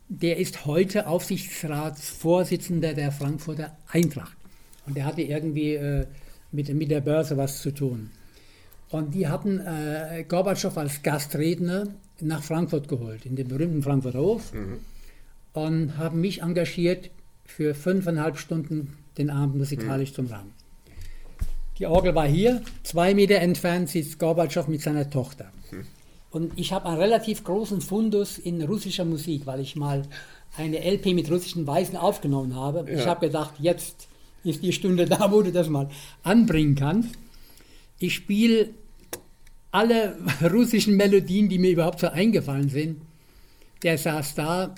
Der 0.09 0.37
ist 0.37 0.65
heute 0.65 1.07
Aufsichtsratsvorsitzender 1.07 2.93
der 2.93 3.11
Frankfurter 3.11 3.77
Eintracht. 3.91 4.37
Und 4.85 4.95
der 4.95 5.05
hatte 5.05 5.21
irgendwie 5.21 5.73
äh, 5.73 6.05
mit, 6.51 6.73
mit 6.73 6.89
der 6.89 7.01
Börse 7.01 7.35
was 7.35 7.61
zu 7.61 7.71
tun. 7.71 8.09
Und 8.89 9.13
die 9.13 9.27
hatten 9.27 9.59
äh, 9.59 10.23
Gorbatschow 10.27 10.77
als 10.77 11.03
Gastredner 11.03 11.87
nach 12.21 12.41
Frankfurt 12.41 12.87
geholt, 12.87 13.25
in 13.25 13.35
den 13.35 13.49
berühmten 13.49 13.83
Frankfurter 13.83 14.19
Hof. 14.19 14.53
Und 15.53 15.97
haben 15.97 16.21
mich 16.21 16.41
engagiert 16.41 17.09
für 17.45 17.75
fünfeinhalb 17.75 18.37
Stunden 18.37 18.93
den 19.17 19.29
Abend 19.29 19.57
musikalisch 19.57 20.13
zum 20.13 20.27
Rahmen. 20.27 20.53
Die 21.79 21.85
Orgel 21.85 22.15
war 22.15 22.27
hier, 22.27 22.61
zwei 22.83 23.13
Meter 23.13 23.35
entfernt 23.35 23.89
sitzt 23.89 24.19
Gorbatschow 24.19 24.67
mit 24.67 24.81
seiner 24.81 25.09
Tochter. 25.09 25.51
Und 26.37 26.51
ich 26.55 26.71
habe 26.71 26.85
einen 26.85 26.99
relativ 26.99 27.43
großen 27.43 27.81
Fundus 27.81 28.37
in 28.37 28.61
russischer 28.61 29.05
Musik, 29.05 29.47
weil 29.47 29.59
ich 29.59 29.75
mal 29.75 30.03
eine 30.55 30.77
LP 30.83 31.07
mit 31.15 31.31
russischen 31.31 31.65
Weisen 31.65 31.97
aufgenommen 31.97 32.55
habe. 32.55 32.85
Ich 32.91 32.99
Ja. 32.99 33.05
habe 33.07 33.25
gedacht, 33.25 33.55
jetzt 33.57 34.07
ist 34.43 34.61
die 34.61 34.71
Stunde 34.71 35.05
da, 35.15 35.31
wo 35.31 35.41
du 35.41 35.51
das 35.51 35.67
mal 35.67 35.89
anbringen 36.21 36.75
kannst. 36.75 37.09
Ich 37.97 38.13
spiele 38.13 38.69
alle 39.71 40.15
russischen 40.53 40.95
Melodien, 40.95 41.49
die 41.49 41.57
mir 41.57 41.71
überhaupt 41.71 41.99
so 42.01 42.07
eingefallen 42.07 42.69
sind. 42.69 43.01
Der 43.81 43.97
saß 43.97 44.35
da. 44.35 44.75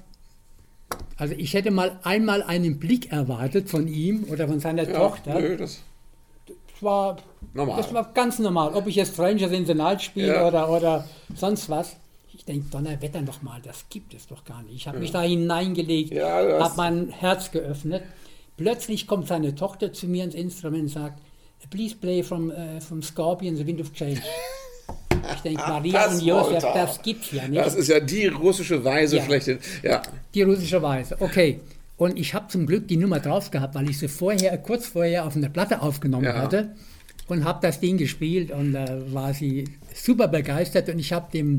Also 1.18 1.36
ich 1.38 1.54
hätte 1.56 1.72
mal 1.72 2.00
einmal 2.04 2.42
einen 2.42 2.80
Blick 2.80 3.12
erwartet 3.12 3.70
von 3.70 3.90
ihm 3.90 4.24
oder 4.32 4.48
von 4.48 4.62
seiner 4.62 4.90
Ja, 4.90 4.98
Tochter. 4.98 5.38
nö, 5.42 5.58
Das 5.58 5.80
war, 6.84 7.18
Normal. 7.54 7.78
das 7.78 7.94
war 7.94 8.12
ganz 8.14 8.40
normal. 8.40 8.74
Ob 8.74 8.88
ich 8.88 8.96
jetzt 8.96 9.14
Strangers 9.14 9.52
in 9.52 9.66
the 9.66 9.74
Night 9.74 10.02
spiele 10.02 10.34
Ja. 10.34 10.48
oder, 10.48 10.70
oder 10.70 11.08
sonst 11.36 11.70
was. 11.70 11.96
Ich 12.34 12.46
denke, 12.46 12.70
Donnerwetter 12.70 13.22
noch 13.22 13.42
mal, 13.42 13.60
das 13.62 13.86
gibt 13.90 14.14
es 14.14 14.28
doch 14.28 14.44
gar 14.46 14.64
nicht. 14.64 14.76
Ich 14.76 14.88
habe 14.88 15.00
mich 15.00 15.12
da 15.12 15.22
hineingelegt, 15.22 16.14
Ja, 16.14 16.60
habe 16.60 16.74
mein 16.78 17.10
Herz 17.10 17.52
geöffnet. 17.52 18.04
Plötzlich 18.58 19.08
kommt 19.08 19.28
seine 19.28 19.56
Tochter 19.56 19.94
zu 19.94 20.08
mir 20.08 20.24
ins 20.24 20.36
Instrument 20.36 20.84
und 20.84 20.90
sagt, 20.90 21.20
Please 21.70 21.96
play 21.96 22.24
from, 22.24 22.50
uh, 22.50 22.80
from 22.80 23.04
Scorpion, 23.04 23.56
The 23.56 23.68
Wind 23.68 23.82
of 23.82 23.94
Change. 23.94 24.22
Ich 25.36 25.42
denke, 25.42 25.62
Maria 25.68 26.06
das 26.06 26.14
und 26.20 26.26
Josef, 26.26 26.64
das 26.74 27.02
gibt's 27.02 27.32
ja 27.32 27.48
nicht. 27.48 27.64
Das 27.64 27.76
ist 27.76 27.88
ja 27.90 28.00
die 28.00 28.28
russische 28.28 28.84
Weise 28.84 29.18
ja. 29.18 29.24
schlechthin. 29.24 29.60
Ja. 29.84 30.02
Die 30.34 30.42
russische 30.42 30.82
Weise, 30.82 31.18
okay. 31.20 31.60
Und 32.00 32.18
ich 32.18 32.34
habe 32.34 32.48
zum 32.48 32.66
Glück 32.66 32.88
die 32.88 32.96
Nummer 32.96 33.20
drauf 33.20 33.52
gehabt, 33.52 33.76
weil 33.76 33.90
ich 33.90 34.00
sie 34.00 34.08
vorher, 34.08 34.58
kurz 34.58 34.88
vorher 34.88 35.26
auf 35.26 35.36
einer 35.36 35.50
Platte 35.50 35.82
aufgenommen 35.82 36.24
ja. 36.24 36.38
hatte 36.38 36.74
und 37.28 37.44
habe 37.44 37.60
das 37.62 37.82
Ding 37.82 37.98
gespielt 37.98 38.52
und 38.52 38.72
da 38.72 38.86
äh, 38.86 39.14
war 39.14 39.34
sie 39.34 39.66
super 39.94 40.30
begeistert 40.30 40.88
und 40.88 40.98
ich 40.98 41.12
habe 41.12 41.30
dem, 41.34 41.58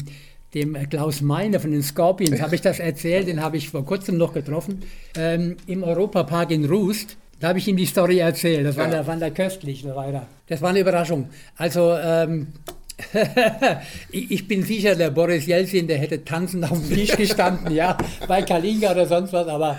dem 0.55 0.89
Klaus 0.89 1.21
Meiner 1.21 1.61
von 1.61 1.73
den 1.73 1.83
Scorpions, 1.83 2.41
habe 2.41 2.55
ich 2.55 2.63
das 2.63 2.79
erzählt, 2.81 3.29
den 3.29 3.43
habe 3.43 3.59
ich 3.59 3.69
vor 3.69 3.85
kurzem 3.85 4.17
noch 4.17 4.33
getroffen, 4.33 4.81
ähm, 5.15 5.59
im 5.67 5.83
Europapark 5.83 6.53
in 6.53 6.65
Rust. 6.65 7.19
Da 7.39 7.49
habe 7.49 7.59
ich 7.59 7.69
ihm 7.69 7.77
die 7.77 7.87
Story 7.87 8.19
erzählt. 8.19 8.65
Das 8.65 8.79
war, 8.79 8.91
ja. 8.91 9.05
fand 9.05 9.21
er 9.21 9.31
köstlich. 9.31 9.85
Das 10.47 10.63
war 10.63 10.71
eine 10.71 10.81
Überraschung. 10.81 11.29
Also 11.57 11.95
ähm, 12.03 12.49
ich 14.11 14.47
bin 14.47 14.63
sicher, 14.63 14.95
der 14.95 15.11
Boris 15.11 15.47
Jelzin, 15.47 15.87
der 15.87 15.99
hätte 15.99 16.25
tanzend 16.25 16.71
auf 16.71 16.79
dem 16.79 16.95
Tisch 16.95 17.17
gestanden, 17.17 17.71
ja, 17.75 17.97
bei 18.27 18.43
Kalinga 18.43 18.93
oder 18.93 19.07
sonst 19.07 19.33
was, 19.33 19.47
aber, 19.47 19.79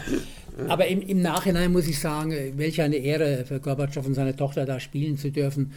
aber 0.68 0.88
im, 0.88 1.02
im, 1.02 1.22
Nachhinein 1.22 1.72
muss 1.72 1.88
ich 1.88 1.99
sagen, 1.99 2.34
welch 2.58 2.82
eine 2.82 2.97
Ehre 2.97 3.45
für 3.45 3.60
Gorbatschow 3.60 4.06
und 4.06 4.14
seine 4.14 4.36
Tochter 4.36 4.66
da 4.66 4.80
spielen 4.80 5.18
zu 5.18 5.32
dürfen. 5.32 5.72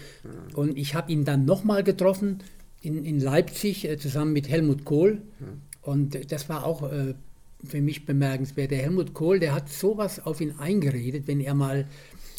Und 0.54 0.76
ich 0.76 0.94
habe 0.94 1.12
ihn 1.12 1.24
dann 1.24 1.44
nochmal 1.44 1.82
getroffen 1.82 2.38
in, 2.82 3.04
in 3.04 3.20
Leipzig 3.20 3.88
äh, 3.88 3.96
zusammen 3.98 4.32
mit 4.32 4.48
Helmut 4.48 4.84
Kohl 4.84 5.22
und 5.84 6.32
das 6.32 6.48
war 6.48 6.64
auch 6.64 6.90
äh, 6.90 7.14
für 7.64 7.80
mich 7.80 8.06
bemerkenswert. 8.06 8.70
Der 8.70 8.78
Helmut 8.78 9.14
Kohl, 9.14 9.38
der 9.38 9.54
hat 9.54 9.68
sowas 9.68 10.24
auf 10.24 10.40
ihn 10.40 10.54
eingeredet, 10.58 11.26
wenn 11.26 11.40
er 11.40 11.54
mal 11.54 11.86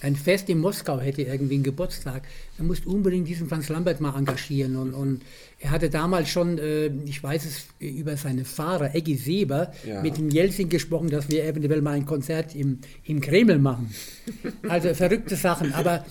ein 0.01 0.15
Fest 0.15 0.49
in 0.49 0.59
Moskau 0.59 0.99
hätte, 0.99 1.21
irgendwie 1.23 1.55
einen 1.55 1.63
Geburtstag, 1.63 2.23
dann 2.57 2.67
musst 2.67 2.85
du 2.85 2.91
unbedingt 2.91 3.27
diesen 3.27 3.47
Franz 3.47 3.69
Lambert 3.69 4.01
mal 4.01 4.15
engagieren. 4.17 4.75
Und, 4.75 4.93
und 4.93 5.21
er 5.59 5.71
hatte 5.71 5.89
damals 5.89 6.29
schon, 6.29 6.57
äh, 6.57 6.87
ich 7.05 7.21
weiß 7.23 7.45
es, 7.45 7.65
über 7.79 8.17
seine 8.17 8.45
Fahrer, 8.45 8.93
Eggy 8.93 9.15
Seber, 9.15 9.71
ja. 9.87 10.01
mit 10.01 10.17
dem 10.17 10.29
Jelzin 10.29 10.69
gesprochen, 10.69 11.09
dass 11.09 11.29
wir 11.29 11.45
eventuell 11.45 11.81
mal 11.81 11.93
ein 11.93 12.05
Konzert 12.05 12.55
im, 12.55 12.79
im 13.03 13.21
Kreml 13.21 13.57
machen. 13.57 13.93
Also 14.67 14.93
verrückte 14.93 15.35
Sachen. 15.35 15.73
Aber 15.73 16.05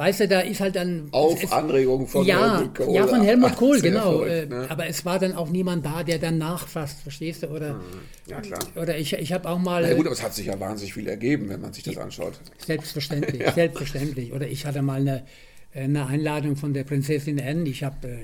Weißt 0.00 0.20
du, 0.20 0.28
da 0.28 0.40
ist 0.40 0.62
halt 0.62 0.76
dann. 0.76 1.08
Auf 1.10 1.44
es, 1.44 1.52
Anregung 1.52 2.06
von 2.06 2.24
ja, 2.24 2.56
Helmut 2.56 2.74
Kohl. 2.74 2.94
Ja, 2.94 3.06
von 3.06 3.20
Helmut 3.20 3.54
Kohl, 3.54 3.80
genau. 3.82 4.20
Verrückt, 4.20 4.48
ne? 4.48 4.66
Aber 4.70 4.86
es 4.86 5.04
war 5.04 5.18
dann 5.18 5.34
auch 5.34 5.50
niemand 5.50 5.84
da, 5.84 6.02
der 6.02 6.18
dann 6.18 6.38
nachfasst, 6.38 7.02
verstehst 7.02 7.42
du? 7.42 7.48
Oder, 7.48 7.82
ja, 8.26 8.40
klar. 8.40 8.60
Oder 8.76 8.96
ich, 8.96 9.12
ich 9.12 9.30
habe 9.34 9.46
auch 9.46 9.58
mal. 9.58 9.82
Na 9.82 9.92
gut, 9.92 10.06
aber 10.06 10.14
es 10.14 10.22
hat 10.22 10.32
sich 10.32 10.46
ja 10.46 10.58
wahnsinnig 10.58 10.94
viel 10.94 11.06
ergeben, 11.06 11.50
wenn 11.50 11.60
man 11.60 11.74
sich 11.74 11.84
das 11.84 11.98
anschaut. 11.98 12.40
Selbstverständlich, 12.64 13.42
ja. 13.42 13.52
selbstverständlich. 13.52 14.32
Oder 14.32 14.48
ich 14.48 14.64
hatte 14.64 14.80
mal 14.80 15.02
eine, 15.02 15.26
eine 15.74 16.06
Einladung 16.06 16.56
von 16.56 16.72
der 16.72 16.84
Prinzessin 16.84 17.38
Anne. 17.38 17.68
Ich 17.68 17.84
habe. 17.84 18.08
Äh, 18.08 18.20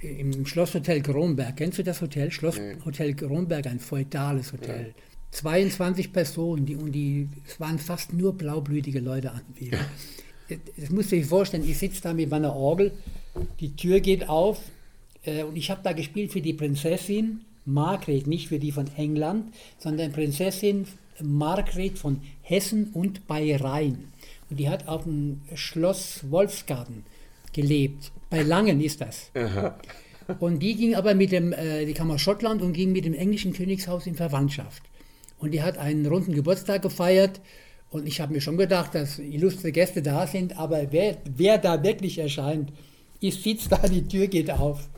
im 0.00 0.46
Schlosshotel 0.46 1.00
Kronberg. 1.00 1.56
Kennst 1.56 1.78
du 1.78 1.84
das 1.84 2.00
Hotel? 2.00 2.32
Schlosshotel 2.32 3.14
Kronberg, 3.14 3.66
ein 3.66 3.78
feudales 3.78 4.52
Hotel. 4.52 4.94
Ja. 4.96 5.02
22 5.30 6.12
Personen, 6.12 6.66
die, 6.66 6.76
und 6.76 6.90
die, 6.90 7.28
es 7.46 7.60
waren 7.60 7.78
fast 7.78 8.12
nur 8.12 8.36
blaublütige 8.36 9.00
Leute 9.00 9.30
anwesend 9.30 9.82
das 10.48 10.90
musst 10.90 11.12
du 11.12 11.16
dir 11.16 11.24
vorstellen, 11.24 11.68
ich 11.68 11.78
sitze 11.78 12.02
da 12.02 12.14
mit 12.14 12.30
meiner 12.30 12.54
Orgel, 12.54 12.92
die 13.60 13.74
Tür 13.76 14.00
geht 14.00 14.28
auf 14.28 14.60
äh, 15.24 15.42
und 15.42 15.56
ich 15.56 15.70
habe 15.70 15.80
da 15.82 15.92
gespielt 15.92 16.32
für 16.32 16.40
die 16.40 16.54
Prinzessin 16.54 17.40
Margret, 17.64 18.26
nicht 18.26 18.48
für 18.48 18.58
die 18.58 18.72
von 18.72 18.86
England, 18.96 19.52
sondern 19.78 20.12
Prinzessin 20.12 20.86
Margret 21.20 21.98
von 21.98 22.22
Hessen 22.42 22.90
und 22.94 23.26
bei 23.26 23.56
Rhein. 23.56 24.12
Und 24.48 24.58
die 24.58 24.68
hat 24.68 24.88
auf 24.88 25.04
dem 25.04 25.42
Schloss 25.54 26.20
Wolfsgarten 26.30 27.04
gelebt. 27.52 28.10
Bei 28.30 28.42
Langen 28.42 28.80
ist 28.80 29.00
das. 29.00 29.30
Aha. 29.34 29.78
Und 30.38 30.60
die 30.60 30.76
ging 30.76 30.94
aber 30.94 31.14
mit 31.14 31.32
dem, 31.32 31.52
äh, 31.52 31.84
die 31.86 31.94
kam 31.94 32.10
aus 32.10 32.20
Schottland 32.20 32.62
und 32.62 32.72
ging 32.72 32.92
mit 32.92 33.04
dem 33.04 33.14
englischen 33.14 33.52
Königshaus 33.52 34.06
in 34.06 34.14
Verwandtschaft. 34.14 34.82
Und 35.38 35.52
die 35.52 35.62
hat 35.62 35.78
einen 35.78 36.06
runden 36.06 36.34
Geburtstag 36.34 36.82
gefeiert 36.82 37.40
und 37.90 38.06
ich 38.06 38.20
habe 38.20 38.32
mir 38.32 38.40
schon 38.40 38.56
gedacht, 38.56 38.94
dass 38.94 39.18
illustre 39.18 39.72
Gäste 39.72 40.02
da 40.02 40.26
sind, 40.26 40.58
aber 40.58 40.90
wer, 40.90 41.16
wer 41.36 41.58
da 41.58 41.82
wirklich 41.82 42.18
erscheint, 42.18 42.72
ich 43.20 43.42
sitze 43.42 43.68
da, 43.70 43.78
die 43.88 44.06
Tür 44.06 44.26
geht 44.26 44.50
auf. 44.50 44.88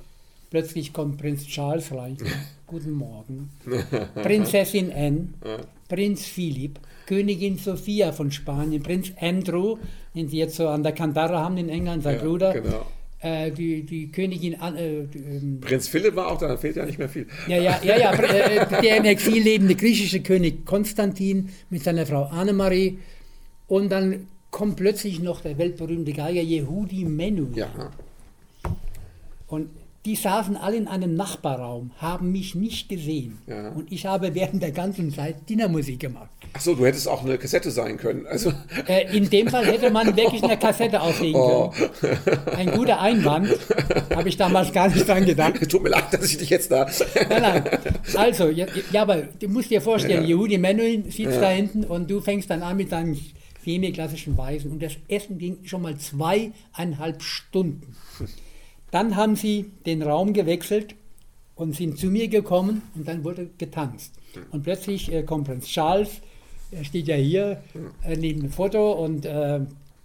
Plötzlich 0.50 0.92
kommt 0.92 1.18
Prinz 1.18 1.46
Charles 1.46 1.92
rein. 1.92 2.16
Guten 2.66 2.92
Morgen. 2.92 3.50
Prinzessin 4.14 4.92
Anne, 4.92 5.28
Prinz 5.88 6.24
Philipp, 6.24 6.78
Königin 7.06 7.58
Sophia 7.58 8.12
von 8.12 8.30
Spanien, 8.30 8.82
Prinz 8.82 9.12
Andrew, 9.20 9.78
den 10.14 10.28
sie 10.28 10.38
jetzt 10.38 10.56
so 10.56 10.68
an 10.68 10.82
der 10.82 10.92
Kandare 10.92 11.38
haben 11.38 11.56
in 11.56 11.68
England, 11.68 12.02
sein 12.02 12.16
ja, 12.16 12.22
Bruder. 12.22 12.52
Genau 12.52 12.86
die, 13.22 13.82
die 13.82 14.10
Königin. 14.10 14.54
Äh, 14.54 15.02
ähm, 15.02 15.60
Prinz 15.60 15.88
Philipp 15.88 16.16
war 16.16 16.28
auch 16.28 16.38
da, 16.38 16.48
da 16.48 16.56
fehlt 16.56 16.76
ja 16.76 16.86
nicht 16.86 16.98
mehr 16.98 17.08
viel. 17.08 17.26
Ja, 17.48 17.56
ja, 17.56 17.78
ja, 17.82 17.98
ja 17.98 18.12
äh, 18.12 18.82
der 18.82 18.96
im 18.96 19.04
Exil 19.04 19.42
lebende 19.42 19.74
griechische 19.74 20.20
König 20.20 20.64
Konstantin 20.64 21.50
mit 21.68 21.82
seiner 21.82 22.06
Frau 22.06 22.24
Annemarie. 22.24 22.98
Und 23.66 23.90
dann 23.90 24.26
kommt 24.50 24.76
plötzlich 24.76 25.20
noch 25.20 25.42
der 25.42 25.58
weltberühmte 25.58 26.12
Geiger 26.12 26.42
Yehudi 26.42 27.04
Menuhin. 27.04 27.54
Ja. 27.54 27.90
Und 29.46 29.68
die 30.06 30.16
saßen 30.16 30.56
alle 30.56 30.76
in 30.76 30.88
einem 30.88 31.14
Nachbarraum, 31.14 31.90
haben 31.98 32.32
mich 32.32 32.54
nicht 32.54 32.88
gesehen. 32.88 33.38
Ja. 33.46 33.68
Und 33.68 33.92
ich 33.92 34.06
habe 34.06 34.34
während 34.34 34.62
der 34.62 34.70
ganzen 34.70 35.12
Zeit 35.12 35.48
Dinnermusik 35.48 36.00
gemacht. 36.00 36.30
Achso, 36.54 36.74
du 36.74 36.86
hättest 36.86 37.06
auch 37.06 37.22
eine 37.22 37.36
Kassette 37.36 37.70
sein 37.70 37.98
können. 37.98 38.26
Also. 38.26 38.50
Äh, 38.86 39.14
in 39.14 39.28
dem 39.28 39.48
Fall 39.48 39.66
hätte 39.66 39.90
man 39.90 40.16
wirklich 40.16 40.42
eine 40.42 40.56
Kassette 40.56 41.02
auflegen 41.02 41.38
oh. 41.38 41.70
können. 42.00 42.18
Ein 42.56 42.70
guter 42.70 42.98
Einwand. 43.00 43.50
Habe 44.14 44.28
ich 44.30 44.38
damals 44.38 44.72
gar 44.72 44.88
nicht 44.88 45.06
dran 45.06 45.26
gedacht. 45.26 45.54
Tut 45.68 45.82
mir 45.82 45.90
leid, 45.90 46.12
dass 46.12 46.24
ich 46.30 46.38
dich 46.38 46.48
jetzt 46.48 46.70
da. 46.70 46.88
nein, 47.28 47.42
nein. 47.42 47.64
Also, 48.16 48.48
ja, 48.48 48.66
ja, 48.92 49.02
aber 49.02 49.16
du 49.38 49.48
musst 49.48 49.70
dir 49.70 49.82
vorstellen, 49.82 50.22
ja. 50.22 50.30
Yehudi 50.30 50.56
Menuhin 50.56 51.04
sitzt 51.04 51.34
ja. 51.34 51.40
da 51.42 51.50
hinten 51.50 51.84
und 51.84 52.10
du 52.10 52.22
fängst 52.22 52.48
dann 52.48 52.62
an 52.62 52.78
mit 52.78 52.90
deinen 52.90 53.18
semi-klassischen 53.64 54.38
Weisen. 54.38 54.72
Und 54.72 54.82
das 54.82 54.92
Essen 55.08 55.36
ging 55.36 55.58
schon 55.64 55.82
mal 55.82 55.96
zweieinhalb 55.98 57.22
Stunden. 57.22 57.94
Dann 58.90 59.16
haben 59.16 59.36
sie 59.36 59.70
den 59.86 60.02
Raum 60.02 60.32
gewechselt 60.32 60.94
und 61.54 61.76
sind 61.76 61.98
zu 61.98 62.06
mir 62.06 62.28
gekommen 62.28 62.82
und 62.94 63.06
dann 63.06 63.22
wurde 63.24 63.50
getanzt. 63.58 64.14
Und 64.50 64.62
plötzlich 64.62 65.12
äh, 65.12 65.22
kommt 65.22 65.46
Prinz 65.46 65.66
Charles, 65.66 66.20
er 66.70 66.84
steht 66.84 67.08
ja 67.08 67.16
hier 67.16 67.62
äh, 68.04 68.16
neben 68.16 68.40
dem 68.40 68.50
Foto 68.50 68.92
und, 68.92 69.26
äh, 69.26 69.60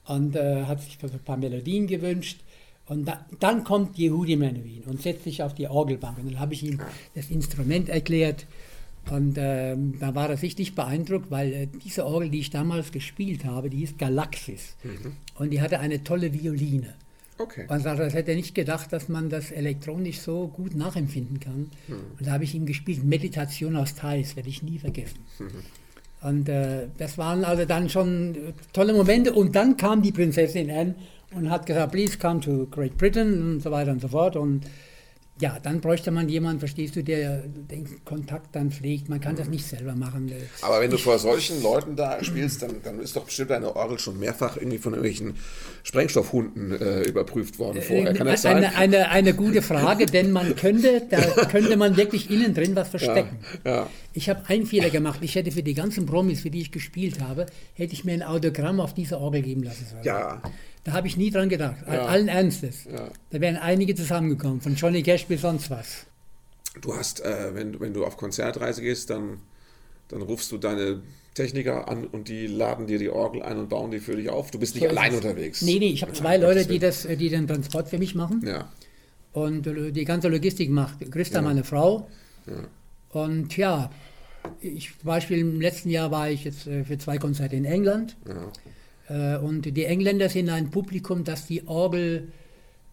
und 0.08 0.36
äh, 0.36 0.64
hat 0.64 0.82
sich 0.82 0.98
ein 1.02 1.20
paar 1.20 1.38
Melodien 1.38 1.88
gewünscht. 1.88 2.40
Und 2.88 3.06
da, 3.06 3.26
dann 3.40 3.64
kommt 3.64 3.98
Yehudi 3.98 4.36
Menuhin 4.36 4.84
und 4.84 5.02
setzt 5.02 5.24
sich 5.24 5.42
auf 5.42 5.56
die 5.56 5.68
Orgelbank. 5.68 6.20
Und 6.20 6.32
dann 6.32 6.40
habe 6.40 6.54
ich 6.54 6.64
ihm 6.64 6.80
das 7.16 7.30
Instrument 7.30 7.90
erklärt. 7.90 8.46
Und 9.10 9.36
ähm, 9.38 9.96
da 10.00 10.16
war 10.16 10.30
er 10.30 10.38
sichtlich 10.38 10.74
beeindruckt, 10.74 11.30
weil 11.30 11.54
äh, 11.54 11.68
diese 11.84 12.06
Orgel, 12.06 12.30
die 12.30 12.40
ich 12.40 12.50
damals 12.50 12.92
gespielt 12.92 13.46
habe, 13.46 13.70
die 13.70 13.84
ist 13.84 13.98
Galaxis. 13.98 14.76
Mhm. 14.84 15.14
Und 15.36 15.52
die 15.52 15.62
hatte 15.62 15.80
eine 15.80 16.04
tolle 16.04 16.34
Violine. 16.34 16.94
Okay. 17.38 17.66
Man 17.68 17.82
sagt, 17.82 18.00
das 18.00 18.14
hätte 18.14 18.32
er 18.32 18.38
nicht 18.38 18.56
gedacht, 18.56 18.94
dass 18.94 19.10
man 19.10 19.30
das 19.30 19.52
elektronisch 19.52 20.20
so 20.20 20.48
gut 20.48 20.76
nachempfinden 20.76 21.40
kann. 21.40 21.70
Mhm. 21.88 21.96
Und 22.18 22.28
da 22.28 22.32
habe 22.32 22.46
ich 22.46 22.56
ihm 22.56 22.66
gespielt, 22.66 23.04
Meditation 23.04 23.76
aus 23.76 23.96
Thais, 23.96 24.36
werde 24.36 24.50
ich 24.50 24.64
nie 24.64 24.80
vergessen. 24.80 25.20
Mhm. 25.40 26.28
Und 26.28 26.50
äh, 26.50 26.88
das 26.98 27.18
waren 27.18 27.44
also 27.44 27.66
dann 27.66 27.90
schon 27.90 28.54
tolle 28.74 28.94
Momente. 28.94 29.34
Und 29.34 29.56
dann 29.56 29.78
kam 29.78 30.02
die 30.02 30.12
Prinzessin 30.12 30.72
Anne 30.72 30.96
und 31.32 31.50
hat 31.50 31.66
gesagt, 31.66 31.92
please 31.92 32.18
come 32.18 32.40
to 32.40 32.68
Great 32.72 32.98
Britain 32.98 33.42
und 33.42 33.62
so 33.62 33.70
weiter 33.70 33.92
und 33.92 34.02
so 34.02 34.08
fort. 34.08 34.36
Und 34.36 34.66
ja, 35.40 35.60
dann 35.62 35.82
bräuchte 35.82 36.12
man 36.12 36.30
jemanden, 36.30 36.60
verstehst 36.60 36.96
du, 36.96 37.04
der 37.04 37.44
den 37.46 38.06
Kontakt 38.06 38.56
dann 38.56 38.72
pflegt. 38.72 39.10
Man 39.10 39.20
kann 39.20 39.36
das 39.36 39.50
nicht 39.50 39.66
selber 39.66 39.94
machen. 39.94 40.32
Aber 40.62 40.80
wenn 40.80 40.90
du 40.90 40.98
vor 40.98 41.20
solchen 41.20 41.62
Leuten 41.62 41.98
da 41.98 42.24
spielst, 42.24 42.62
dann, 42.62 42.82
dann 42.84 43.00
ist 43.00 43.18
doch 43.18 43.26
bestimmt 43.26 43.50
deine 43.50 43.76
Orgel 43.76 44.00
schon 44.00 44.18
mehrfach 44.18 44.56
irgendwie 44.56 44.78
von 44.78 44.94
irgendwelchen 44.94 45.36
Sprengstoffhunden 45.86 46.72
äh, 46.82 47.04
überprüft 47.04 47.60
worden 47.60 47.80
vorher. 47.80 48.12
Kann 48.16 48.26
das 48.26 48.42
sein? 48.42 48.58
Eine, 48.58 48.76
eine, 48.76 49.10
eine 49.10 49.36
gute 49.36 49.62
Frage, 49.62 50.08
denn 50.08 50.32
man 50.32 50.56
könnte, 50.56 51.04
da 51.12 51.22
könnte 51.46 51.78
man 51.78 51.96
wirklich 51.96 52.32
innen 52.32 52.56
drin 52.56 52.76
was 52.76 52.90
verstecken. 52.90 53.38
Ja, 53.64 53.72
ja. 53.72 53.90
Ich 54.14 54.28
habe 54.28 54.42
einen 54.48 54.66
Fehler 54.66 54.90
gemacht. 54.90 55.20
Ich 55.22 55.36
hätte 55.36 55.52
für 55.52 55.62
die 55.62 55.76
ganzen 55.76 56.08
Promis, 56.08 56.42
für 56.42 56.50
die 56.50 56.62
ich 56.62 56.72
gespielt 56.72 57.22
habe, 57.22 57.46
hätte 57.76 57.94
ich 57.94 58.04
mir 58.04 58.14
ein 58.14 58.24
Autogramm 58.24 58.80
auf 58.80 58.96
diese 58.96 59.20
Orgel 59.20 59.44
geben 59.44 59.62
lassen 59.62 59.86
sollen. 59.86 60.04
Ja. 60.04 60.42
Da 60.86 60.94
habe 60.94 61.06
ich 61.06 61.18
nie 61.18 61.30
dran 61.30 61.50
gedacht. 61.50 61.78
Ja. 61.86 62.06
Allen 62.06 62.30
Ernstes. 62.30 62.88
Da 63.30 63.40
wären 63.40 63.58
einige 63.58 63.94
zusammengekommen, 63.94 64.62
von 64.62 64.74
Johnny 64.74 65.04
Cash 65.04 65.28
bis 65.28 65.42
sonst 65.42 65.70
was. 65.70 66.08
Du 66.82 66.96
hast, 66.96 67.24
äh, 67.24 67.54
wenn, 67.54 67.80
wenn 67.80 67.94
du 67.94 68.06
auf 68.06 68.18
Konzertreise 68.18 68.82
gehst, 68.82 69.12
dann, 69.12 69.38
dann 70.08 70.24
rufst 70.24 70.52
du 70.52 70.58
deine 70.58 71.04
Techniker 71.36 71.90
an 71.90 72.06
und 72.06 72.30
die 72.30 72.48
laden 72.48 72.88
dir 72.88 72.98
die 72.98 73.10
Orgel 73.10 73.44
ein 73.44 73.60
und 73.60 73.70
bauen 73.70 73.92
die 73.92 74.00
für 74.00 74.16
dich 74.16 74.30
auf. 74.30 74.52
Du 74.52 74.58
bist 74.58 74.74
nicht 74.74 74.86
so 74.86 74.90
allein 74.90 75.14
unterwegs. 75.14 75.62
Nee, 75.62 75.80
nee, 75.80 75.90
ich 75.90 76.02
habe 76.02 76.14
zwei 76.14 76.38
Leute, 76.38 76.66
die, 76.66 76.80
das, 76.80 77.04
die 77.04 77.30
den 77.30 77.46
Transport 77.48 77.90
für 77.90 78.00
mich 78.00 78.16
machen. 78.16 78.42
Ja. 78.46 78.70
Und 79.34 79.68
äh, 79.68 79.92
die 79.92 80.06
ganze 80.06 80.30
Logistik 80.30 80.70
macht 80.70 81.12
Christa, 81.12 81.40
ja. 81.40 81.42
meine 81.42 81.66
Frau. 81.66 82.10
Ja. 82.48 83.22
Und 83.22 83.56
ja, 83.58 83.92
ich, 84.62 84.98
zum 84.98 85.08
Beispiel 85.08 85.40
im 85.40 85.60
letzten 85.60 85.90
Jahr 85.90 86.10
war 86.10 86.30
ich 86.30 86.46
jetzt 86.46 86.68
äh, 86.68 86.86
für 86.86 86.98
zwei 86.98 87.18
Konzerte 87.18 87.58
in 87.58 87.66
England. 87.66 88.16
Ja. 89.10 89.36
Äh, 89.36 89.40
und 89.40 89.64
die 89.64 89.86
Engländer 89.86 90.30
sind 90.30 90.50
ein 90.50 90.72
Publikum, 90.72 91.26
das 91.26 91.48
die 91.48 91.68
Orgel 91.68 92.32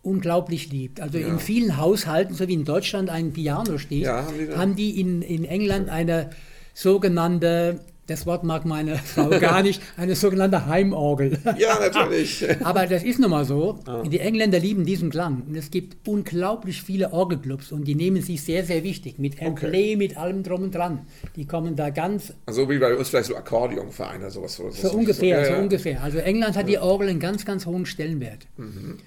unglaublich 0.02 0.70
liebt. 0.72 1.00
Also 1.00 1.18
ja. 1.18 1.28
in 1.28 1.38
vielen 1.38 1.76
Haushalten, 1.76 2.34
so 2.34 2.48
wie 2.48 2.54
in 2.54 2.64
Deutschland 2.64 3.08
ein 3.08 3.32
Piano 3.32 3.78
steht, 3.78 4.02
ja, 4.02 4.26
haben 4.26 4.36
die, 4.36 4.56
haben 4.56 4.76
die 4.76 5.00
in, 5.00 5.22
in 5.22 5.44
England 5.44 5.90
eine 5.90 6.30
sogenannte 6.74 7.80
das 8.06 8.26
Wort 8.26 8.42
mag 8.42 8.64
meine 8.64 8.96
Frau 8.96 9.28
gar 9.28 9.62
nicht, 9.62 9.80
eine 9.96 10.16
sogenannte 10.16 10.66
Heimorgel. 10.66 11.38
Ja, 11.56 11.78
natürlich. 11.78 12.44
Aber 12.64 12.86
das 12.86 13.04
ist 13.04 13.20
nun 13.20 13.30
mal 13.30 13.44
so. 13.44 13.78
Ah. 13.86 14.02
Die 14.02 14.18
Engländer 14.18 14.58
lieben 14.58 14.84
diesen 14.84 15.10
Klang. 15.10 15.42
Und 15.48 15.54
es 15.54 15.70
gibt 15.70 16.08
unglaublich 16.08 16.82
viele 16.82 17.12
Orgelclubs 17.12 17.70
und 17.70 17.84
die 17.84 17.94
nehmen 17.94 18.20
sich 18.20 18.42
sehr, 18.42 18.64
sehr 18.64 18.82
wichtig. 18.82 19.18
Mit 19.18 19.40
Airplay, 19.40 19.94
okay. 19.94 19.96
mit 19.96 20.16
allem 20.16 20.42
drum 20.42 20.64
und 20.64 20.74
dran. 20.74 21.06
Die 21.36 21.46
kommen 21.46 21.76
da 21.76 21.90
ganz. 21.90 22.34
Also 22.46 22.68
wie 22.68 22.78
bei 22.78 22.94
uns 22.94 23.08
vielleicht 23.08 23.28
so 23.28 23.36
Akkordeonvereine, 23.36 24.30
sowas. 24.30 24.56
So, 24.56 24.70
so 24.70 24.90
ungefähr, 24.92 25.44
so, 25.44 25.50
ja, 25.50 25.56
so 25.56 25.62
ungefähr. 25.62 26.02
Also 26.02 26.18
England 26.18 26.56
hat 26.56 26.68
die 26.68 26.78
Orgel 26.78 27.08
einen 27.08 27.20
ganz, 27.20 27.44
ganz 27.44 27.66
hohen 27.66 27.86
Stellenwert. 27.86 28.46
Mhm. 28.56 28.98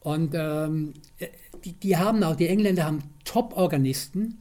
Und 0.00 0.34
ähm, 0.34 0.94
die, 1.64 1.72
die 1.72 1.96
haben 1.96 2.22
auch, 2.22 2.36
die 2.36 2.46
Engländer 2.46 2.84
haben 2.84 3.00
Top-Organisten. 3.24 4.38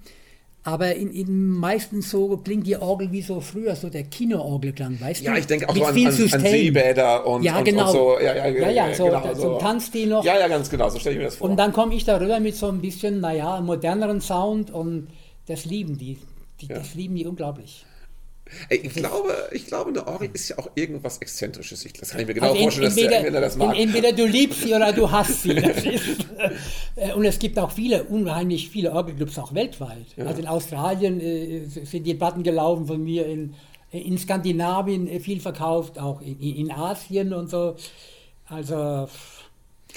Aber 0.66 0.96
in, 0.96 1.12
in 1.12 1.50
meistens 1.50 2.10
so 2.10 2.38
klingt 2.38 2.66
die 2.66 2.78
Orgel 2.78 3.12
wie 3.12 3.22
so 3.22 3.42
früher, 3.42 3.76
so 3.76 3.90
der 3.90 4.04
Kinoorgelklang, 4.04 5.00
weißt 5.00 5.22
ja, 5.22 5.32
du? 5.32 5.36
Ja, 5.36 5.40
ich 5.42 5.48
denke 5.48 5.68
auch 5.68 5.76
so 5.76 5.84
an, 5.84 5.98
an, 5.98 6.06
an 6.08 6.42
Seebäder 6.42 7.28
und, 7.28 7.44
ja, 7.44 7.62
genau. 7.62 7.88
Und, 7.88 7.92
so. 7.92 8.20
Ja, 8.20 8.34
ja, 8.34 8.48
ja, 8.48 8.70
ja 8.70 8.94
so, 8.94 9.06
genau, 9.06 9.34
so. 9.34 9.42
so 9.42 9.58
Tanzstil 9.58 10.08
noch. 10.08 10.24
Ja, 10.24 10.40
ja, 10.40 10.48
ganz 10.48 10.70
genau, 10.70 10.90
so 10.90 11.00
stelle 11.00 11.16
ich 11.16 11.20
mir 11.20 11.26
das 11.26 11.36
vor. 11.36 11.50
Und 11.50 11.58
dann 11.58 11.74
komme 11.74 11.94
ich 11.96 12.06
darüber 12.06 12.40
mit 12.40 12.56
so 12.56 12.70
ein 12.70 12.80
bisschen, 12.80 13.20
naja, 13.20 13.60
moderneren 13.60 14.22
Sound 14.22 14.72
und 14.72 15.10
das 15.48 15.66
lieben 15.66 15.98
die. 15.98 16.18
die 16.62 16.68
ja. 16.68 16.76
Das 16.76 16.96
lieben 16.96 17.16
die 17.16 17.28
unglaublich. 17.28 17.86
Ich, 18.70 18.94
glaube, 18.94 19.34
ich 19.52 19.66
glaube, 19.66 19.90
eine 19.90 20.06
Orgel 20.06 20.30
ist 20.34 20.50
ja 20.50 20.58
auch 20.60 20.70
irgendwas 20.76 21.18
Exzentrisches. 21.18 21.86
Ich, 21.86 21.94
das 21.94 22.12
kann 22.12 22.22
ich 22.22 22.28
mir 22.28 22.34
genau 22.34 22.52
also 22.52 22.62
vorstellen, 22.62 22.88
entweder, 22.88 23.02
dass 23.02 23.10
der 23.10 23.18
Engländer 23.18 23.42
das 23.42 23.58
mag. 23.58 23.80
Entweder 23.80 24.12
du 24.14 24.26
liebst 24.26 24.62
sie 24.62 24.74
oder 24.74 24.94
du 24.94 25.10
hast 25.10 25.44
sie. 25.44 25.52
Ist, 25.54 26.26
äh, 26.96 27.14
und 27.14 27.26
es 27.26 27.40
gibt 27.40 27.58
auch 27.58 27.72
viele, 27.72 28.04
unheimlich 28.04 28.70
viele 28.70 28.92
Orgelclubs 28.92 29.38
auch 29.40 29.54
weltweit. 29.54 30.06
Ja. 30.18 30.26
Also 30.26 30.42
in 30.42 30.48
Australien 30.48 31.20
äh, 31.20 31.66
sind 31.66 32.06
die 32.06 32.14
Debatten 32.14 32.44
gelaufen 32.44 32.86
von 32.86 33.04
mir, 33.04 33.26
in, 33.26 33.56
in 33.92 34.18
Skandinavien 34.18 35.08
äh, 35.08 35.20
viel 35.20 35.40
verkauft, 35.40 35.98
auch 35.98 36.22
in, 36.22 36.40
in 36.40 36.72
Asien 36.72 37.34
und 37.34 37.50
so. 37.50 37.76
Also 38.48 39.08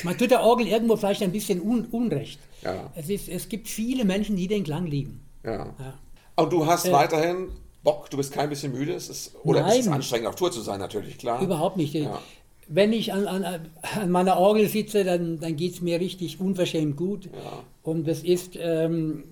man 0.05 0.17
tut 0.17 0.31
der 0.31 0.43
Orgel 0.43 0.67
irgendwo 0.67 0.97
vielleicht 0.97 1.23
ein 1.23 1.33
bisschen 1.33 1.61
un, 1.61 1.87
Unrecht. 1.87 2.41
Ja. 2.63 2.91
Es, 2.95 3.09
ist, 3.09 3.29
es 3.29 3.49
gibt 3.49 3.69
viele 3.69 4.05
Menschen, 4.05 4.37
die 4.37 4.47
den 4.47 4.65
Klang 4.65 4.87
lieben. 4.87 5.21
Ja. 5.45 5.75
ja. 5.79 5.95
Und 6.37 6.53
du 6.53 6.67
hast 6.67 6.87
äh, 6.87 6.93
weiterhin 6.93 7.49
Bock, 7.87 8.11
du 8.11 8.17
bist 8.17 8.33
kein 8.33 8.49
bisschen 8.49 8.73
müde? 8.73 8.95
Es 8.95 9.09
ist, 9.09 9.37
oder 9.45 9.61
Nein. 9.61 9.79
ist 9.79 9.87
es 9.87 9.93
anstrengend, 9.93 10.27
auf 10.27 10.35
Tour 10.35 10.51
zu 10.51 10.61
sein, 10.61 10.81
natürlich, 10.81 11.19
klar. 11.19 11.41
Überhaupt 11.41 11.77
nicht. 11.77 11.95
Ja. 11.95 12.21
Wenn 12.67 12.93
ich 12.93 13.13
an, 13.13 13.29
an, 13.29 13.45
an, 13.45 14.11
meiner 14.11 14.39
Orgel 14.39 14.69
sitze, 14.69 15.05
dann, 15.05 15.39
dann 15.39 15.55
geht 15.55 15.75
es 15.75 15.81
mir 15.83 16.01
richtig 16.01 16.41
unverschämt 16.41 16.97
gut. 16.97 17.27
Ja. 17.27 17.63
Und 17.85 18.09
das 18.09 18.25
ist, 18.25 18.59
ähm, 18.59 19.23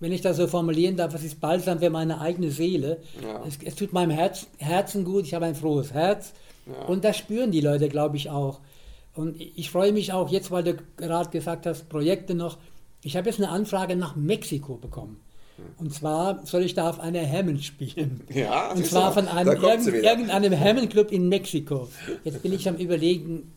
wenn 0.00 0.12
ich 0.12 0.22
das 0.22 0.38
so 0.38 0.46
formulieren 0.46 0.96
darf, 0.96 1.12
es 1.12 1.22
ist 1.22 1.42
balsam 1.42 1.78
für 1.78 1.90
meine 1.90 2.22
eigene 2.22 2.50
Seele. 2.50 3.02
Ja. 3.22 3.44
Es, 3.46 3.58
es, 3.62 3.74
tut 3.74 3.92
meinem 3.92 4.12
Herz, 4.12 4.46
Herzen 4.56 5.04
gut, 5.04 5.26
ich 5.26 5.34
habe 5.34 5.44
ein 5.44 5.54
frohes 5.54 5.92
Herz. 5.92 6.32
Und 6.86 7.04
das 7.04 7.18
spüren 7.18 7.50
die 7.50 7.60
Leute, 7.60 7.90
glaube 7.90 8.16
ich, 8.16 8.30
auch. 8.30 8.60
Und 9.14 9.38
ich 9.38 9.70
freue 9.70 9.92
mich 9.92 10.14
auch 10.14 10.30
jetzt, 10.30 10.50
weil 10.50 10.64
du 10.64 10.78
gerade 10.96 11.28
gesagt 11.28 11.66
hast, 11.66 11.90
Projekte 11.90 12.34
noch. 12.34 12.56
Ich 13.02 13.14
habe 13.14 13.28
jetzt 13.28 13.40
eine 13.40 13.50
Anfrage 13.50 13.94
nach 13.94 14.16
Mexiko 14.16 14.76
bekommen. 14.76 15.20
Und 15.78 15.94
zwar 15.94 16.44
soll 16.46 16.62
ich 16.62 16.74
da 16.74 16.88
auf 16.88 17.00
einer 17.00 17.26
Hammond 17.26 17.64
spielen. 17.64 18.22
Ja, 18.28 18.72
und 18.72 18.84
zwar 18.84 19.12
von 19.12 19.28
einem 19.28 19.60
irgend, 19.62 19.86
irgendeinem 19.88 20.58
Hammond 20.58 20.90
Club 20.90 21.12
in 21.12 21.28
Mexiko. 21.28 21.88
Jetzt 22.24 22.42
bin 22.42 22.52
ich 22.52 22.68
am 22.68 22.76
überlegen, 22.76 23.52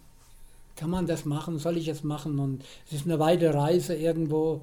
kann 0.76 0.90
man 0.90 1.06
das 1.06 1.26
machen, 1.26 1.60
soll 1.60 1.78
ich 1.78 1.88
es 1.88 2.04
machen? 2.04 2.40
Und 2.40 2.64
es 2.88 2.94
ist 2.94 3.06
eine 3.06 3.20
weite 3.20 3.54
Reise 3.54 3.96
irgendwo 3.96 4.62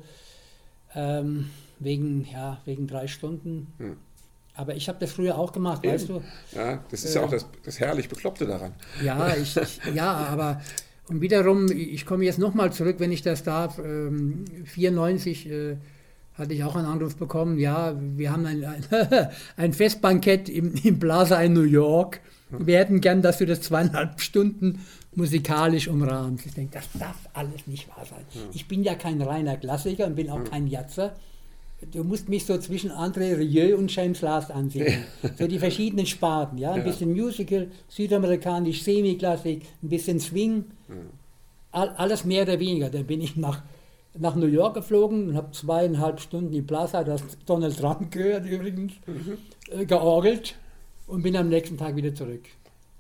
ähm, 0.95 1.51
wegen, 1.79 2.27
ja, 2.33 2.61
wegen 2.65 2.87
drei 2.87 3.07
Stunden. 3.07 3.73
Hm. 3.79 3.97
Aber 4.55 4.75
ich 4.75 4.89
habe 4.89 4.99
das 4.99 5.13
früher 5.13 5.39
auch 5.39 5.53
gemacht, 5.53 5.85
Eben. 5.85 5.95
weißt 5.95 6.09
du? 6.09 6.23
Ja, 6.53 6.83
das 6.91 7.05
ist 7.05 7.15
äh, 7.15 7.21
ja 7.21 7.25
auch 7.25 7.31
das, 7.31 7.47
das 7.65 7.79
herrlich 7.79 8.09
Bekloppte 8.09 8.47
daran. 8.47 8.75
Ja, 9.05 9.37
ich, 9.37 9.57
ich, 9.57 9.81
ja, 9.95 10.13
aber 10.13 10.61
und 11.09 11.21
wiederum, 11.21 11.71
ich 11.71 12.05
komme 12.05 12.25
jetzt 12.25 12.39
nochmal 12.39 12.73
zurück, 12.73 12.97
wenn 12.99 13.13
ich 13.13 13.23
das 13.23 13.43
darf, 13.43 13.79
ähm, 13.79 14.45
94 14.65 15.49
äh, 15.49 15.77
hatte 16.39 16.55
ich 16.55 16.63
auch 16.65 16.77
einen 16.77 16.87
Anruf 16.87 17.17
bekommen, 17.17 17.59
ja, 17.59 17.95
wir 17.99 18.33
haben 18.33 18.47
ein, 18.47 18.65
ein, 18.65 18.85
ein 19.57 19.73
Festbankett 19.73 20.49
im, 20.49 20.75
im 20.83 20.99
Plaza 20.99 21.41
in 21.43 21.53
New 21.53 21.63
York. 21.63 22.21
Wir 22.51 22.79
hätten 22.79 23.01
gern, 23.01 23.21
dass 23.21 23.39
du 23.39 23.47
das 23.47 23.61
zweieinhalb 23.61 24.21
Stunden 24.21 24.81
musikalisch 25.15 25.89
umrahmst. 25.89 26.47
Ich 26.47 26.55
denke, 26.55 26.79
das 26.79 26.89
darf 26.99 27.17
alles 27.35 27.67
nicht 27.67 27.89
wahr 27.89 28.07
sein. 28.09 28.25
Ich 28.55 28.69
bin 28.69 28.83
ja 28.85 28.95
kein 28.95 29.21
reiner 29.21 29.57
Klassiker 29.57 30.07
und 30.07 30.15
bin 30.15 30.31
auch 30.31 30.45
kein 30.45 30.67
Jatzer. 30.67 31.15
Du 31.93 32.03
musst 32.03 32.29
mich 32.29 32.45
so 32.45 32.59
zwischen 32.59 32.91
André 32.91 33.37
Rieu 33.37 33.77
und 33.77 33.95
James 33.95 34.21
Last 34.21 34.51
ansehen. 34.51 35.05
So 35.39 35.47
die 35.47 35.59
verschiedenen 35.59 36.07
Sparten, 36.07 36.59
ja. 36.59 36.73
Ein 36.73 36.85
bisschen 36.85 37.13
Musical, 37.13 37.69
südamerikanisch, 37.89 38.83
Semi-Klassik, 38.83 39.63
ein 39.83 39.89
bisschen 39.89 40.19
Swing. 40.19 40.65
All, 41.71 41.91
alles 41.91 42.25
mehr 42.25 42.43
oder 42.43 42.59
weniger. 42.59 42.91
Da 42.91 43.03
bin 43.03 43.21
ich 43.21 43.37
nach 43.37 43.63
nach 44.21 44.35
New 44.35 44.47
York 44.47 44.75
geflogen 44.75 45.29
und 45.29 45.37
habe 45.37 45.51
zweieinhalb 45.53 46.21
Stunden 46.21 46.51
die 46.51 46.63
Plaza, 46.63 47.05
das 47.05 47.23
Donald 47.47 47.77
Trump 47.77 48.11
gehört 48.11 48.47
übrigens, 48.47 48.95
mhm. 49.07 49.39
äh, 49.71 49.85
georgelt 49.87 50.57
und 51.07 51.23
bin 51.23 51.37
am 51.37 51.49
nächsten 51.49 51.77
Tag 51.77 51.97
wieder 51.97 52.15
zurück. 52.15 52.45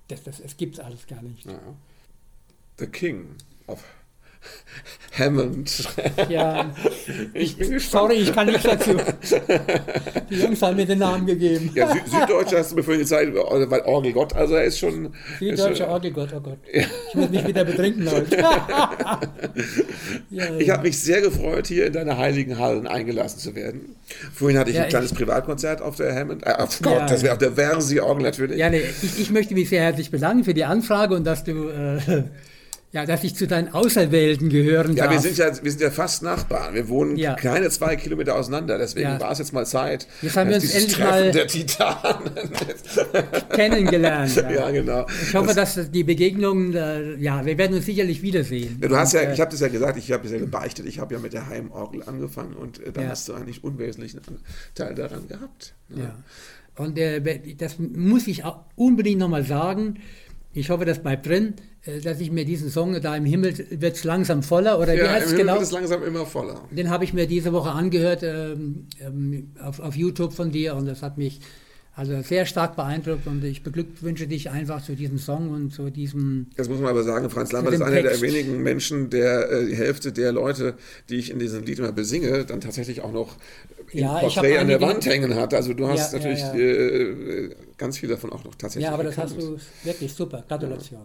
Das, 0.08 0.22
das, 0.22 0.40
das 0.40 0.56
gibt 0.56 0.74
es 0.74 0.80
alles 0.80 1.06
gar 1.06 1.22
nicht. 1.22 1.44
Ja. 1.44 1.58
The 2.78 2.86
King 2.86 3.36
of 3.66 3.84
Hammond. 5.18 5.88
Ja, 6.28 6.70
ich 7.34 7.56
bin 7.56 7.72
gespannt. 7.72 8.10
Sorry, 8.10 8.14
ich 8.16 8.32
kann 8.32 8.46
nichts 8.46 8.62
dazu. 8.62 8.96
Die 10.30 10.36
Jungs 10.36 10.62
haben 10.62 10.76
mir 10.76 10.86
den 10.86 11.00
Namen 11.00 11.26
gegeben. 11.26 11.70
Ja, 11.74 11.92
Sü 11.92 11.98
Süddeutsche 12.06 12.58
hast 12.58 12.70
du 12.72 12.76
mir 12.76 12.82
vorhin 12.82 13.00
gezeigt, 13.00 13.34
weil 13.34 13.80
Orgelgott, 13.82 14.34
also 14.34 14.54
er 14.54 14.64
ist 14.64 14.78
schon... 14.78 15.12
Süddeutscher 15.38 15.88
Orgelgott, 15.88 16.32
oh 16.36 16.40
Gott. 16.40 16.58
Ja. 16.72 16.84
Ich 17.08 17.14
muss 17.14 17.30
mich 17.30 17.46
wieder 17.46 17.64
betrinken 17.64 18.10
heute. 18.10 18.36
ja, 20.30 20.56
ich 20.58 20.70
habe 20.70 20.82
mich 20.82 20.98
sehr 20.98 21.20
gefreut, 21.20 21.66
hier 21.66 21.86
in 21.86 21.92
deine 21.92 22.16
heiligen 22.16 22.58
Hallen 22.58 22.86
eingelassen 22.86 23.40
zu 23.40 23.54
werden. 23.54 23.96
Vorhin 24.32 24.58
hatte 24.58 24.70
ich 24.70 24.78
ein 24.78 24.88
kleines 24.88 25.12
ich, 25.12 25.18
Privatkonzert 25.18 25.82
auf 25.82 25.96
der 25.96 26.14
Hammond. 26.14 26.46
Äh, 26.46 26.54
oh 26.58 26.66
Gott, 26.82 27.10
das 27.10 27.22
wäre 27.22 27.32
auf 27.32 27.38
der 27.38 27.52
Versi-Orgel 27.52 28.22
natürlich. 28.22 28.58
Ja, 28.58 28.70
nee, 28.70 28.82
ich, 29.02 29.20
ich, 29.20 29.30
möchte 29.30 29.54
mich 29.54 29.68
sehr 29.68 29.82
herzlich 29.82 30.10
bedanken 30.10 30.44
für 30.44 30.54
die 30.54 30.64
Anfrage 30.64 31.14
und 31.14 31.24
dass 31.24 31.44
du... 31.44 31.68
Äh, 31.68 32.22
ja, 32.90 33.04
dass 33.04 33.22
ich 33.22 33.34
zu 33.34 33.46
deinen 33.46 33.68
Auserwählten 33.74 34.48
gehören 34.48 34.96
ja, 34.96 35.04
darf. 35.04 35.12
Ja, 35.12 35.18
wir 35.18 35.20
sind 35.20 35.36
ja, 35.36 35.62
wir 35.62 35.70
sind 35.70 35.82
ja 35.82 35.90
fast 35.90 36.22
Nachbarn. 36.22 36.74
Wir 36.74 36.88
wohnen 36.88 37.16
ja. 37.16 37.34
keine 37.34 37.68
zwei 37.68 37.96
Kilometer 37.96 38.34
auseinander. 38.34 38.78
Deswegen 38.78 39.10
ja. 39.10 39.20
war 39.20 39.30
es 39.30 39.38
jetzt 39.38 39.52
mal 39.52 39.66
Zeit. 39.66 40.08
Jetzt 40.22 40.36
haben 40.38 40.48
wir 40.48 40.56
uns 40.56 40.72
endlich 40.72 40.94
Treffen 40.94 41.10
mal 41.10 41.30
der 41.30 41.46
Titanen 41.46 42.50
kennengelernt. 43.50 44.36
Ja. 44.36 44.50
ja. 44.50 44.70
genau. 44.70 45.06
Ich 45.22 45.34
hoffe, 45.34 45.54
das, 45.54 45.74
dass 45.74 45.90
die 45.90 46.02
Begegnungen, 46.02 46.74
äh, 46.74 47.16
ja, 47.16 47.44
wir 47.44 47.58
werden 47.58 47.76
uns 47.76 47.84
sicherlich 47.84 48.22
wiedersehen. 48.22 48.80
du 48.80 48.96
hast 48.96 49.12
und, 49.12 49.20
ja, 49.20 49.28
äh, 49.28 49.34
ich 49.34 49.40
habe 49.40 49.50
das 49.50 49.60
ja 49.60 49.68
gesagt, 49.68 49.98
ich 49.98 50.10
habe 50.10 50.24
es 50.24 50.32
ja 50.32 50.38
gebeichtet. 50.38 50.86
Ich 50.86 50.98
habe 50.98 51.14
ja 51.14 51.20
mit 51.20 51.34
der 51.34 51.46
Heimorgel 51.46 52.02
angefangen 52.04 52.54
und 52.54 52.82
äh, 52.82 52.90
da 52.90 53.06
hast 53.06 53.28
du 53.28 53.34
einen 53.34 53.46
nicht 53.46 53.64
unwesentlichen 53.64 54.20
Teil 54.74 54.94
daran 54.94 55.28
gehabt. 55.28 55.74
Ja. 55.94 56.16
Und 56.76 56.96
äh, 56.96 57.20
das 57.54 57.78
muss 57.78 58.26
ich 58.26 58.44
auch 58.44 58.64
unbedingt 58.76 59.18
nochmal 59.18 59.44
sagen. 59.44 59.98
Ich 60.54 60.70
hoffe, 60.70 60.86
das 60.86 61.02
bleibt 61.02 61.26
drin. 61.26 61.54
Äh, 61.88 62.00
dass 62.00 62.20
ich 62.20 62.30
mir 62.30 62.44
diesen 62.44 62.70
Song 62.70 63.00
da 63.00 63.16
im 63.16 63.24
Himmel 63.24 63.54
wird 63.70 63.96
es 63.96 64.04
langsam 64.04 64.42
voller 64.42 64.78
oder 64.78 64.94
ja, 64.94 65.04
wie 65.04 65.08
heißt 65.08 65.26
es 65.28 65.36
genau? 65.36 65.54
wird 65.54 65.62
es 65.62 65.72
langsam 65.72 66.02
immer 66.02 66.26
voller. 66.26 66.62
Den 66.70 66.90
habe 66.90 67.04
ich 67.04 67.12
mir 67.12 67.26
diese 67.26 67.52
Woche 67.52 67.70
angehört 67.70 68.22
ähm, 68.22 68.86
ähm, 69.00 69.50
auf, 69.60 69.80
auf 69.80 69.96
YouTube 69.96 70.32
von 70.32 70.50
dir 70.50 70.74
und 70.74 70.86
das 70.86 71.02
hat 71.02 71.18
mich 71.18 71.40
also 71.94 72.20
sehr 72.22 72.46
stark 72.46 72.76
beeindruckt 72.76 73.26
und 73.26 73.42
ich 73.42 73.64
beglückwünsche 73.64 74.28
dich 74.28 74.50
einfach 74.50 74.84
zu 74.84 74.94
diesem 74.94 75.18
Song 75.18 75.50
und 75.50 75.72
zu 75.72 75.90
diesem. 75.90 76.46
Das 76.56 76.68
muss 76.68 76.78
man 76.78 76.90
aber 76.90 77.02
sagen, 77.02 77.28
Franz 77.28 77.50
Lambert 77.50 77.74
ist 77.74 77.82
einer 77.82 78.02
Text. 78.02 78.22
der 78.22 78.28
wenigen 78.28 78.62
Menschen, 78.62 79.10
der 79.10 79.50
äh, 79.50 79.66
die 79.66 79.74
Hälfte 79.74 80.12
der 80.12 80.30
Leute, 80.30 80.74
die 81.08 81.16
ich 81.16 81.30
in 81.30 81.40
diesem 81.40 81.64
Lied 81.64 81.80
immer 81.80 81.90
besinge, 81.90 82.44
dann 82.44 82.60
tatsächlich 82.60 83.00
auch 83.00 83.12
noch 83.12 83.36
im 83.90 84.00
ja, 84.00 84.18
Porträt 84.18 84.58
an 84.58 84.68
der 84.68 84.80
Wand 84.80 85.06
hängen 85.06 85.34
hat. 85.34 85.54
Also 85.54 85.74
du 85.74 85.88
hast 85.88 86.12
ja, 86.12 86.18
natürlich 86.18 86.40
ja, 86.40 86.54
äh, 86.54 87.50
ganz 87.78 87.98
viel 87.98 88.08
davon 88.08 88.30
auch 88.30 88.44
noch 88.44 88.54
tatsächlich. 88.54 88.84
Ja, 88.84 88.94
aber 88.94 89.04
das 89.04 89.18
hast 89.18 89.36
du 89.36 89.56
wirklich 89.82 90.12
super. 90.12 90.44
Gratulation 90.46 91.00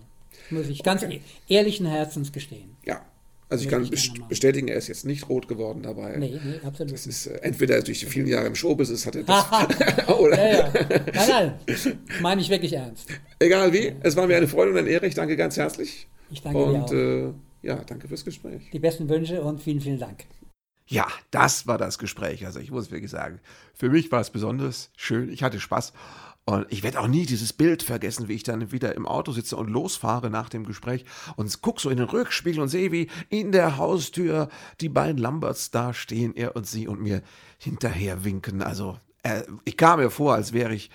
muss 0.50 0.68
ich 0.68 0.84
ganz 0.84 1.04
okay. 1.04 1.22
ehrlichen 1.48 1.86
Herzens 1.86 2.32
gestehen. 2.32 2.76
Ja, 2.86 3.06
also 3.54 3.66
ich 3.66 3.70
kann 3.70 3.88
bestätigen, 4.30 4.68
er 4.68 4.78
ist 4.78 4.88
jetzt 4.88 5.06
nicht 5.06 5.30
rot 5.30 5.48
geworden 5.48 5.84
dabei. 5.84 6.16
Nee, 6.18 6.40
nee, 6.44 6.60
absolut. 6.66 6.92
Das 6.92 7.06
ist 7.06 7.28
äh, 7.28 7.36
entweder 7.44 7.82
durch 7.82 8.00
die 8.00 8.08
vielen 8.08 8.26
Jahre 8.26 8.48
im 8.48 8.56
Showbusiness 8.56 9.06
hat 9.06 9.16
er 9.16 9.24
das. 9.24 10.10
oder 10.10 10.38
ja, 10.52 10.60
ja. 10.60 10.74
Nein, 11.14 11.54
nein, 11.68 12.00
meine 12.22 12.42
ich 12.42 12.50
wirklich 12.50 12.74
ernst. 12.74 13.10
Egal 13.38 13.72
wie, 13.72 13.90
ja. 13.90 13.94
es 14.02 14.16
war 14.16 14.26
mir 14.26 14.38
eine 14.38 14.48
Freude 14.48 14.72
und 14.72 14.78
eine 14.78 14.90
Ehre. 14.90 15.06
Ich 15.06 15.14
danke 15.14 15.38
ganz 15.38 15.56
herzlich. 15.58 16.08
Ich 16.32 16.42
danke 16.42 16.64
und, 16.64 16.90
dir 16.90 17.30
auch. 17.30 17.34
Äh, 17.64 17.68
ja, 17.68 17.76
danke 17.86 18.08
fürs 18.08 18.26
Gespräch. 18.26 18.70
Die 18.74 18.80
besten 18.80 19.08
Wünsche 19.08 19.42
und 19.44 19.62
vielen, 19.62 19.82
vielen 19.82 20.00
Dank. 20.00 20.26
Ja, 20.88 21.08
das 21.32 21.68
war 21.68 21.78
das 21.78 21.98
Gespräch. 21.98 22.46
Also 22.46 22.60
ich 22.60 22.72
muss 22.72 22.92
wirklich 22.92 23.12
sagen, 23.12 23.40
für 23.74 23.90
mich 23.90 24.12
war 24.12 24.20
es 24.20 24.32
besonders 24.32 24.90
schön. 24.98 25.32
Ich 25.32 25.44
hatte 25.44 25.60
Spaß. 25.60 25.94
Und 26.46 26.66
ich 26.70 26.84
werde 26.84 27.00
auch 27.00 27.08
nie 27.08 27.26
dieses 27.26 27.54
Bild 27.54 27.84
vergessen, 27.84 28.28
wie 28.28 28.34
ich 28.34 28.44
dann 28.44 28.72
wieder 28.72 28.96
im 28.96 29.08
Auto 29.08 29.32
sitze 29.32 29.56
und 29.56 29.70
losfahre 29.70 30.30
nach 30.30 30.50
dem 30.50 30.66
Gespräch 30.66 31.06
und 31.38 31.62
gucke 31.62 31.82
so 31.82 31.90
in 31.90 31.98
den 31.98 32.10
Rückspiegel 32.10 32.62
und 32.62 32.68
sehe, 32.68 32.92
wie 32.92 33.08
in 33.30 33.54
der 33.54 33.78
Haustür 33.78 34.50
die 34.82 34.90
beiden 34.90 35.18
Lamberts 35.18 35.72
da 35.72 35.94
stehen, 35.94 36.36
er 36.36 36.56
und 36.56 36.68
sie 36.68 36.88
und 36.88 37.02
mir 37.02 37.22
hinterher 37.58 38.26
winken. 38.26 38.62
Also 38.62 38.98
äh, 39.24 39.44
ich 39.64 39.78
kam 39.78 40.00
mir 40.00 40.10
vor, 40.10 40.34
als 40.34 40.52
wäre 40.52 40.74
ich 40.74 40.92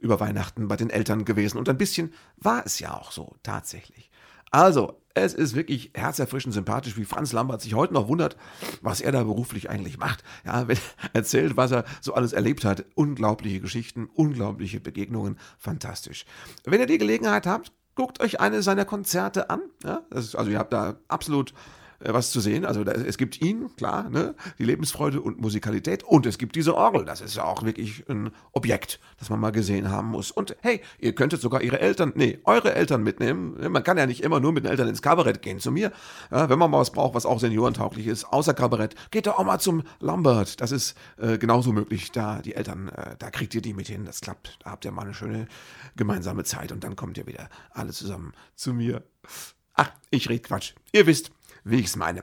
über 0.00 0.18
Weihnachten 0.18 0.68
bei 0.68 0.76
den 0.76 0.90
Eltern 0.90 1.24
gewesen. 1.26 1.58
Und 1.58 1.68
ein 1.68 1.78
bisschen 1.78 2.12
war 2.38 2.64
es 2.64 2.78
ja 2.78 2.96
auch 2.96 3.12
so, 3.12 3.34
tatsächlich. 3.42 4.10
Also, 4.56 5.02
es 5.12 5.34
ist 5.34 5.54
wirklich 5.54 5.90
herzerfrischend 5.92 6.54
sympathisch, 6.54 6.96
wie 6.96 7.04
Franz 7.04 7.34
Lambert 7.34 7.60
sich 7.60 7.74
heute 7.74 7.92
noch 7.92 8.08
wundert, 8.08 8.38
was 8.80 9.02
er 9.02 9.12
da 9.12 9.22
beruflich 9.22 9.68
eigentlich 9.68 9.98
macht. 9.98 10.24
Ja, 10.46 10.62
er 10.62 10.76
erzählt, 11.12 11.58
was 11.58 11.72
er 11.72 11.84
so 12.00 12.14
alles 12.14 12.32
erlebt 12.32 12.64
hat. 12.64 12.86
Unglaubliche 12.94 13.60
Geschichten, 13.60 14.08
unglaubliche 14.14 14.80
Begegnungen, 14.80 15.38
fantastisch. 15.58 16.24
Wenn 16.64 16.80
ihr 16.80 16.86
die 16.86 16.96
Gelegenheit 16.96 17.46
habt, 17.46 17.70
guckt 17.96 18.18
euch 18.20 18.40
eine 18.40 18.62
seiner 18.62 18.86
Konzerte 18.86 19.50
an. 19.50 19.60
Ja, 19.84 20.06
ist, 20.08 20.34
also 20.34 20.50
ihr 20.50 20.58
habt 20.58 20.72
da 20.72 21.00
absolut 21.06 21.52
was 22.00 22.30
zu 22.30 22.40
sehen. 22.40 22.64
Also 22.64 22.82
es 22.82 23.18
gibt 23.18 23.40
ihn, 23.40 23.74
klar, 23.76 24.08
ne? 24.08 24.34
die 24.58 24.64
Lebensfreude 24.64 25.20
und 25.20 25.40
Musikalität 25.40 26.02
und 26.04 26.26
es 26.26 26.38
gibt 26.38 26.56
diese 26.56 26.74
Orgel. 26.74 27.04
Das 27.04 27.20
ist 27.20 27.36
ja 27.36 27.44
auch 27.44 27.62
wirklich 27.62 28.04
ein 28.08 28.30
Objekt, 28.52 29.00
das 29.18 29.30
man 29.30 29.40
mal 29.40 29.52
gesehen 29.52 29.90
haben 29.90 30.08
muss. 30.08 30.30
Und 30.30 30.56
hey, 30.60 30.80
ihr 30.98 31.14
könntet 31.14 31.40
sogar 31.40 31.62
ihre 31.62 31.80
Eltern, 31.80 32.12
nee, 32.14 32.38
eure 32.44 32.74
Eltern 32.74 33.02
mitnehmen. 33.02 33.56
Man 33.70 33.84
kann 33.84 33.98
ja 33.98 34.06
nicht 34.06 34.22
immer 34.22 34.40
nur 34.40 34.52
mit 34.52 34.64
den 34.64 34.70
Eltern 34.70 34.88
ins 34.88 35.02
Kabarett 35.02 35.42
gehen. 35.42 35.58
Zu 35.58 35.70
mir, 35.70 35.92
ja, 36.30 36.48
wenn 36.48 36.58
man 36.58 36.70
mal 36.70 36.80
was 36.80 36.90
braucht, 36.90 37.14
was 37.14 37.26
auch 37.26 37.40
seniorentauglich 37.40 38.06
ist, 38.06 38.24
außer 38.24 38.54
Kabarett, 38.54 38.94
geht 39.10 39.26
doch 39.26 39.38
auch 39.38 39.44
mal 39.44 39.58
zum 39.58 39.82
Lambert. 40.00 40.60
Das 40.60 40.72
ist 40.72 40.96
äh, 41.18 41.38
genauso 41.38 41.72
möglich. 41.72 42.12
Da 42.12 42.40
die 42.42 42.54
Eltern, 42.54 42.88
äh, 42.88 43.16
da 43.18 43.30
kriegt 43.30 43.54
ihr 43.54 43.62
die 43.62 43.74
mit 43.74 43.88
hin. 43.88 44.04
Das 44.04 44.20
klappt. 44.20 44.58
Da 44.62 44.70
habt 44.70 44.84
ihr 44.84 44.90
mal 44.92 45.02
eine 45.02 45.14
schöne 45.14 45.46
gemeinsame 45.96 46.44
Zeit 46.44 46.72
und 46.72 46.84
dann 46.84 46.96
kommt 46.96 47.18
ihr 47.18 47.26
wieder 47.26 47.48
alle 47.70 47.92
zusammen 47.92 48.32
zu 48.54 48.72
mir. 48.72 49.02
Ach, 49.74 49.90
ich 50.10 50.28
red 50.28 50.44
Quatsch. 50.44 50.74
Ihr 50.92 51.06
wisst, 51.06 51.30
wie 51.66 51.80
ich 51.80 51.86
es 51.86 51.96
meine. 51.96 52.22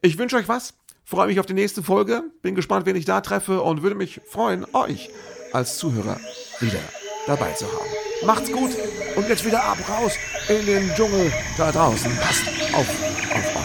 Ich 0.00 0.16
wünsche 0.16 0.36
euch 0.36 0.48
was, 0.48 0.74
freue 1.04 1.26
mich 1.26 1.40
auf 1.40 1.46
die 1.46 1.54
nächste 1.54 1.82
Folge, 1.82 2.22
bin 2.42 2.54
gespannt, 2.54 2.86
wen 2.86 2.96
ich 2.96 3.04
da 3.04 3.20
treffe 3.20 3.60
und 3.60 3.82
würde 3.82 3.96
mich 3.96 4.20
freuen, 4.26 4.64
euch 4.72 5.10
als 5.52 5.78
Zuhörer 5.78 6.20
wieder 6.60 6.78
dabei 7.26 7.52
zu 7.52 7.66
haben. 7.66 7.88
Macht's 8.24 8.50
gut 8.50 8.70
und 9.16 9.28
jetzt 9.28 9.44
wieder 9.44 9.62
ab 9.64 9.78
raus 9.88 10.12
in 10.48 10.64
den 10.64 10.88
Dschungel 10.94 11.32
da 11.58 11.72
draußen. 11.72 12.10
Passt 12.16 12.46
auf, 12.72 12.88
auf 13.34 13.55